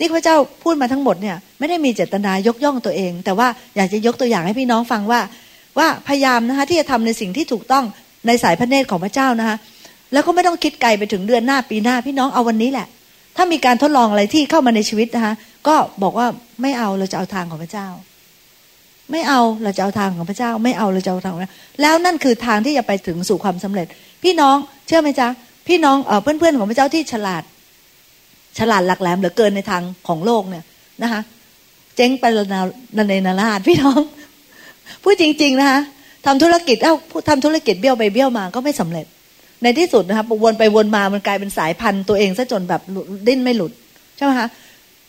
[0.01, 5.21] นี่พระเจ้าพูดมาทั้งหมดเนี่ยไม่ได้มีเจตนายกย่องตัวเอง แต่ว่าอยากจะยกตัวอย่างให้พี่น้องฟังว่า
[5.79, 7.85] ว่าพยายามนะคะที่จะทำในสิ่งที่ถูกต้อง
[8.27, 9.57] ในสายพระเนตรของพระเจ้านะคะ
[10.13, 12.87] แล้วก็ไม่ต้องคิดไกลไปถึงเดือนหน้าปีหน้าพี่น้องเอาวันนี้แหละ
[13.37, 15.35] ถ้ามีการทดลองอะไรที่เข้ามาในชีวิตนะคะ
[15.69, 16.27] ก็บอกว่า
[16.63, 17.89] ไม่เอาเราจะเอาทางของพระเจ้า
[19.11, 21.43] ไม่เอาเราจะเอาทางของพระเจ้า ไม่เอาเราจะเอาทางของ
[21.83, 23.87] แล้วนั่นคือทางที่จะไปถึงสู่ความสำเร็จ
[24.23, 25.29] พี่น้องเชื่อไหมจ๊ะ
[25.69, 27.43] พี่น้องเเพื่อนๆของพระเจ้าที่ฉลาด
[28.59, 30.65] ฉลาดหลักแหลมเหลือเกินในทางของโลกเนี่ย
[31.03, 31.21] นะคะ
[31.97, 32.61] เจ๊งไปนา
[33.11, 34.01] ในนาราดพี่น้อง
[35.03, 35.81] พูดจริง ๆ นะคะ
[36.27, 36.95] ทำธุรกิจเอ้า
[37.29, 39.07] ทำธุรกิจเบี้ยวไปเบี้ยวมาก็ไม่สำเร็จ
[39.63, 42.81] ในที่สุดนะคะวนไปวนมามันกลายเป็นสายพันธุ์ตัวเองซะจนแบบ
[43.27, 43.73] ดิ้นไม่หลุด
[44.17, 44.49] ใช่ไหมคะ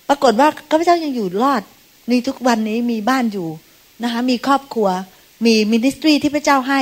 [0.09, 1.61] ปรากฏว่าข้าพเจ้ายังอยู่รอด
[2.09, 3.47] ในทุกวันนี้มีบ้านอยู่
[4.03, 4.89] นะคะมีครอบครัว
[5.45, 6.81] มีมินิสทรีที่พระเจ้าให้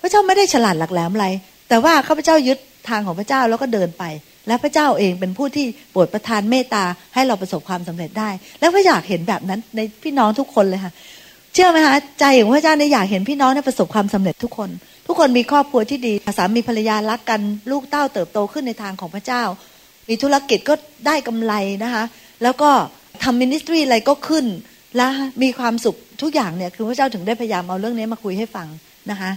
[0.00, 1.28] พระเจ้าไม่ได้ฉลาดหลักแหลมอะไร
[1.68, 4.04] แต่ว่าข้าพเจ้ายึดทางของพระเจ้าแล้วก็เดินไป
[4.48, 6.84] และพระเจ้าเองเป็นผู้ที่โปรดประทานเมตตา
[7.14, 8.30] ให้เราประสบความสำเร็จได้
[8.60, 10.92] แล้วพระอยากเห็นแบบนั้นในพี่น้องทุกคนเลยค่ะ
[11.54, 14.70] เชื่อไหมคะใจของพระเจ้าเนี่ยอยากเห็นพี่น้องเนี่ยประสบความสำเร็จทุกคน
[15.06, 17.40] ทุกคนมีครอบครัวที่ดีสามีภรรยารักกัน
[17.70, 19.42] ลูกเต้าเติบโตขึ้นในทางของพระเจ้า
[20.08, 20.74] มีธุรกิจก็
[21.06, 21.52] ได้กำไร
[21.84, 22.04] นะคะ
[22.42, 22.70] แล้วก็
[23.22, 24.46] ทำมินิสทรีอะไรก็ขึ้น
[24.96, 25.06] และ
[25.42, 28.68] มีความสุข ทุกอย่างเนี่ยคือพระเจ้าถึงได้พยายามเอาเรื่องนี้มาคุยให้ฟัง
[29.10, 29.30] นะคะ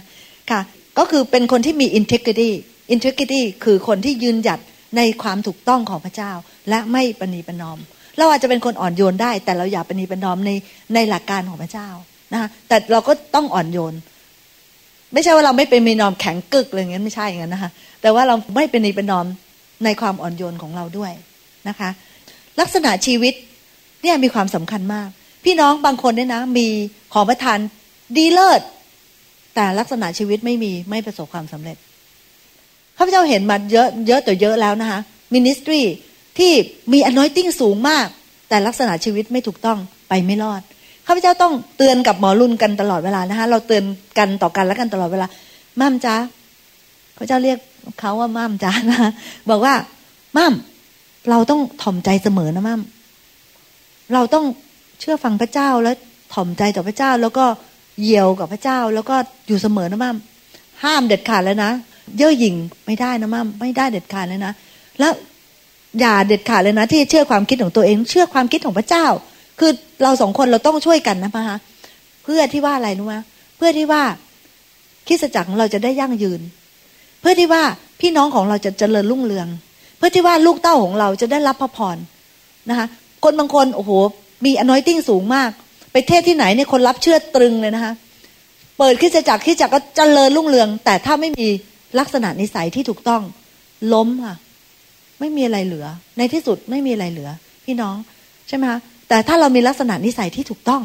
[0.50, 0.60] ค่ะ
[0.98, 2.50] ก็คือเป็นคนที่มี integrity
[2.94, 4.60] integrity คือคนที่ยืนหยัด
[4.96, 6.32] ในความถูกต้องของพระเจ้า
[6.68, 7.78] และไม่ปณีปนอม
[8.18, 10.50] เราอาจจะเป็นคนอ่อนโยนได้ แต่เราอย่าปณีปนอมใน
[10.94, 11.88] ในหลักการของพระเจ้า
[12.32, 13.94] นะคะแต่เราก็ต้องอ่อนโยน
[15.12, 17.70] ไม่ใช่ว่าเราไม่เป็นมีนอมแข็งกึกอะไรเงี้ยไม่ใช่อย่างนั้นนะคะ
[18.02, 19.26] แต่ว่าเราไม่เป็นนีเป็นนอม
[19.84, 21.12] ในความอ่อนโยนของเราด้วย
[21.68, 21.90] นะคะ
[22.60, 23.34] ลักษณะชีวิต
[24.02, 25.08] เนี่ยมีความสำคัญมาก
[25.44, 26.66] พี่น้องบางคนเนี่ยนะ มี
[27.12, 27.58] ของประทาน
[28.16, 28.60] ดีเลิศ
[29.54, 31.76] แต่ลักษณะชีวิตไม่มีไม่ประสบความสำเร็จ
[32.96, 35.00] ข้าพเจ้าเห็นมาเยอะเยอะต่อเยอะแล้วนะคะ
[35.32, 35.80] มินิสทรี
[36.38, 36.52] ที่
[36.92, 38.06] มีอนอยติ้งสูงมาก
[38.48, 39.78] แต่ลักษณะชีวิตไม่ถูกต้อง
[40.08, 40.62] ไปไม่รอด
[41.06, 43.84] ข้าพเจ้าต้องเตือนกับหมอรุ่นกันตลอดเวลานะคะเราเตือน
[44.18, 45.26] กันต่อกันแล้วกันตลอดเวลา
[45.80, 46.14] มั่มจ้า
[47.16, 47.58] พระเจ้าเรียก
[48.00, 49.12] เขาว่ามั่มจ้านะ
[49.50, 49.74] บอกว่า
[50.36, 50.54] มั่ม
[51.30, 52.80] เราต้องถ่อมใจเสมอนะมั่ม
[54.14, 54.44] เราต้อง
[55.00, 55.96] เชื่อฟังพระเจ้าแล้ว
[56.34, 57.46] ถ่อมใจต่อพระเจ้า แล้วก็
[58.02, 60.16] เยียวกับพระเจ้า แล้วก็อยู่เสมอนะมั่ม
[60.84, 61.70] ห้ามเด็ดขาดแล้วนะ
[62.18, 62.54] เย่อหยิ่ง
[62.86, 64.52] ไม่ได้นะมั่มไม่ได้เด็ดขาดเลยนะ
[64.98, 65.12] แล้ว
[66.00, 69.06] อย่าเด็ดขาดเลยนะ ที่เชื่อความคิดของตัวเอง เชื่อความคิดของพระเจ้า
[69.58, 69.70] คือ
[70.02, 71.58] เราสองคนเราต้องช่วยกันนะพะฮะ
[72.24, 73.14] เพื่อที่ว่าอะไรรู้ไหม
[73.56, 74.02] เพื่อที่ว่า
[75.08, 76.40] คิดจักรของเราจะได้ยั่งยืน
[77.20, 77.62] เพื่อที่ว่า
[78.00, 79.48] พี่น้องของเราจะเจริญรุ่งเรือง
[79.98, 81.96] เพื่อที่ว่าลูกเต้าของเราจะได้รับพระพร
[82.70, 82.86] นะคะ
[83.24, 83.90] คนบางคนโอ้โห
[84.44, 85.50] มีอนอยติ้งสูงมาก
[85.92, 87.92] ไปเทศที่ไหนเนี่ยคนรับเชื่อตรึงเลยนะคะ
[88.78, 91.48] เปิดคิดจักรคิดจักรก็เจริญรุ่งเรือง แต่ถ้าไม่มี
[91.98, 93.22] ลักษณะนิสัยที่ถูกต้อง
[93.92, 94.36] ล้มค่ะ
[95.20, 95.86] ไม่มีอะไรเหลือ
[96.18, 97.30] ในที่สุดไม่มีอะไรเหลือ
[97.64, 97.96] พี่น้อง
[98.48, 100.82] ใช่ไหมคะแต่ถ้าเรามีลักษณะนิสัยที่ถูกต้อง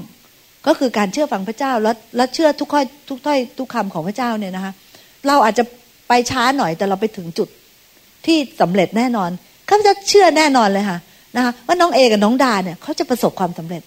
[0.68, 4.74] ก็คือการเชื่อฟังพระเจ้าแล้วแล้วเชื่อทุกข้อทุกถ้อยทุกคำของพระเจ้าเนี่ยนะคะ
[5.28, 5.64] เราอาจจะ
[6.08, 7.49] ไปช้าหน่อยแต่เราไปถึงจุด
[8.26, 9.30] ที่สำเร็จแน่นอน
[9.70, 10.99] ข้าพเจ้าเชื่อแน่นอนเลยค่ะ
[11.36, 13.81] นะคะว่าน้องเอกับน้องดาเนี่ยเขาจะประสบความสำเร็จ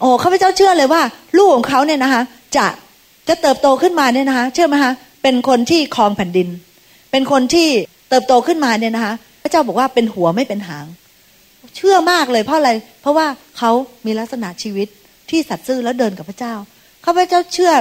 [0.00, 1.02] โอ้ข้าพเจ้าเชื่อเลยว่า
[1.36, 2.22] ลูกของเขาเนี่ยนะคะ
[2.56, 2.66] จะ
[3.28, 6.48] จะเติบโตขึ้นมาเนี่ยนะคะ เชื่อไหมคะเป็นคนที่ครองแผ่นดิน
[7.10, 7.68] เป็นคนที่
[8.08, 10.86] เติบโตขึ้นมาเนี่ยนะคะ พระเจ้าบอกว่าเป็นหัวไม่เป็นหาง
[11.76, 12.70] เชื่อมากเลยเพราะอะไร
[13.02, 13.26] เพราะว่า
[13.58, 13.70] เขา
[14.06, 14.88] มีลักษณะชีวิต
[15.30, 16.54] ที่สัตย์ซื่อแล้วเดินกับพระเจ้า
[17.04, 17.72] ข้าพเจ้าเชื่อ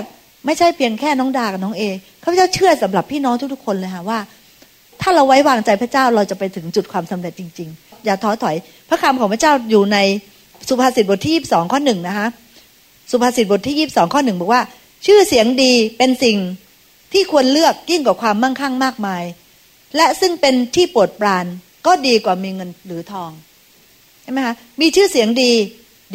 [0.45, 1.83] ไม่ใช่เพียงแค่น้องดากับน้องเอ
[2.23, 4.19] ข้าพเจ้าเชื่อสำหรับพี่น้องทุกๆคนเลยค่ะว่า
[5.01, 8.55] ถ้าเราไว้วางใจพระเจ้าเราจะไปถึงจุดความสำเร็จจริง ๆ อย่าท้อถอย
[8.89, 9.97] พระคำของพระเจ้าอยู่ใน
[10.69, 12.27] สุภาษิตบทที่ยีบสองข้อหนึ่งนะคะ
[13.11, 14.61] สุภาษิตบทที่ยีบสองข้อหนึ่งบอกว่า
[15.05, 16.37] ชื่อเสียงดีเป็นสิ่ง
[17.13, 19.23] ที่ควรเลือกยิ่งกว่าความมั่งคั่งมากมาย
[19.95, 21.45] และซึ่งเป็นที่โปรดปราน
[21.85, 23.31] ก็ดีกว่ามีเงินหรือทอง
[24.23, 25.51] ใช่ไหมคะมีชื่อเสียงดี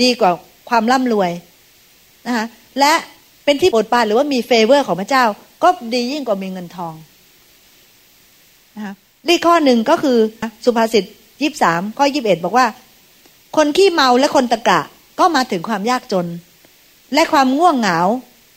[0.03, 0.31] ดีกว่า
[0.71, 1.31] ความร่ำรวย
[2.27, 2.47] นะคะ
[2.81, 2.93] และ
[3.45, 5.25] เป็นที่โปรดปรานหรือว่ามี favor ของพระเจ้า
[5.63, 6.95] ก็ดียิ่งกว่ามีเงินทอง
[8.77, 8.95] นะคะ
[9.27, 10.19] อีกข้อหนึ่งก็คือ
[10.65, 11.05] สุภาษิต
[11.45, 12.67] ยี่สิบสามข้อยี่สิบเอ็ดบอกว่า
[13.57, 14.81] คนขี้เมาและคนตะกละ
[15.21, 16.27] ก็มาถึงความยากจน
[17.15, 17.99] และความง่วงเหงา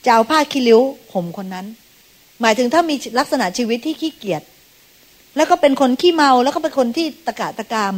[0.05, 0.81] จะเอาผ้าขี้ริ้ว
[1.13, 1.65] ห่มคนนั้น
[2.41, 4.41] หมายถึงถ้ามีลักษณะชีวิตที่ขี้เกียจ
[5.35, 7.95] แล้วก็เป็นคนขี้เมาแล้วก็เป็นคนที่ตะกะตะกาม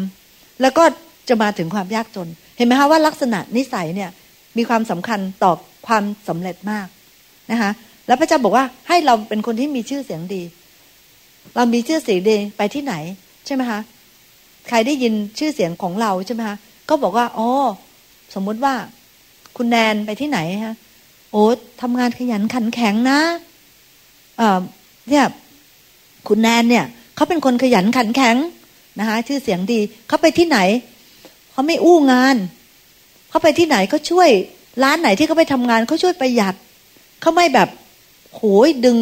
[0.62, 0.84] แล้วก็
[1.30, 2.28] จะมาถึงความยากจน
[2.58, 4.10] เห็นไหมคะว่าลักษณะนิสัยเนี่ย
[4.58, 5.52] มีความสำคัญต่อ
[5.88, 6.88] ความสำเร็จมาก
[7.52, 7.72] นะคะ
[8.08, 10.42] แล้วพระเจ้าบอกว่าให้เราเป็นคนที่มีชื่อเสียงดี
[11.56, 12.94] เรามีชื่อเสียงดีไปที่ไหน
[13.46, 13.80] ใช่ไหมคะ
[14.68, 16.58] ใครได้ยินชื่อเสียงของเราใช่ไหมคะ
[16.90, 17.50] ก็บอกว่าอ๋อ
[18.34, 18.74] สมมุติว่า
[19.58, 20.76] คุณแนนไปที่ไหนฮะ
[21.32, 21.44] โอ้
[21.82, 23.20] ทำงานขยันขันแข็งนะ
[24.38, 24.62] เออ
[25.10, 25.26] เนี่ย
[26.28, 26.86] คุณแนนเนี่ย
[27.16, 28.36] เขาเป็นคนขยันขันแข็ง
[29.00, 30.60] นะคะชื่อเสียงดีเขาไปที่ไหน
[31.52, 32.36] เขาไม่อู้งาน
[33.30, 34.30] เขาไปที่ไหนเขาช่วย
[34.84, 36.56] ร้านไหนที่เขาไปทำงานเขาช่วยประหยัด
[37.22, 37.70] เขาไม่แบบ
[38.36, 39.00] โหยดึง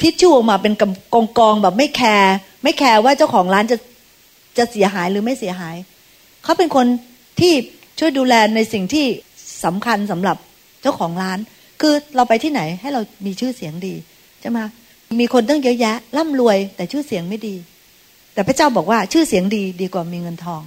[0.00, 0.72] ทิชชู่ออกมาเป็น
[1.14, 3.76] กองกองแบบไม่แคร์ไม่แคร์ว่าเจ้าของร้านจะ
[4.58, 5.76] จะเสียหายหรือไม่เสียหาย
[6.44, 6.86] เขาเป็นคน
[7.40, 7.52] ที่
[7.98, 9.06] ช่วยดูแลในสิ่งที่
[9.64, 10.36] สำคัญสำหรับ
[10.82, 11.38] เจ้าของร้าน
[11.80, 13.94] คือเราไปที่ไหนให้เรามีชื่อเสียงดี
[14.40, 14.58] ใช่ไหม
[15.20, 17.54] มีคนตั้งเยอะแยะร่ำรวย แต่ชื่อเสียงไม่ดี
[18.34, 20.62] แต่พระเจ้าบอกว่าชื่อเสียงดีดีกว่ามีเงินทอง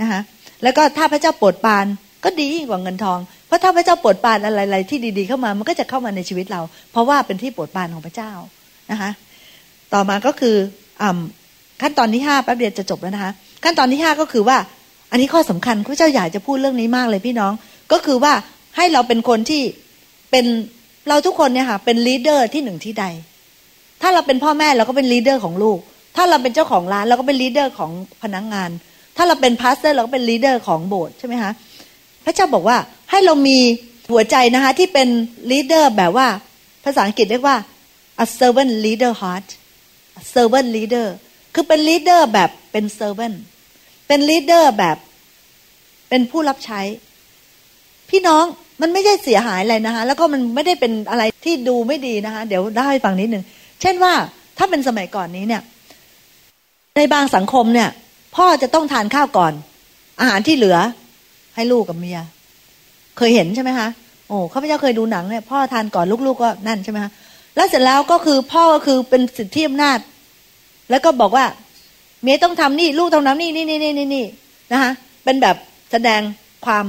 [0.00, 0.20] นะคะ
[0.62, 1.86] แล้วก็ถ้าพระเจ้าโปรดปาน
[2.24, 6.60] ก็ดีกว่าเงินทอง เพราะถ้าพระเจ้าโปรดปานอะไรๆที่ดีๆเข้ามามันก็จะเข้ามาในชีวิตเรา
[6.92, 8.32] เพราะว่าเป็นที่โปรดปานของพระเจ้า
[8.90, 9.10] นะคะ
[9.94, 10.56] ต่อมาก็คือ
[11.02, 11.04] อ
[11.80, 13.32] ขั้นตอนที่ห้าแป๊บเดียวจะจบแล้วนะคะ
[13.64, 14.58] ขั้นตอนที่ห้าก็คือว่า
[15.10, 17.52] อันนี้ข้อสำคัญพระเจ้าอยากจะพูดเรื่องนี้มากเลยพี่น้อง
[17.92, 18.32] ก็คือว่า
[18.76, 19.62] ให้เราเป็นคนที่
[20.30, 20.46] เป็น
[21.08, 23.04] เราทุกคนเนี่ยค่ะเป็น leader ที่หนึ่งที่ใด
[24.02, 25.78] ถ้าเราเป็นพ่อแม่เราก็เป็น leader ของลูก
[26.16, 27.90] ถ้าเราเป็นเจ้าของร้านเราก็เป็น leader ของ
[28.22, 28.70] พนักงาน
[29.16, 31.52] ถ้าเราเป็น pastor เราก็เป็น leader ของโบสถ์ใช่ไหมคะ
[32.24, 32.76] พระเจ้าบอกว่า
[33.10, 33.58] ให้เรามี
[34.12, 35.08] หัวใจนะคะที่เป็น
[35.50, 36.26] leader แบบว่า
[36.84, 37.56] ภาษาอังกฤษเรียกว่า
[38.24, 39.48] a servant leader heart
[40.20, 41.06] a servant leader
[41.54, 43.36] คือเป็น leader แบบเป็น servant
[44.08, 44.96] เป็น leader แบบ
[46.08, 46.80] เป็นผู้รับใช้
[48.10, 48.44] พี่น้อง
[48.80, 53.44] มันไม่ใช่เสียหายอะไรนะคะแล้วก็มันไม่ได้เป็นอะไรที่ดูไม่ดีนะคะเดี๋ยวได้ฟังนิดหนึ่ง
[53.80, 54.12] เช่นว่า
[54.58, 55.62] ถ้าเป็นสมัยก่อนนี้เนี่ย
[56.96, 57.88] ในบางสังคมเนี่ย
[58.36, 59.52] พ่อจะต้องทานข้าวก่อน
[60.20, 60.78] อาหารที่เหลือ
[61.54, 62.20] ให้ลูกกับเมีย
[63.16, 63.88] เคยเห็นใช่ไหมคะ
[64.28, 67.12] โอ้ข้าพเจ้าเคยดูหนังเนี่ยพ่อทานก่อนลูกๆก็นั่นใช่ไหมคะ
[67.56, 69.98] แล้วเสร็จแล้วก็คือพ่อก็คือเป็นสิทธิอำนาจ
[70.90, 71.46] แล้วก็บอกว่า
[72.22, 74.26] เมียต้องทำนี่ลูกต้องทำนี่นี่นี่นี่นี่
[74.72, 74.90] นะคะ
[75.24, 75.56] เป็นแบบ
[75.92, 76.20] แสดง
[76.66, 76.86] ความ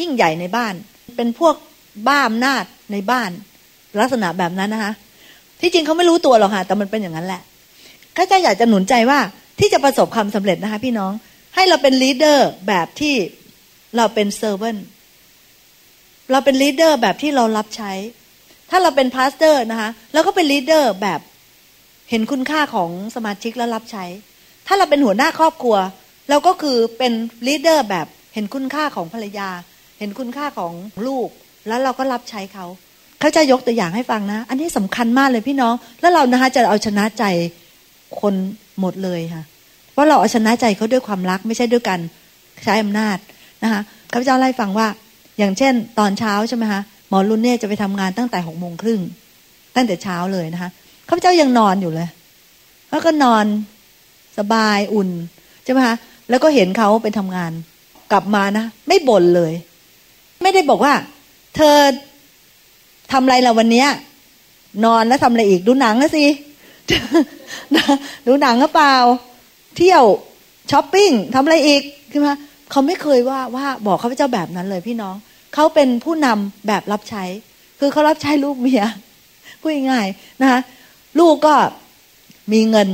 [0.00, 0.74] ยิ่งใหญ่ในบ้าน
[1.16, 1.54] เป็นพวก
[2.08, 3.30] บ้าอำนาจในบ้าน
[4.00, 4.92] ลักษณะแบบนั้นนะคะ
[5.60, 7.42] ที่จริงเขาไม่รู้ตัวหรอกค่ะแต่มันเป็นอย่างนั้นแหละ
[8.16, 9.18] ข้าจะอยากจะหนุนใจว่า
[9.58, 11.12] ที่จะประสบความสำเร็จนะคะ พี่น้อง
[11.54, 13.14] ให้เราเป็น leader แบบที่
[13.96, 14.76] เราเป็น servant
[16.30, 17.92] เราเป็น leader แบบที่เรารับใช้
[18.70, 21.20] ถ้าเราเป็น pastor นะคะเราก็เป็น leader แบบ
[22.10, 24.04] เห็นคุณค่าของสมาชิกและรับใช้
[24.66, 25.76] ถ้าเราเป็นหัวหน้าครอบครัว
[26.30, 27.12] เราก็คือเป็น
[27.46, 29.48] leader แบบเห็นคุณค่าของภรรยา
[29.98, 30.72] เห็นคุณค่าของ
[31.06, 31.28] ลูก
[31.68, 32.66] แล้วเราก็รับใช้เขา
[33.20, 37.24] เขาจะยกตัวอย่างให้ฟังนะ อันนี้สำคัญมากเลยพี่น้อง แล้วเรานะคะจะเอาชนะใจ
[38.20, 38.34] คน
[38.80, 39.42] หมดเลยค่ะ
[39.92, 42.00] เพราะเราเอาชนะใจเขาด้วยความรักไม่ใช่ด้วยการ
[42.64, 43.18] ใช้อำนาจ
[43.62, 43.80] นะคะ
[44.12, 44.88] ข้าพเจ้าไล่ฟังว่า
[45.38, 49.00] อย่างเช่น ตอนเช้าใช่ไหมคะหมอรุ่นเนี่ยจะไปทำงานตั้งแต่หกโมงครึ่ง
[49.74, 50.70] ตั้งแต่เช้าเลยนะคะ
[51.08, 52.08] ข้าพเจ้ายังนอนอยู่เลย
[52.90, 53.44] แล้วก็นอน
[54.38, 55.08] สบายอุ่น
[55.64, 55.96] ใช่ไหมคะ
[56.30, 57.52] แล้วก็เห็นเขาไปทำงาน
[58.12, 59.52] กลับมานะไม่บ่นเลย
[60.42, 60.94] ไม่ได้บอกว่า
[61.56, 61.76] เธอ
[63.12, 63.86] ทำอะไรเราวันนี้
[64.84, 66.26] นอนแล้วทำอะไรอีกดูหนังนะสิ
[68.26, 68.96] ดูหนังหรือเปล่า
[69.76, 70.04] เที่ยว
[70.70, 72.28] ช้อปปิ้งทำอะไรอีกใช่ไหม
[72.70, 75.14] เขาไม่เคยว่าว่าบอกข้าพเจ้าแบบนั้นเลยพี่น้อง
[75.54, 77.24] เขาเป็นผู้นำแบบรับใช้
[77.80, 78.84] คือเขารับใช้ลูกเมีย
[79.60, 80.60] พูดง่ายๆนะคะ
[81.18, 81.54] ลูกก็
[82.52, 82.88] มีเงิน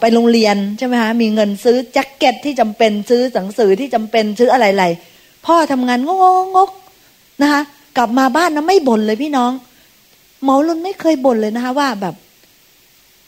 [0.00, 6.24] ไปโรงเรียนใช่ไหมคะมีเงินซื้อแจ็คเก็ตที่จำเป็นซื้อหนังสือที่จำเป็นซื้ออะไรๆพ่อทำงานงง
[6.56, 6.70] งก
[7.42, 7.62] นะคะ
[7.96, 9.52] กลับมาบ้านนะไม่บ่นเลยพี่น้อง
[10.44, 12.14] หมอรุนไม่เคยบ่นเลยนะคะว่าแบบ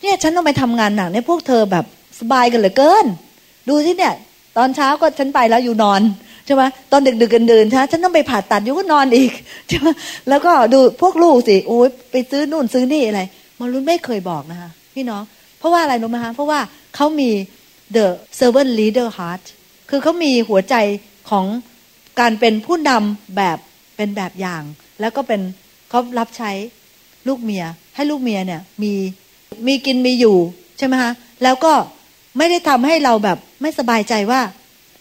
[0.00, 1.84] เนี่ยฉันต้องไปทำงานหนักเนี่ยพวกเธอแบบ
[2.20, 3.06] สบายกันเหลือเกิน
[3.68, 4.14] ดูสิเนี่ย
[4.56, 6.02] ตอนเช้าก็ฉันไปแล้วอยู่นอน
[6.46, 9.32] ใช่ไหมตอนดึกดึกกันเดินใช่ฉันต้องไปผ่าตัดอยู่ก็นอนอีก
[9.68, 9.88] ใช่ไหม
[10.28, 13.22] แล้วก็ดูพวกลูกสิโอ้ยไปซื้อนู่นซื้อนี่อะไร
[13.58, 15.22] มอรุนไม่เคยบอกนะคะพี่น้อง
[15.58, 16.60] เพราะว่าอะไรรู้ไหมคะเพราะว่า
[16.94, 17.30] เขามี
[17.96, 18.06] the
[18.38, 19.42] servant leader heart
[19.90, 20.74] คือเขามีหัวใจ
[21.30, 21.46] ของ
[22.20, 23.58] การเป็นผู้นำแบบ
[23.96, 24.62] เป็นแบบอย่าง
[25.00, 25.40] แล้วก็เป็น
[25.90, 26.50] เขารับใช้
[27.28, 28.92] ลูกเมีย ให้ลูกเมียเนี่ยมี
[29.66, 30.36] มีกินมีอยู่
[30.78, 31.72] ใช่ไหมคะแล้วก็
[32.38, 34.40] ไม่ได้ทำให้เราแบบไม่สบายใจว่า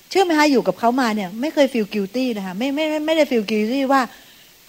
[0.09, 4.01] เชื่อไหมคะอยู่กับเขามาเนี่ย ไม่เคย feel guilty นะคะไม่ไม่ไม่ได้ feel guilty ว่า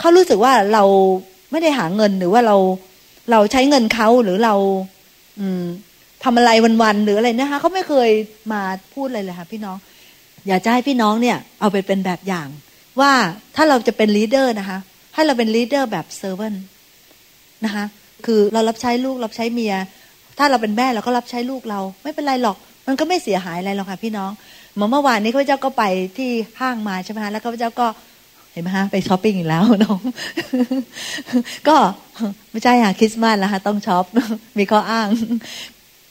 [0.01, 0.85] เขารู้สึกว่าเรา
[1.51, 2.57] ไม่ได้หาเงินหรือว่าเรา
[3.31, 4.55] เราใช้เงินเขาหรือเรา
[5.41, 5.65] อืม
[6.25, 6.51] ทำอะไร
[6.83, 8.11] วันๆหรืออะไรนะคะเขาไม่เคย
[8.53, 8.63] มา
[8.95, 9.77] พูดเลยเลยค่ะพี่น้อง
[10.49, 12.49] อยากจะให้พี่น้องเนี่ย เอาไปเป็นแบบอย่าง
[13.01, 13.13] ว่า
[13.57, 14.79] ถ้าเราจะเป็น leader นะคะ
[15.15, 16.55] ให้เราเป็น leader แบบ servant
[17.65, 17.85] นะคะ
[18.27, 19.75] คือเรารับใช้ลูกรับใช้เมีย
[20.39, 22.57] ถ้าเราเป็นแม่เราก็รับใช้ลูกเรา ไม่เป็นไรหรอก
[22.87, 24.31] มันก็ไม่เสียหายอะไรหรอกค่ะพี่น้อง
[24.77, 25.85] เมื่อเมื่อวานนี้ข้าพเจ้าก็ไป
[26.19, 27.87] ที่ห้างมาใช่ไหมคะแล้วข้าพเจ้าก็
[28.55, 30.01] เห็นไหมฮะไปช้อปปิ้งอีกแล้วน้อง
[31.69, 31.77] ก็
[32.51, 34.05] ไม่ใช่ค่ะคริสต์มาสแล้วฮะต้อง shop
[34.59, 35.09] มีข้ออ้าง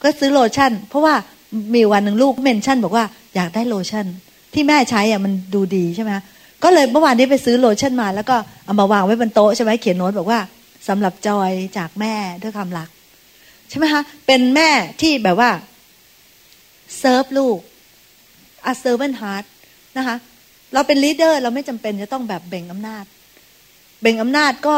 [0.04, 1.16] ก็ซื้อโลชั่น เพราะว่า
[1.74, 4.06] มีวันหนึ่งลูก mention บอกว่าอยากได้โลชั่น
[4.54, 6.12] ที่แม่ใช้อะมันดูดีใช่ไหม
[6.64, 8.36] ก็เลยเมื่อวานนี้ไปซื้อโลชั่นมา แล้วก็
[8.66, 10.40] เอามาวางไว้บนโต๊ะใช่ไหมเขียนโน้ตบอกว่า
[10.88, 12.90] สำหรับจอยจากแม่ด้วยความรัก
[13.70, 14.70] ใช่ไหมคะเป็นแม่
[15.02, 15.50] ที่แบบว่า
[17.00, 17.58] เซิร์ฟลูก
[18.72, 19.46] a servant heart
[19.98, 20.16] นะคะ
[20.74, 23.06] เราเป็น leader เราไม่จำเป็นจะต้องแบบเบ่งอำนาจ
[24.02, 24.76] เบ่งอำนาจก็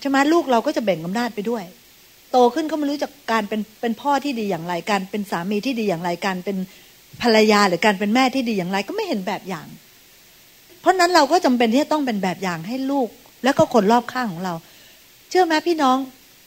[0.00, 1.64] ใช่ไหมลูกเราก็จะเบ่งอำนาจไปด้วย
[2.32, 6.56] โตขึ้นก็ไม่รู้จักการเป็นเป็นพ่อที่ดีอย่างไร การเป็นสามีที่ดีอย่างไร การเป็น
[7.22, 9.66] ภรรยาหรือการเป็นแม่ที่ดีอย่างไรก็ไม่เห็นแบบอย่าง
[10.80, 13.08] เพราะนั้นเราก็จำเป็นที่จะต้องเป็นแบบอย่างให้ลูก
[13.44, 14.54] แล้วก็คนรอบข้างของเรา
[15.30, 15.96] เชื่อไหมพี่น้อง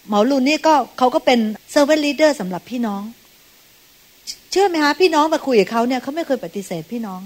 [0.09, 1.39] หมอรุนนี่ก็เขาก็เป็น
[1.71, 3.01] servant leader สำหรับพี่น้อง
[4.51, 7.19] เชื่อไหมคะพี่น้องมาคุยกับเขาเนี่ยเขาไม่เคยปฏิเสธพี่น้อง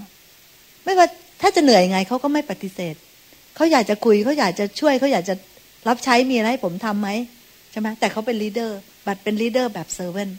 [0.84, 1.08] ไม่ว่า
[1.42, 2.96] ถ้าจะเหนื่อยยังไงเขาก็ไม่ปฏิเสธ
[3.56, 5.36] เขาอยากจะคุยเขาอยากจะช่วยเขาอยากจะ
[5.88, 7.10] รับใช้มีอะไรให้ผมทำไหม
[7.72, 10.30] ใช่ไหมแต่เขาเป็น leader but เป็น leader แบบ servant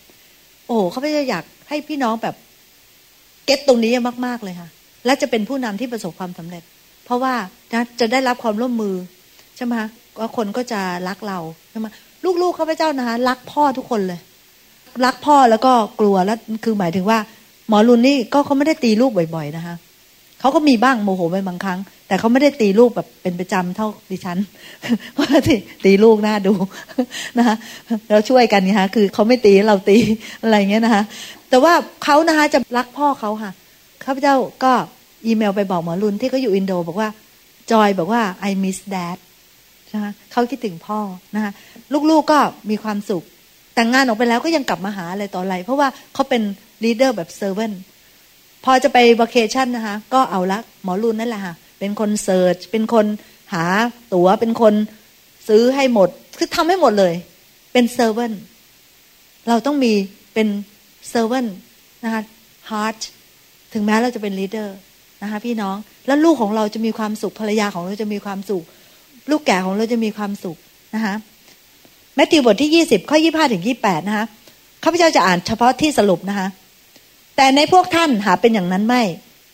[0.67, 2.35] โอ้เขาไม่ได้อยากให้พี่น้องแบบ
[3.47, 3.93] get ตรงนี้
[4.27, 4.69] มากๆเลยค่ะ
[5.07, 6.63] และจะเป็นผู้นำที่ประสบความสำเร็จ
[7.05, 7.35] เพราะว่า
[8.01, 8.95] จะได้รับความร่วมมือ
[9.57, 9.75] ใช่ไหม
[10.19, 11.39] ก็คนก็จะรักเรา
[11.71, 11.87] ใช่ไหม
[12.43, 14.21] ลูกๆข้าพเจ้านะคะรักพ่อทุกคนเลย
[15.05, 17.19] รักพ่อแล้วก็กลัวแล้วคือหมายถึงว่า
[17.69, 19.75] หมอรุนนี่ก็เขาไม่ได้ตีลูกบ่อย ๆ นะคะ
[20.41, 21.79] เขาก็มีบ้างโมโหไปบางครั้ง
[22.09, 24.39] แต่เขาไม่ได้ตีลูกแบบเป็นประจำเท่าดิฉัน
[25.15, 26.55] เพราะที่ตีลูกน่าดู
[27.39, 27.57] นะคะ
[28.11, 29.99] เราช่วยกันนะคะคือเขาไม่ตีเราตี
[30.43, 31.03] อะไรเงี้ยนะคะ
[31.51, 31.75] แต่ว่า
[32.05, 33.53] เขานะคะจะรักพ่อเขาค่ะ
[34.05, 34.35] ข้าพเจ้า
[34.65, 34.73] ก็
[35.27, 37.09] อีเมลไปบอกหมอรุนที่เขาอยู่อินโด บอกว่า
[37.73, 39.17] จอยบอกว่า I miss dad
[39.95, 41.01] นะคะเขาคิดถึงพ่อ
[41.35, 41.53] นะคะ
[42.11, 42.39] ลูกๆก็
[42.71, 43.25] มีความสุข
[43.75, 46.43] แต่งงานออกไปแล้วก็ยังกลับมาหาอะไรต่ออะไร เพราะว่าเขาเป็น
[46.85, 47.73] leader แบบ servant
[48.65, 53.07] พอจะไปวัคเคชั่นนะคะ ก็เอาละหมอรุนนั่นแหละค่ะ เป็นคน search เป็นคน
[53.53, 53.65] หา
[54.13, 54.75] ตั๋วเป็นคน
[55.49, 57.15] ซื้อให้หมด คือทำให้หมดเลย
[57.73, 58.33] เป็น servant
[59.49, 59.93] เราต้องมี
[60.35, 60.49] เป็น
[61.11, 61.47] servant
[62.05, 62.23] นะคะ
[62.71, 62.97] heart
[63.73, 64.77] ถึงแม้เราจะเป็นลีดเดอร์
[65.23, 68.65] นะคะพี่น้องแล้วลูกของเราจะมีความสุขภรรยาของเราจะมีความสุข
[69.31, 70.57] ลูกแก่ของเราจะมีความสุข
[70.95, 71.15] นะคะ
[72.15, 74.27] แมทธิวบทที่ยี่สิบข้อยี่ห้าถึงยี่แปดนะคะ
[74.85, 76.49] ข้าพเจ้าจะอ่านเฉพาะที่สรุปนะคะ
[77.41, 79.03] แต่ในพวกท่านหาเป็นอย่างนั้นไม่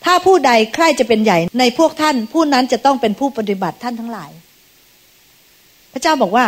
[0.05, 4.30] ถ้าผู้ใดใครจะเป็นใหญ่ในพวกท่าน ผู้นั้นจะต้องเป็นผู้ปฏิบัติท่านทั้งหลาย
[5.93, 6.47] พระเจ้าบอกว่า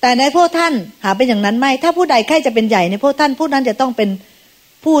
[0.00, 0.72] แต่ในพวกท่าน
[1.04, 4.08] หาเป็นอย่างนั้นไม่ ถ้าผู้ใดใครจะเป็นใหญ่ในพวกท่าน ผู้นั้นจะต้องเป็น
[4.84, 4.96] ผู้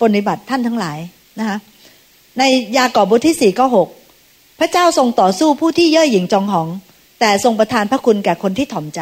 [0.00, 0.98] ปฏิบัติท่านทั้งหลาย
[1.38, 1.58] นะคะ
[2.38, 2.42] ใน
[2.76, 3.88] ยากอบบทที่สี่ข้อหก
[4.60, 6.68] พระเจ้าทรงต่อสู้ผู้ที่เย่อหยิ่งจองหอง
[7.20, 9.00] แต่ทรงประทานพระคุณแก่คนที่ถ่อมใจ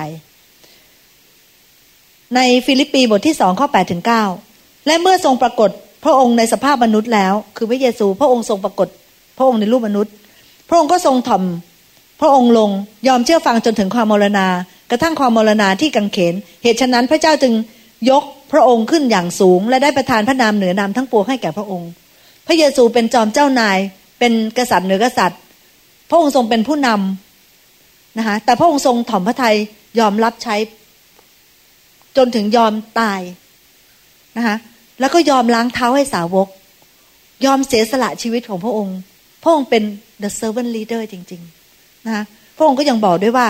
[2.34, 4.24] ในฟิลิปปีบทที่สองข้อแปดถึงเก้า
[4.86, 5.70] และเมื่อทรงปรากฏ
[6.04, 8.88] พระองค์ในสภาพมนุษย์แล้ว คือพระเยซู พระองค์ทรงปรากฏ
[9.38, 10.12] พระองค์ในรูปมนุษย์
[10.68, 11.44] พระองค์ก็ทรงถ่อม
[12.20, 12.70] พระองค์ลง
[13.08, 14.46] ยอมเชื่อฟังจนถึงความมรณา
[14.90, 17.52] กระทั่งความมรณาที่กังเขน เหตุฉะนั้นพระเจ้าจึง
[18.10, 21.90] ยกพระองค์ขึ้นอย่างสูง และได้ประทานพระนามเหนือนามทั้งปวงให้แก่พระองค์
[22.46, 23.78] พระเยซูเป็นจอมเจ้านาย
[24.18, 25.40] เป็นกษัตริย์เหนือกษัตริย์
[26.10, 29.56] พระองค์ทรงเป็นผู้นำนะคะแต่พระองค์ทรงถ่อมพระทัย
[29.98, 30.56] ยอมรับใช้
[32.16, 33.20] จนถึงยอมตาย
[34.36, 34.56] นะคะ
[35.00, 36.48] แล้วก็ยอมล้างเท้าให้สาวก
[37.44, 38.98] ยอมเสียสละชีวิตของพระองค์
[39.42, 39.82] พระองค์เป็น
[40.22, 41.42] the servant leader จริง
[41.74, 42.24] ๆ นะคะ
[42.56, 43.46] พระองค์ก็ยังบอกด้วยว่า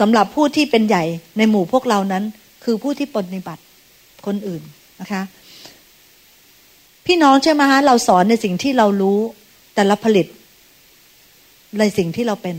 [0.00, 1.04] สำหรับผู้ที่เป็นใหญ่
[1.38, 2.24] ในหมู่พวกเรานั้น
[2.64, 3.62] คือผู้ที่ปฏิบัติ
[4.26, 4.62] คนอื่น
[5.00, 5.22] นะคะ
[7.06, 9.18] พี่น้องใช่ไหมฮะเราสอนในสิ่งที่เรารู้
[9.74, 10.26] แต่ละผลิต
[11.78, 12.56] ในสิ่งที่เราเป็น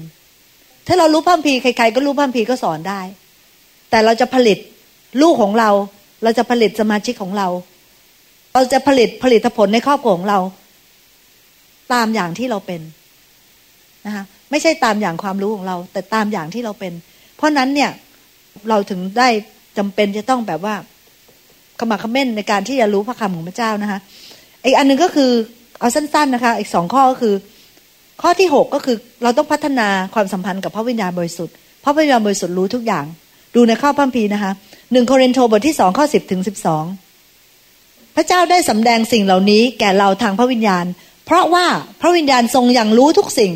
[0.88, 3.02] ถ้าเรารู้พัมพีใคร ๆ ก็รู้พัมพีก็สอนได้
[3.90, 4.58] แต่เราจะผลิต
[5.22, 5.70] ลูกของเรา
[6.24, 7.48] เราจะผลิตสมาชิกของเรา
[8.54, 10.40] เราจะผลิตผลิตผลในครอบครัวของเรา
[11.94, 12.82] ตามอย่างที่เราเป็น
[14.06, 16.94] นะคะไม่ใช่ตามอย่างความรู้ของเรา แต่ตามอย่างที่เราเป็น
[17.38, 17.92] เพราะนั้นเนี่ย
[18.70, 19.30] เราถึงได้
[19.78, 20.76] จำเป็นจะต้องแบบว่า
[21.80, 24.00] ขมักขม้นในการที่จะรู้พระคำของพระเจ้านะคะ
[24.66, 25.32] อีกอันหนึ่งก็คือ
[25.80, 27.36] เอาสั้น ๆนะคะ อีกสองข้อก็คือ
[28.22, 33.06] ข้อที่หกก็คือเราต้องพัฒนาความสัมพันธ์กับพระวิญญาณบริสุทธิ์พระวิญญาณบริสุทธิ์รู้ทุกอย่าง
[33.56, 34.52] ดูในข้อพัมพีนะคะ
[34.92, 36.84] หนึ่งโครินโตบทที่สองข้อสิบถึงสิบสอง
[38.20, 40.86] พระเจ้าได้สำแดงสิ่งเหล่านี้แก่เราทางพระวิญญาณ
[41.26, 41.66] เพราะว่า
[42.02, 43.54] พระวิญญาณทรงอย่างรู้ทุกสิ่ง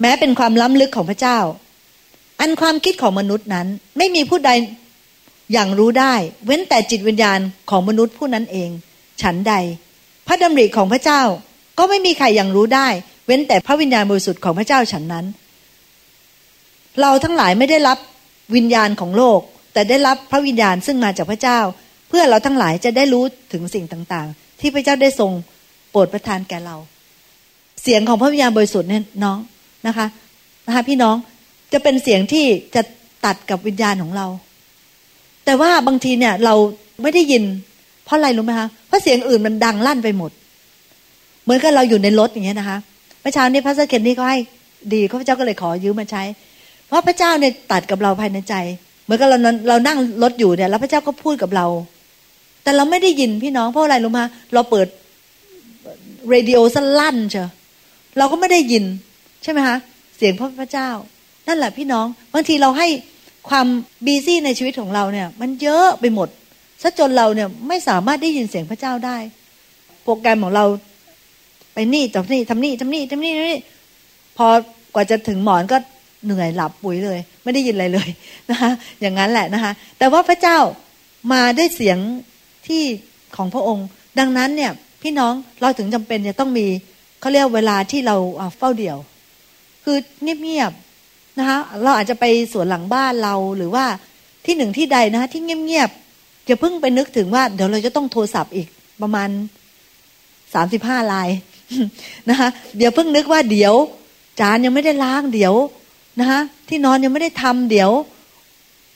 [0.00, 1.38] แม้เป็นความล้ำลึกของพระเจ้า
[2.40, 3.66] อันความคิดของมนุษย์นั้น
[3.98, 4.50] ไม่มีผู้ใด
[5.52, 6.14] อย่างรู้ได้
[6.46, 7.38] เว้นแต่จิตวิญญาณ
[7.70, 8.70] ของมนุษย์ผู้นั้นเอง
[9.22, 9.54] ฉันใด
[10.26, 11.22] พระดำริของพระเจ้า
[11.78, 12.88] ก็ไม่มีใครอย่างรู้ได้
[13.26, 15.26] เว้นแต่พระวิญญาณบริสุทธิ์ของพระเจ้าฉันนั้น
[17.00, 17.98] เราทั้งหลายไม่ได้รับ
[18.56, 19.40] วิญญาณของโลก
[19.72, 21.60] แต่ได้รับพระวิญญาณซึ่งมาจากพระเจ้า
[22.08, 25.30] เพื่อเราทั้งหลายจะได้รู้ถึงสิ่งต่างๆ ที่พระเจ้าได้ทรง
[25.90, 26.76] โปรดประทานแก่เรา
[27.82, 29.38] เสียงของพระวิญญาณบริสุทธิ์เนี่ยน้อง
[29.86, 30.06] นะคะ
[30.66, 31.16] นะคะพี่น้อง
[31.72, 32.44] จะเป็นเสียงที่
[32.74, 32.82] จะ
[33.24, 34.26] ตัดกับวิญญาณของเรา
[35.44, 36.54] แต่ว่าบางทีเนี่ยเรา
[37.02, 37.44] ไม่ได้ยิน
[38.04, 40.30] เพราะอะไรรู้ไหมคะเพราะเสียงอื่นมันดังลั่นไปหมด
[41.44, 42.78] เหมือนกับเราอยู่ในรถอย่างเงี้ยนะคะ
[43.20, 44.38] เมื่อเช้านี้พระเซเคนนี่เขาให้
[44.92, 46.22] ดีข้าพเจ้าก็เลยขอยืมมาใช้
[46.86, 48.54] เพราะพระเจ้าเนี่ยตัดกับเราภายในใจ
[49.04, 49.38] เหมือนกับเรา
[49.68, 51.66] เรานั่งรถอยู่เนี่ยแล้วพระเจ้าก็พูดกับเรา
[52.66, 54.86] แต่เราไม่ได้ยินพี่น้องเพราะอะไรรู้มาเราเปิด
[56.30, 57.48] เรดิโอสลั่นเชียว
[58.18, 58.84] เราก็ไม่ได้ยิน
[59.42, 59.76] ใช่ไหมคะ
[60.16, 60.90] เสียงพระพระเจ้า
[61.48, 62.88] นั่นแหละพี่น้องบางทีเราให้
[63.48, 63.66] ความ
[64.06, 66.28] บีซี่ในชีวิตของเราเนี่ย มันเยอะไปหมด
[66.82, 69.16] ซะจนเราเนี่ยไม่สามารถได้ยินเสียงพระเจ้าได้
[70.02, 70.64] โปรแกรมของเรา
[71.72, 73.60] ไปนี่ทำนี่ทำนี่ทำนี่ทำนี่นี่
[74.36, 74.46] พอ
[74.94, 75.76] กว่าจะถึงหมอนก็
[76.24, 78.08] เหนื่อยหลับปุ๋ยเลย ไม่ได้ยินอะไรเลย
[78.50, 80.58] นะคะอย่างนั้นแหละนะคะแต่ว่าพระเจ้า
[81.32, 81.98] มาได้เสียง
[82.68, 82.84] ที่
[83.36, 83.86] ของพระองค์
[84.18, 86.66] ดังนั้นเนี่ยพี่น้องเราถึงจำเป็นจะต้องมี
[87.20, 88.16] เขาเรียกเวลาที่เรา
[88.58, 88.96] เฝ้าเดี่ยว
[89.84, 93.84] คือเงียบๆนะคะเราอาจจะไปสวนหลังบ้านเราหรือว่า
[94.46, 98.68] ที่หนึ่งที่ใดนะคะที่เงียบๆอย่าเพิ่งไปนึกถึงว่า เดี๋ยวเราจะต้องโทรศัพท์อีก
[99.02, 99.28] ประมาณ
[100.54, 101.28] สามสิบห้าลาย
[102.30, 103.74] นะคะเดี๋ยวเพิ่งนึกว่าเดี๋ยว
[104.40, 105.54] จานยังไม่ได้ล้างเดี๋ยว
[106.20, 107.90] นะคะที่นอนยังไม่ได้ทำเดี๋ยว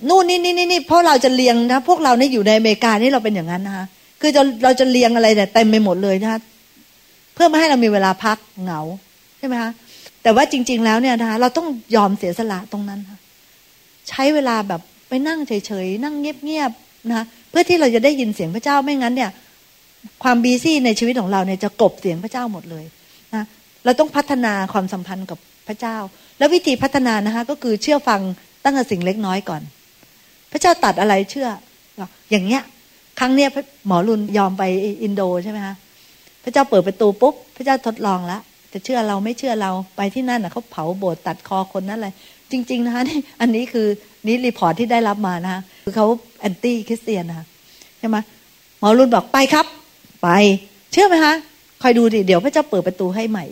[0.08, 3.84] นู่นนี่นี่นี่เพราะเราจะเลียงนะพวกเราเนี่ยอยู่ในอเมริกานี่เราเป็นอย่างนั้นนะคะ
[4.20, 6.40] คือจะเราจะเลียงอะไรเนี่ยเต็มไปหมดเลยนะคะ
[7.34, 8.80] เพื่อไม่ให้เรามีเวลาพักเหงา
[9.38, 9.70] ใช่ไหมคะ
[10.22, 13.18] แต่ว่าจริง ๆ แล้วเนี่ยนะคะเราต้องยอมเสียสละตรงนั้นค่ะ
[14.08, 19.30] ใช้เวลาแบบไปนั่งเฉยๆนั่งเงียบๆนะคะเพื่อที่เราจะได้ยินเสียงพระเจ้าไม่งั้นเนี่ย
[20.22, 22.84] ความบีซี่ในชีวิตของเราเนี่ยจะกบเสียงพระเจ้าหมดเลย
[23.34, 23.44] นะ
[23.84, 25.38] เราต้องพัฒนาความสัมพันธ์กับ
[25.68, 25.96] พระเจ้า
[26.38, 28.20] แล้ววิธีพัฒนานะคะ ก็คือเชื่อฟัง
[28.64, 29.62] ตั้งแต่สิ่งเล็กน้อยก่อน
[30.52, 31.48] พระเจ้าตัดอะไรเชื่อ
[32.30, 32.62] อย่างเงี้ย
[33.18, 33.48] ครั้งเนี้ย
[33.86, 34.62] หมอรุนยอมไป
[35.02, 35.74] อินโดใช่ไหมคะ
[36.44, 38.40] พระเจ้าเปิดประตูปุ๊บพระเจ้าทดลองแล้ว
[38.72, 42.12] จะเชื่อเราไม่เชื่อเราไปที่นั่นนะเขาเผาโบสถ์ตัดคอคนนั้นเลย
[42.50, 43.86] จริง ๆ นะคะนี่อันนี้คือ
[44.26, 46.06] นี่ report ที่ได้รับมานะคะคือเขา
[46.40, 47.46] anti คริสเตียนนะคะ
[47.98, 48.16] ใช่ไหม
[48.80, 49.66] หมอรุนบอกไปครับ
[50.22, 50.28] ไป
[50.92, 51.34] เชื่อไหมคะ
[51.82, 53.44] คอยดูดิเดี๋ยวพระเจ้าเปิดประตูให้ใหม่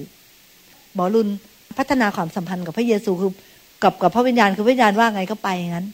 [0.94, 1.28] หมอรุน
[1.78, 3.30] พัฒนาความสัมพันธ์กับพระเยซูคือ
[3.82, 5.86] กับกับพระวิญญาณคือพระวิญญาณว่าไงก็ไปอย่างนั้น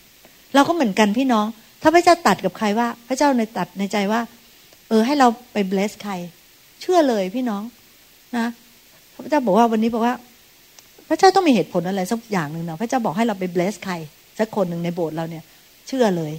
[0.55, 1.47] เราก็เหมือนกันพี่น้อง
[1.83, 4.21] ถ้าพระเจ้าตรัสกับใครว่า พระเจ้าในตรัสในใจว่า
[4.89, 6.13] เออ ให้เราไป bless ใคร
[6.81, 7.63] เชื่อเลยพี่น้อง
[8.37, 8.47] นะ
[9.25, 10.15] พระเจ้าบอกว่าวันนี้บอกว่า
[11.09, 13.95] พระเจ้าต้องมีเหตุผลอะไรสักอย่างหนึ่งนะพระเจ้าบอกให้เราไปเบสใคร
[14.39, 15.45] สักคนหนึ่งในโบสถ์เราเนี่ย
[15.89, 16.33] เชื่อเลย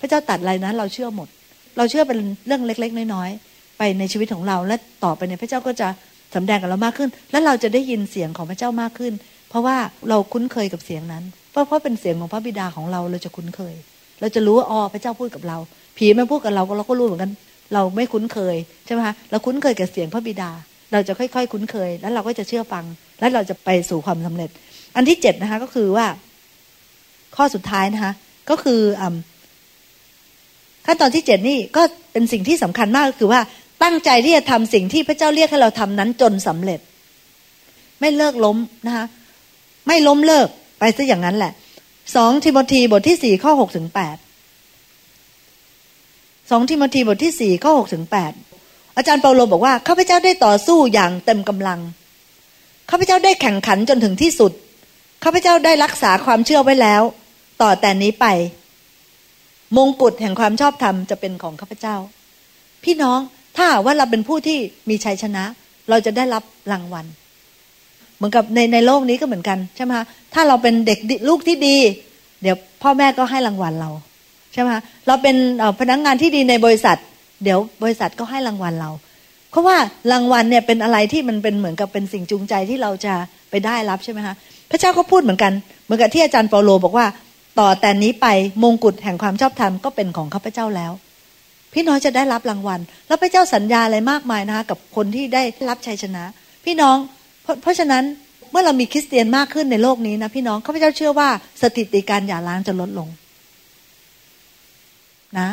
[0.00, 1.28] พระเจ้าตัดอะไรนะเราเชื่อหมด
[1.76, 5.88] เราเชื่อเป็นเรื่องเล็ก ๆ น้อยๆไปในชีวิตของเราและต่อไปเนี่ยพระเจ้าก็จะ
[6.34, 9.12] สำแดงกับเรามากขึ้น แล้วเราจะได้ยินเสียงของพระเจ้ามากขึ้น
[9.48, 9.76] เพราะว่า
[10.08, 11.24] เราคุ้นเคยกับเสียงนั้น
[11.54, 13.74] เพราะเพราะเป็นเสียงของพระบิดาของเราเราจะคุ้นเคย
[14.20, 15.58] เราจะรู้ว่าอ๋อพระเจ้าพูดกับเรา
[15.96, 17.32] ผีไม่พูดกับเราก็เราก็รู้เหมือนกัน
[17.74, 20.50] เราไม่คุ้นเคยใช่ไหมคะเราคุ้นเคยกับเสียงพระบิดา
[20.92, 22.84] เราจะค่อยๆ คุ้นเคย แล้วเราก็จะเชื่อฟัง
[23.20, 24.50] แล้วเราจะไปสู่ความสำเร็จ
[24.96, 26.06] อันที่เจ็ดนะคะ ก็คือว่า
[27.36, 28.12] ข้อสุดท้ายนะคะ
[28.50, 28.80] ก็คือ
[30.86, 31.82] ขั้นตอนที่เจ็ดนี่ก็
[32.12, 33.40] เป็นสิ่งที่สำคัญมากก็คือว่า
[33.82, 36.80] ตั้งใจที่จะทำสิ่งที่พระเจ้าเรียกให้เราทำนั้นจนสำเร็จ
[38.00, 39.06] ไม่เลิกล้มนะคะ
[39.86, 40.48] ไม่ล้มเลิก
[40.96, 41.52] ซะอย่างนั้นแหละ
[42.16, 44.16] สองทิโมธีบทที่สี่ข้อหกถึงแปด
[46.50, 48.32] สองทิโมธีบทที่สี่ข้อหกถึงแปด
[48.96, 51.80] อาจารย์เปาโลบอกว่าข้าพเจ้าได้ต่อสู้อย่างเต็มกำลัง
[52.90, 54.52] ข้าพเจ้าได้แข่งขันจนถึงที่สุด
[55.24, 57.02] ข้าพเจ้าได้รักษาความเชื่อไว้แล้ว
[57.62, 58.26] ต่อแต่นี้ไป
[59.76, 61.96] มงกุฎแห่งความชอบธรรมจะเป็นของข้าพเจ้า
[62.84, 63.20] พี่น้อง
[63.56, 64.58] ถ้าว่าเราเป็นผู้ที่
[64.88, 65.44] มีชัยชนะ
[65.88, 66.42] เราจะได้รับ
[66.72, 67.06] รางวัล
[68.24, 70.98] มือนกับในในโลกนี้ก็เหมือนกันใช่ไหมคะถ้าเราเป็นเด็ก
[71.28, 71.76] ลูกที่ดี
[72.42, 73.90] เดี๋ยวพ่อแม่ก็ให้รางวัลเรา
[74.52, 75.36] ใช่ไหมคะเราเป็น
[75.80, 76.96] พนักงงานที่ดีในบริษัท
[77.44, 78.90] เดี๋ยวบริษัทก็ให้รางวัลเรา
[79.50, 79.76] เพราะว่า
[80.12, 83.14] รางวัลเนี่ยเป็นอะไรที่มันเป็นเหมือนกับเป็นสิ่งจูงใจที่เราจะ
[83.50, 84.34] ไปได้รับใช่ไหมคะ
[84.70, 85.52] พระเจ้าก็พูดเหมือนกัน
[85.84, 87.06] เหมือนกับที่อาจารย์เปาโลบอกว่า
[87.58, 88.26] ต่อแต่นี้ไป
[88.62, 90.92] มงกุฎแห่งความชอบธรรมก็เป็นของข้าพเจ้าแล้ว
[91.72, 96.24] พี่น้องจะได้รับรางวัล แล้วพระเจ้าสัญญาอะไรมากมายนะคะกับคนที่ได้รับชัยชนะ
[96.64, 96.96] พี่น้อง
[97.44, 98.04] เพราะเพราะฉะนั้น
[98.50, 101.28] เมื่อเรามีคริสเตียนมากขึ้นในโลกนี้นะพี่น้องข้าพเจ้าเชื่อว่า
[101.62, 103.08] สถิติการหย่าร้างจะลดลง
[105.38, 105.48] นะ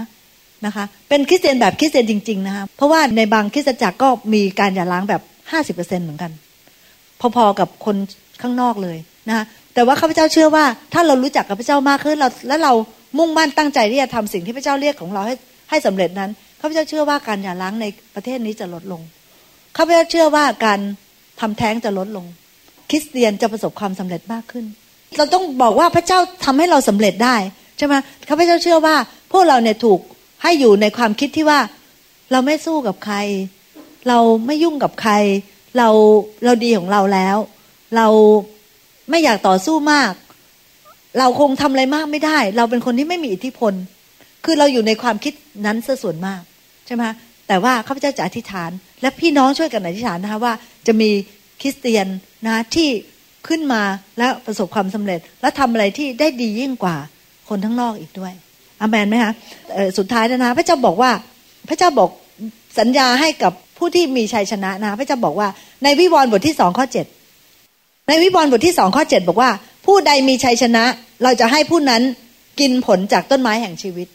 [0.66, 6.32] นะคะเป็นคริสเตียนแบบคริสเตียนจริง ๆ นะคะเพราะว่าในบางคริสตจักรก็มีการหย่าร้างแบบห้าสิบเปอร์เซ็นเหมือนกัน
[7.36, 7.96] พอๆกับคน
[8.42, 8.98] ข้างนอกเลย
[9.28, 12.74] นะคะแต่ว่าข้าพเจ้าเชื่อว่า ถ้าเรารู้จักกับพระเจ้ามากขึ้นเราและเรา
[13.18, 15.36] มุ่งมั่นตั้งใจที่จะทำสิ่งที่พระเจ้าเรียกของเราให้
[15.70, 16.30] ให้สำเร็จนั้น
[16.62, 17.86] ข้าพเจ้าเชื่อว่าการหย่าร้างใน
[18.16, 19.02] ประเทศนี้จะลดลง
[19.78, 20.80] ข้าพเจ้าเชื่อว่าการ
[21.42, 22.26] ทำแท้งจะลดลง
[22.90, 24.66] คริสเตียนจะประสบความสำเร็จมากขึ้น
[25.18, 27.36] เราต้องบอกว่าพระเจ้าทำให้เราสำเร็จได้
[27.78, 27.94] ใช่ไหม
[28.30, 28.96] ข้าพเจ้าเชื่อว่า
[29.32, 30.00] พวกเราเนี่ยถูก
[30.44, 31.60] ให้อยู่ในความคิดที่ว่า
[32.32, 33.18] เราไม่สู้กับใคร
[34.08, 35.14] เราไม่ยุ่งกับใคร
[35.78, 35.90] เรา
[36.46, 37.38] เราดีของเราแล้ว
[37.96, 38.08] เรา
[39.10, 40.14] ไม่อยากต่อสู้มาก
[41.20, 43.74] เราคงทำอะไรมากไม่ได้ เราเป็นคนที่ไม่มีอิทธิพล
[44.46, 45.34] คือเราอยู่ในความคิด
[45.66, 46.42] นั้นซะส่วนมาก
[46.86, 47.04] ใช่ไหม
[47.48, 50.54] แต่ว่าข้าพเจ้าจะอธิษฐาน และพี่น้องช่วยกันอธิษฐานนะคะว่า
[50.88, 51.10] จะมี
[51.62, 52.08] คริสเตียน
[52.48, 52.90] นะที่
[53.48, 53.82] ขึ้นมา
[54.18, 56.96] แล้วประสบความสำเร็จ และทำอะไรที่ได้ดียิ่งกว่า
[57.50, 58.34] คนทั้งนอกอีกด้วย
[58.82, 59.34] อามนไหมคะ
[59.98, 61.12] สุดท้ายนะพระเจ้าบอกว่า
[61.70, 62.10] พระเจ้าบอก
[62.80, 65.48] สัญญาให้กับผู้ที่มีชัยชนะนะพระเจ้าบอกว่า
[65.84, 67.06] ในวิวรณ์บทที่สองข้อเจ็ด
[68.08, 69.50] ในวิวรณ์บทที่สองข้อเจ็ดบอกว่า
[69.86, 70.84] ผู้ใดมีชัยชนะ
[71.24, 72.02] เราจะให้ผู้นั้น
[72.60, 74.08] กินผลจากต้นไม้แห่งชีวิต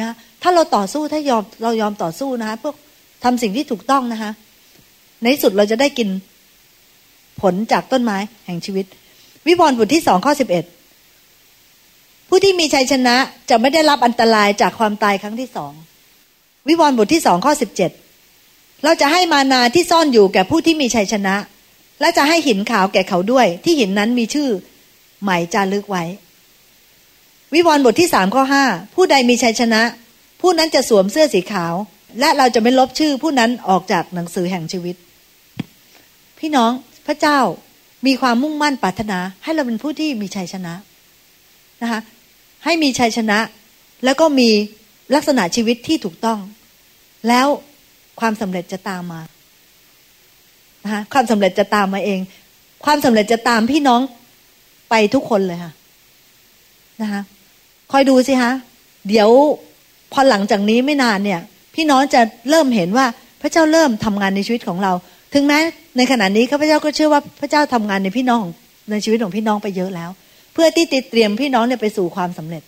[0.00, 0.10] นะ
[0.42, 2.74] ถ้าเราต่อสู้ถ้ายอมเรายอมต่อสู้นะคะพวก
[3.26, 4.30] ทำสิ่งที่ถูกต้องนะคะ
[5.22, 6.08] ในสุดเราจะได้กิน
[7.40, 8.86] ผลจากต้นไม้แห่งชีวิต
[9.46, 10.64] วิวรณ์บทที่สองข้อสิบเอ็ด
[12.28, 13.16] ผู้ที่มีชัยชนะ
[13.50, 15.72] จะไม่ได้รับอันตรายจากความตายครั้งที่สอง
[16.68, 17.90] วิวรณ์บทที่สองข้อสิบเจ็ด
[18.84, 21.34] เราจะให้มานาที่ซ่อนอยู่แก่ผู้ที่มีชัยชนะ
[22.00, 24.48] และจะให้หินขาวแก่เขาด้วย ที่หินนั้นมีชื่อ
[25.24, 26.04] หมายจารึกไว้
[27.54, 29.82] วิวรณ์บทที่สามข้อห้าผู้ใดมีชัยชนะ
[30.40, 31.74] ผู้นั้นจะสวมเสื้อสีขาว
[32.20, 34.96] และเราจะไม่ลบชื่อผู้นั้นออกจากหนังสือแห่งชีวิต
[36.38, 36.72] พี่น้อง
[37.06, 37.38] พระเจ้า
[38.06, 40.74] มีความมุ่งมั่นปรารถนา ให้เราเป็นผู้ที่มีชัยชนะ
[41.82, 42.00] นะคะ
[42.64, 43.38] ให้มีชัยชนะ
[44.04, 44.50] แล้วก็มี
[45.14, 46.38] ลักษณะชีวิตที่ถูกต้อง
[47.28, 47.46] แล้ว
[48.20, 49.20] ความสำเร็จจะตามมา
[50.84, 52.20] นะคะความสำเร็จจะตามมาเอง
[52.84, 54.00] ความสำเร็จจะตามพี่น้อง
[54.90, 55.72] ไปทุกคนเลยค่ะ
[57.02, 57.22] นะคะ
[57.92, 58.52] คอยดูสิฮะ
[59.08, 59.28] เดี๋ยว
[60.12, 61.40] พอหลังจากนี้ไม่นานเนี่ย
[61.76, 62.20] พี่น้องจะ
[62.50, 63.06] เริ่มเห็นว่า
[63.42, 64.92] พระเจ้าเริ่มทำงานในชีวิตของเรา
[65.34, 65.58] ถึงแม้
[65.96, 68.44] ในขณะนี้ข้าพเจ้าก็เชื่อว่าพระเจ้าทำงานในพี่น้อง
[68.90, 70.10] ในชีวิตของพี่น้องไปเยอะแล้ว
[70.52, 72.62] เพื่อที่ติดเตรียมพี่น้องเนี่ยไปสู่ความสำเร็จ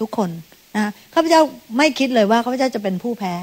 [0.00, 0.30] ทุกคน
[0.76, 1.40] นะข้าพเจ้า
[1.78, 3.34] ไม่คิดเลยว่าข้าพเจ้าจะเป็นผู้แพ้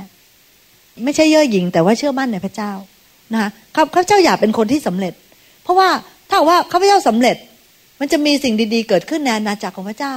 [1.03, 2.71] ไม่ใช่เย่อหยิ่งแต่ว่าเชื่อมั่นในพระเจ้า
[3.33, 5.13] นะข้าพเจ้าอยากเป็นคนที่สำเร็จ
[5.63, 5.89] เพราะว่า
[6.29, 7.37] ถ้าว่าข้าพเจ้าสำเร็จ
[7.99, 10.15] มันจะมีสิ่งดีๆ เกิดขึ้นในอาณาจักรของพระเจ้า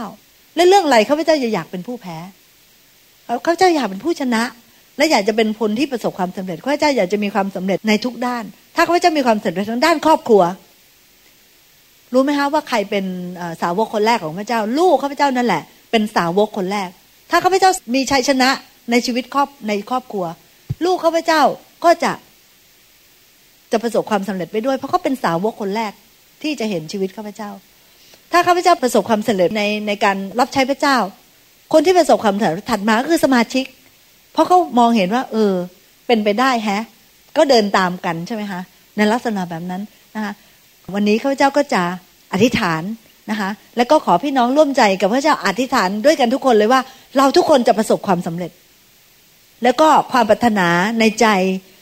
[0.56, 2.16] และเรื่องอะไรข้าพเจ้าจะอยากเป็นผู้แพ้
[3.44, 4.42] ข้าพเจ้าอยากเป็นผู้ชนะ
[5.00, 8.44] และอยากจะเป็นคนที่ประสบความสำเร็จข้าพเจ้าอยากจะมีความสำเร็จในทุกด้าน
[8.76, 10.42] ถ้าข้าพเจ้ามีความสำเร็จทางด้านครอบครัว
[12.12, 13.04] รู้ไหมคะว่าใครเป็น
[13.62, 16.88] สาวกคนแรกของพระเจ้า ลูกข้าพเจ้านั่นแหละ เป็นสาวกคนแรก
[17.30, 18.50] ถ้าข้าพเจ้ามีชัยชนะ
[18.90, 20.24] ในชีวิตครอบในครอบครัว
[20.84, 21.42] ลูกข้าพเจ้า
[21.84, 22.12] ก็จะ
[23.72, 25.92] จะประสบความสำเร็จไปด้วย เพราะเขาเป็นสาวกคนแรก
[26.42, 27.50] ที่จะเห็นชีวิตข้าพเจ้า
[28.32, 30.96] ถ้าข้าพเจ้าประสบความสำเร็จในในการรับใช้พระเจ้า
[31.72, 33.64] คนที่ประสบความสำเร็จถัดมาก็คือสมาชิก
[34.32, 35.52] เพราะเขามองเห็นว่า เออ
[36.06, 36.84] เป็นไปได้แฮะ
[37.36, 38.60] ก็เดินตามกันใช่ไหมคะ
[38.96, 39.82] ในลักษณะแบบนั้น
[40.14, 40.32] นะคะ
[40.94, 41.82] วันนี้ข้าพเจ้าก็จะ
[42.32, 42.82] อธิษฐาน
[43.30, 46.80] นะคะแล้วก็ขอพี่น้องร่วมใจกับพระเจ้าอธิษฐานด้วยกันทุกคนเลยว่า
[47.16, 48.50] เราทุกคนจะประสบความสำเร็จ
[49.62, 50.68] แล้วก็ความปรารถนา
[51.00, 51.26] ในใจ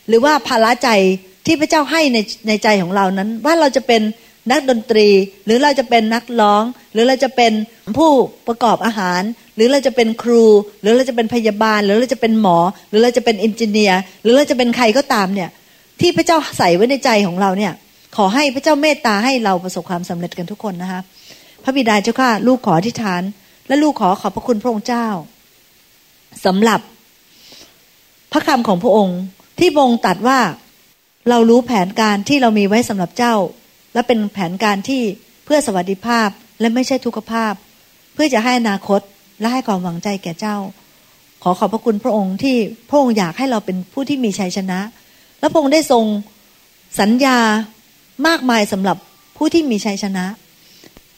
[0.08, 0.90] หรือว่าภาระใจ
[1.46, 2.18] ที่พระเจ้าให้ใน
[2.48, 4.02] ในใจของเรานั้น ว่าเราจะเป็น
[4.50, 5.08] นักดนตรี
[5.46, 6.62] หรือเราจะเป็นนักร้อง
[6.92, 7.52] หรือเราจะเป็น
[7.98, 8.10] ผู้
[8.46, 9.22] ประกอบอาหาร
[9.56, 10.44] หรือเราจะเป็นครู
[10.80, 12.58] หรือเราจะเป็นพยาบาล หรือเราจะเป็นหมอ
[12.88, 15.50] หรือเราจะเป็นอินจิเนียร์หรือเราจะเป็นใครก็ตามเนี่ย
[16.00, 17.72] ที่พระเจ้าใส่ไว้ในใจของเราเนี่ย
[18.16, 21.00] ขอให้พระเจ้าเมตตาให้เราประสบความสำเร็จกันทุกคนนะคะ
[21.64, 23.22] พระบิดาเจ้าข้าลูกขออธิษฐาน
[23.68, 25.06] และลูกขอขอบพระคุณพระองค์เจ้า
[26.46, 26.80] สำหรับ
[28.32, 29.18] พระคำของพระองค์
[29.58, 30.38] ที่พระองตัดว่า
[31.30, 33.34] เรารู้แผนการที่เรามีไว้สำหรับเจ้า
[33.98, 35.02] และเป็นแผนการที่
[35.44, 36.28] เพื่อสวัสดิภาพ
[36.60, 37.52] และไม่ใช่ทุกขภาพ
[38.14, 39.00] เพื่อจะให้อนาคต
[39.40, 40.56] และให้ความหวังใจแก่เจ้า
[41.42, 42.56] ขอขอบพระคุณพระองค์ที่
[42.88, 44.78] พระองค์อยากให้เราเป็นผู้ที่มีชัยชนะ
[45.40, 46.04] และพระองค์ได้ทรง
[47.00, 47.38] สัญญา
[48.26, 48.96] มากมายสำหรับ
[49.36, 50.24] ผู้ที่มีชัยชนะ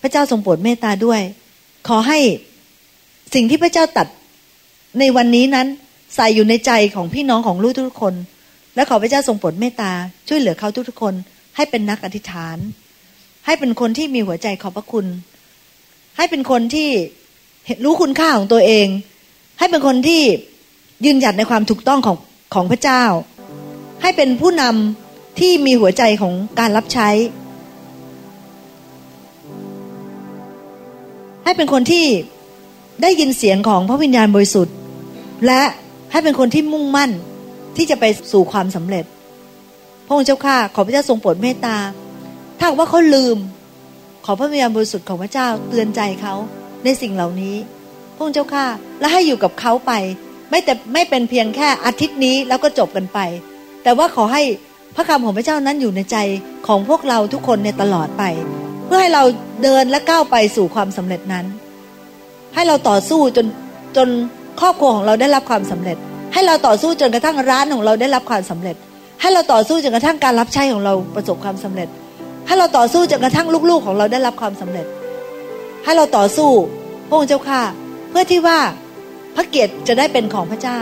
[0.03, 1.21] พระเจ้าทรงโปรดเมตตาด้วย
[1.89, 2.19] ขอให้
[3.35, 4.07] สิ่งที่พระเจ้าตัด
[4.99, 5.67] ในวันนี้นั้น
[6.17, 8.15] ใส่อยู่ในใจของพี่น้องของลูกทุกคน
[8.75, 9.93] และขอพระเจ้าทรงโปรดเมตตา
[10.29, 11.15] ช่วยเหลือเขาทุกๆคน
[11.61, 12.59] ให้เป็นนักอธิษฐาน
[13.47, 15.07] ให้เป็นคนที่มีหัวใจขอบพระคุณ
[16.17, 16.89] ให้เป็นคนที่
[17.85, 18.87] รู้คุณค่าของตัวเอง
[19.59, 20.23] ให้เป็นคนที่
[21.05, 22.17] ยืนหยัดในความถูกต้องของ
[22.55, 23.05] ของพระเจ้า
[24.03, 27.09] ให้เป็นผู้นำที่มีหัวใจของการรับใช้
[31.45, 32.07] ให้เป็นคนที่
[33.03, 34.77] ได้ยินเสียงของพระวิญญาณบริสุทธิ์
[35.47, 35.63] และ
[36.13, 37.11] ให้เป็นคนที่มุ่งมั่น
[37.77, 39.05] ที่จะไปสู่ความสำเร็จ
[40.11, 41.77] ระองค์เจ้าข้าขอพระเจ้าทรงโปรดเมตตา
[42.59, 43.37] ถ้าว่าเขาลืม
[44.25, 46.35] ขอพระวิญญาณบริสุทธิ์ของพระเจ้าเตือนใจเขา
[46.85, 47.57] ในสิ่งเหล่านี้
[48.15, 48.65] พระองค์เจ้าข้า
[49.01, 49.93] และให้อยู่กับเขาไป
[50.51, 53.19] ไม่แต่ไม่เป็นเพียงแค่อาทิตย์นี้แล้วก็จบกันไป
[53.83, 54.43] แต่ว่าขอให้
[54.97, 56.17] พระคำของพระเจ้านั้นอยู่ในใจ
[56.67, 58.23] ของพวกเราทุกคนในตลอดไป
[58.87, 59.25] เพื่อให้เรา
[59.63, 61.47] เดินและก้าวไปสู่ความสำเร็จนั้น
[62.55, 63.47] ให้เราต่อสู้จน
[63.97, 64.09] จน
[64.61, 65.97] ครอบครัวของเราได้รับความสำเร็จ
[66.33, 68.77] ให้เราต่อสู้จนกระทั่งร้านของเราได้รับความสำเร็จ
[69.21, 71.89] ให้เราต่อสู้จนกระทั่งการรับใช้ของเราประสบความสำเร็จ
[72.47, 74.87] ให้เราต่อสู้จนกระทั่งลูกๆของเราได้รับความสำเร็จ
[75.85, 76.51] ให้เราต่อสู้
[77.09, 77.63] พระองค์เจ้าค่ะ
[78.11, 78.59] เพื่อที่ว่า
[79.37, 80.81] พระเกียรติจะได้เป็นของพระเจ้า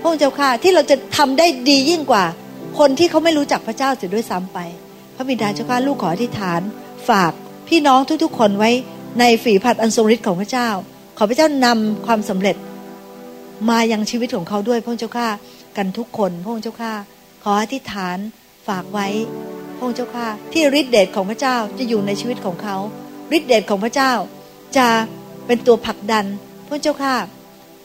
[0.00, 2.24] พระองค์เจ้าค่ะที่เราจะทำได้ดียิ่งกว่า
[2.78, 4.58] คนที่เขาไม่รู้จักพระเจ้าเสียด้วยซ้ำไป
[5.16, 6.60] พระบิดาเจ้าค่ะลูกขออธิษฐาน
[7.08, 7.32] ฝาก
[7.68, 8.70] พี่น้องทุกๆ คนไว้
[9.20, 10.68] ในฝีผัดอันทรงฤทธิ์ของพระเจ้า
[11.18, 12.56] ขอพระเจ้านำความสำเร็จ
[13.68, 15.28] มายังชีวิตของเขาด้วยพระองค์เจ้าค่ะ
[15.76, 16.94] กันทุกคนพระองค์เจ้าค่ะ
[17.50, 18.18] ออธิษฐาน
[18.68, 19.06] ฝากไว้
[19.76, 22.76] พระองค์เจ้าค่ะ ที่ฤทธิเดชของพระเจ้าจะอยู่ในชีวิตของเขา
[23.36, 24.12] ฤทธิเดชของพระเจ้า
[24.76, 24.88] จะ
[25.46, 26.24] เป็นตัวผลักดัน
[26.68, 27.16] พระเจ้าค่ะ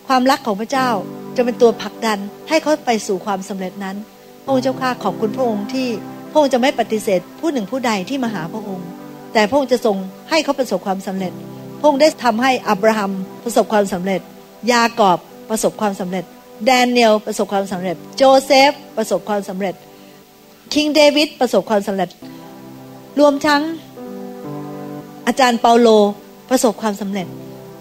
[0.07, 0.89] ความรักของพระเจ้า
[1.35, 2.19] จะเป็นตัวผลักดัน
[2.49, 3.95] ให้เขาไปสู่ความสำเร็จนั้น
[4.43, 5.87] พระองค์เจ้าข้าขอบคุณพระองค์ที่
[6.31, 8.87] พระองค์จะไม่ปฏิเสธผู้หนึ่งผู้ใดที่มาหาพระองค์
[9.33, 9.95] แต่พระองค์จะทรง
[10.29, 11.33] ให้เขาประสบความสำเร็จ
[11.79, 13.11] พระองค์ได้ทำให้อับราฮัม
[13.43, 14.21] ประสบความสำเร็จ
[14.71, 15.19] ยากอบ
[15.49, 16.25] ประสบความสำเร็จ
[16.65, 19.75] แดเนียลประสบความสำเร็จ โจเซฟประสบความสำเร็จ
[20.73, 22.09] King เดวิดประสบความสำเร็จ
[23.19, 23.61] รวมทั้ง
[25.27, 25.87] อาจารย์เปาโล
[26.49, 27.27] ประสบความสำเร็จ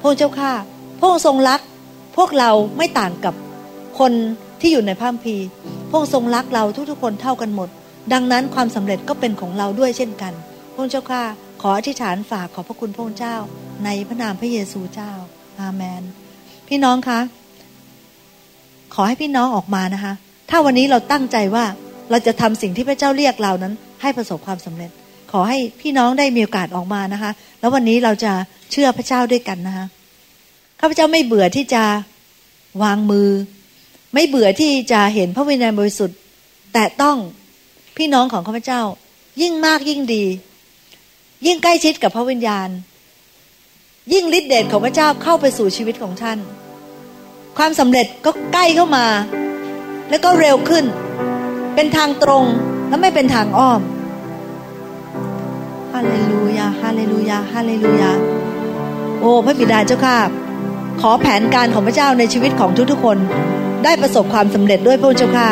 [0.01, 0.53] พระเจ้าข้า
[0.99, 1.61] พระองค์ทรงรัก
[2.17, 3.35] พวกเราไม่ต่างกับ
[4.01, 4.13] คน
[4.61, 5.47] ที่อยู่ในพระคัมภีร์
[5.89, 7.69] พระองค์ทรงรักเราทุกๆคนเท่ากันหมด
[8.13, 10.33] ดังนั้นความสำเร็จก็เป็นของเราด้วยเช่นกัน
[10.75, 11.23] พระเจ้าข้า
[11.63, 13.37] ขออธิษฐานฝากขอพระคุณพระองค์เจ้า
[13.85, 15.13] ในพระนามพระเยซูเจ้า
[15.61, 16.03] อาเมน
[16.69, 17.21] พี่น้องคะ
[18.94, 20.12] ขอให้พี่น้องออกมานะคะ
[20.51, 21.64] ถ้าวันนี้เราตั้งใจว่า
[22.10, 24.90] เราจะทำสิ่งที่พระเจ้าเรียกเรานั้น ให้ประสบความสำเร็จ
[25.32, 28.32] ขอให้พี่น้องได้มีโอกาสออกมานะคะ แล้ววันนี้เราจะ
[28.70, 29.86] เชื่อพระเจ้าด้วยกันนะคะ
[30.81, 31.82] ข้าพเจ้าไม่เบื่อที่จะ
[32.82, 33.28] วางมือ
[34.14, 36.19] ไม่เบื่อที่จะเห็นพระวิญญาณบริสุทธิ์
[36.73, 37.16] แต่ต้อง
[37.97, 38.81] พี่น้องของข้าพเจ้า
[39.43, 40.24] ยิ่งมากยิ่งดี
[41.47, 42.69] ยิ่งใกล้ชิดกับพระวิญญาณ
[44.12, 46.39] ยิ่งฤทธิเดชของพระเจ้าเข้าไปสู่ชีวิตของท่าน
[47.59, 49.07] ความสำเร็จก็ใกล้เข้ามา
[50.11, 50.85] แล้วก็เร็วขึ้น
[51.74, 52.45] เป็นทางตรง
[52.89, 53.81] และไม่เป็นทางอ้อม
[55.93, 58.11] ฮาเลลูยาฮาเลลูยาฮาเลลูยา
[59.20, 60.19] โอ้พระบิดาเจ้าข้า
[61.01, 63.19] ขอแผนการของพระเจ้าในชีวิตของทุกๆคน
[63.85, 65.49] ได้ประสบความสำเร็จด้วยพระเจ้าข้า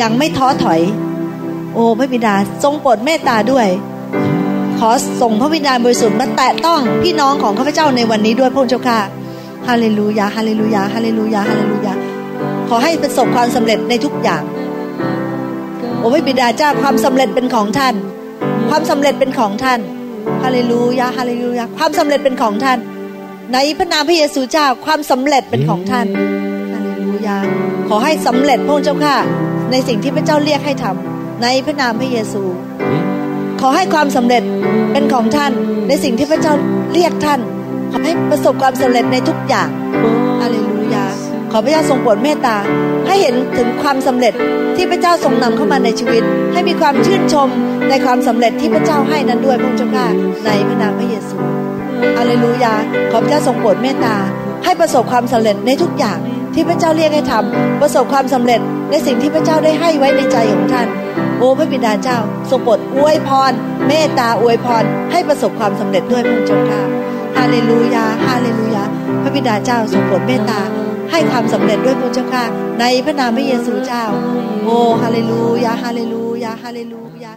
[0.00, 0.80] ยังไม่ท้อถอย
[1.74, 3.68] โอ้พระบิดาทรงโปรดเมตตาด้วย
[4.78, 8.98] ขอส่งพระวิญญาณบริสุทธิ์มาแตะต้องพี่น้องของข้าพเจ้าในวันนี้ด้วยพระเจ้าข้า
[9.68, 11.92] ฮาเลลูยาฮาเลลูยาฮาเลลูยาฮาเลลูยา
[12.68, 14.42] ขอให้ประสบความสำเร็จในทุกอย่าง
[15.98, 17.94] โอ้พระบิดาเจ้าความสำเร็จเป็นของท่าน
[18.68, 19.80] ความสำเร็จเป็นของท่าน
[20.42, 22.78] ฮาเลลูยาฮาเลลูยาความสำเร็จเป็นของท่าน
[23.52, 26.06] ในพระนามพระเยซูเจ้าความสำเร็จเป็นของท่าน
[26.72, 27.36] ฮาเลลูยา
[27.88, 29.16] ขอให้สำเร็จพระเจ้าค่ะ
[29.70, 32.42] ในสิ่งที่พระเจ้าเรียกให้ทำในพระนามพระเยซู
[33.60, 34.42] ขอให้ความสำเร็จ
[34.92, 35.52] เป็นของท่าน
[35.88, 36.54] ในสิ่งที่พระเจ้า
[36.92, 37.40] เรียกท่าน
[37.92, 39.68] ขอให้ประสบความสำเร็จในทุกอย่าง
[40.40, 41.04] ฮาเลลูยา
[41.52, 42.56] ขอพระเจ้าทรงโปรดเมตตา
[43.06, 44.34] ให้เห็นถึงความสำเร็จ
[44.76, 47.48] ที่พระเจ้าทรงนำเข้ามาในชีวิต ให้มีความชื่นชม
[47.88, 50.06] ในความสำเร็จที่พระเจ้าให้นั้นด้วยพระเจ้าค่ะ
[50.44, 51.36] ในพระนามพระเยซู
[52.18, 52.74] ฮาเลลูยา
[53.10, 54.16] ขอพระเจ้าทรงโปรดเมตตา
[54.64, 56.18] ให้ประสบความสำเร็จในทุกอย่าง
[56.54, 58.60] ที่พระเจ้าเรียกให้ทำประสบความสำเร็จ
[58.90, 60.88] ในสิ่งที่พระเจ้าได้ให้ไว้ในใจของท่าน
[61.38, 62.18] โอ้พระบิดาเจ้า
[62.50, 63.52] ทรงโปรดอวยพร
[63.88, 68.84] เมตตาอวยพร ให้ประสบความสำเร็จด้วยพระเจ้าค่ะฮาเลลูยา ฮาเลลูยา
[69.22, 70.60] พระบิดาเจ้าทรงโปรดเมตตา
[71.10, 72.44] ให้ความสำเร็จด้วยพระเจ้าค่ะ
[72.80, 74.04] ในพระนามพระเยซูเจ้า
[74.64, 77.32] โอ้ ฮาเลลูยา ฮาเลลูยา ฮาเลลูยา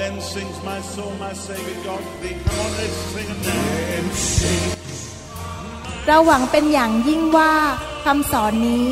[0.00, 2.36] Then sings my soul, my Savior God to thee.
[2.46, 4.06] Come on, let's sing a name.
[4.38, 4.62] Sing.
[6.06, 7.54] เราหวังเป็นอย่างยิ่งว่า
[8.04, 8.86] คำสอนนี้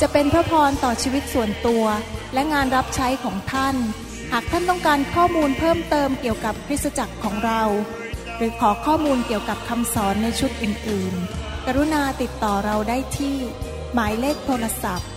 [0.00, 1.84] จะเป็นพระพรต่อชีวิตส่วนตัว
[2.34, 3.76] และงานรับใช้ของท่าน
[4.32, 7.62] หากท่านต้องการข้อมูลเพิ่มเติมเกี่ยวกับคริสตจักรของเรา
[8.00, 8.01] ห
[8.44, 13.36] รือขอข้อมูลเกี่ยวกับคำสอนในชุดอื่น ๆ กรุณาติดต่อเราได้ที่
[13.94, 15.08] หมายเลขโทรศัพท์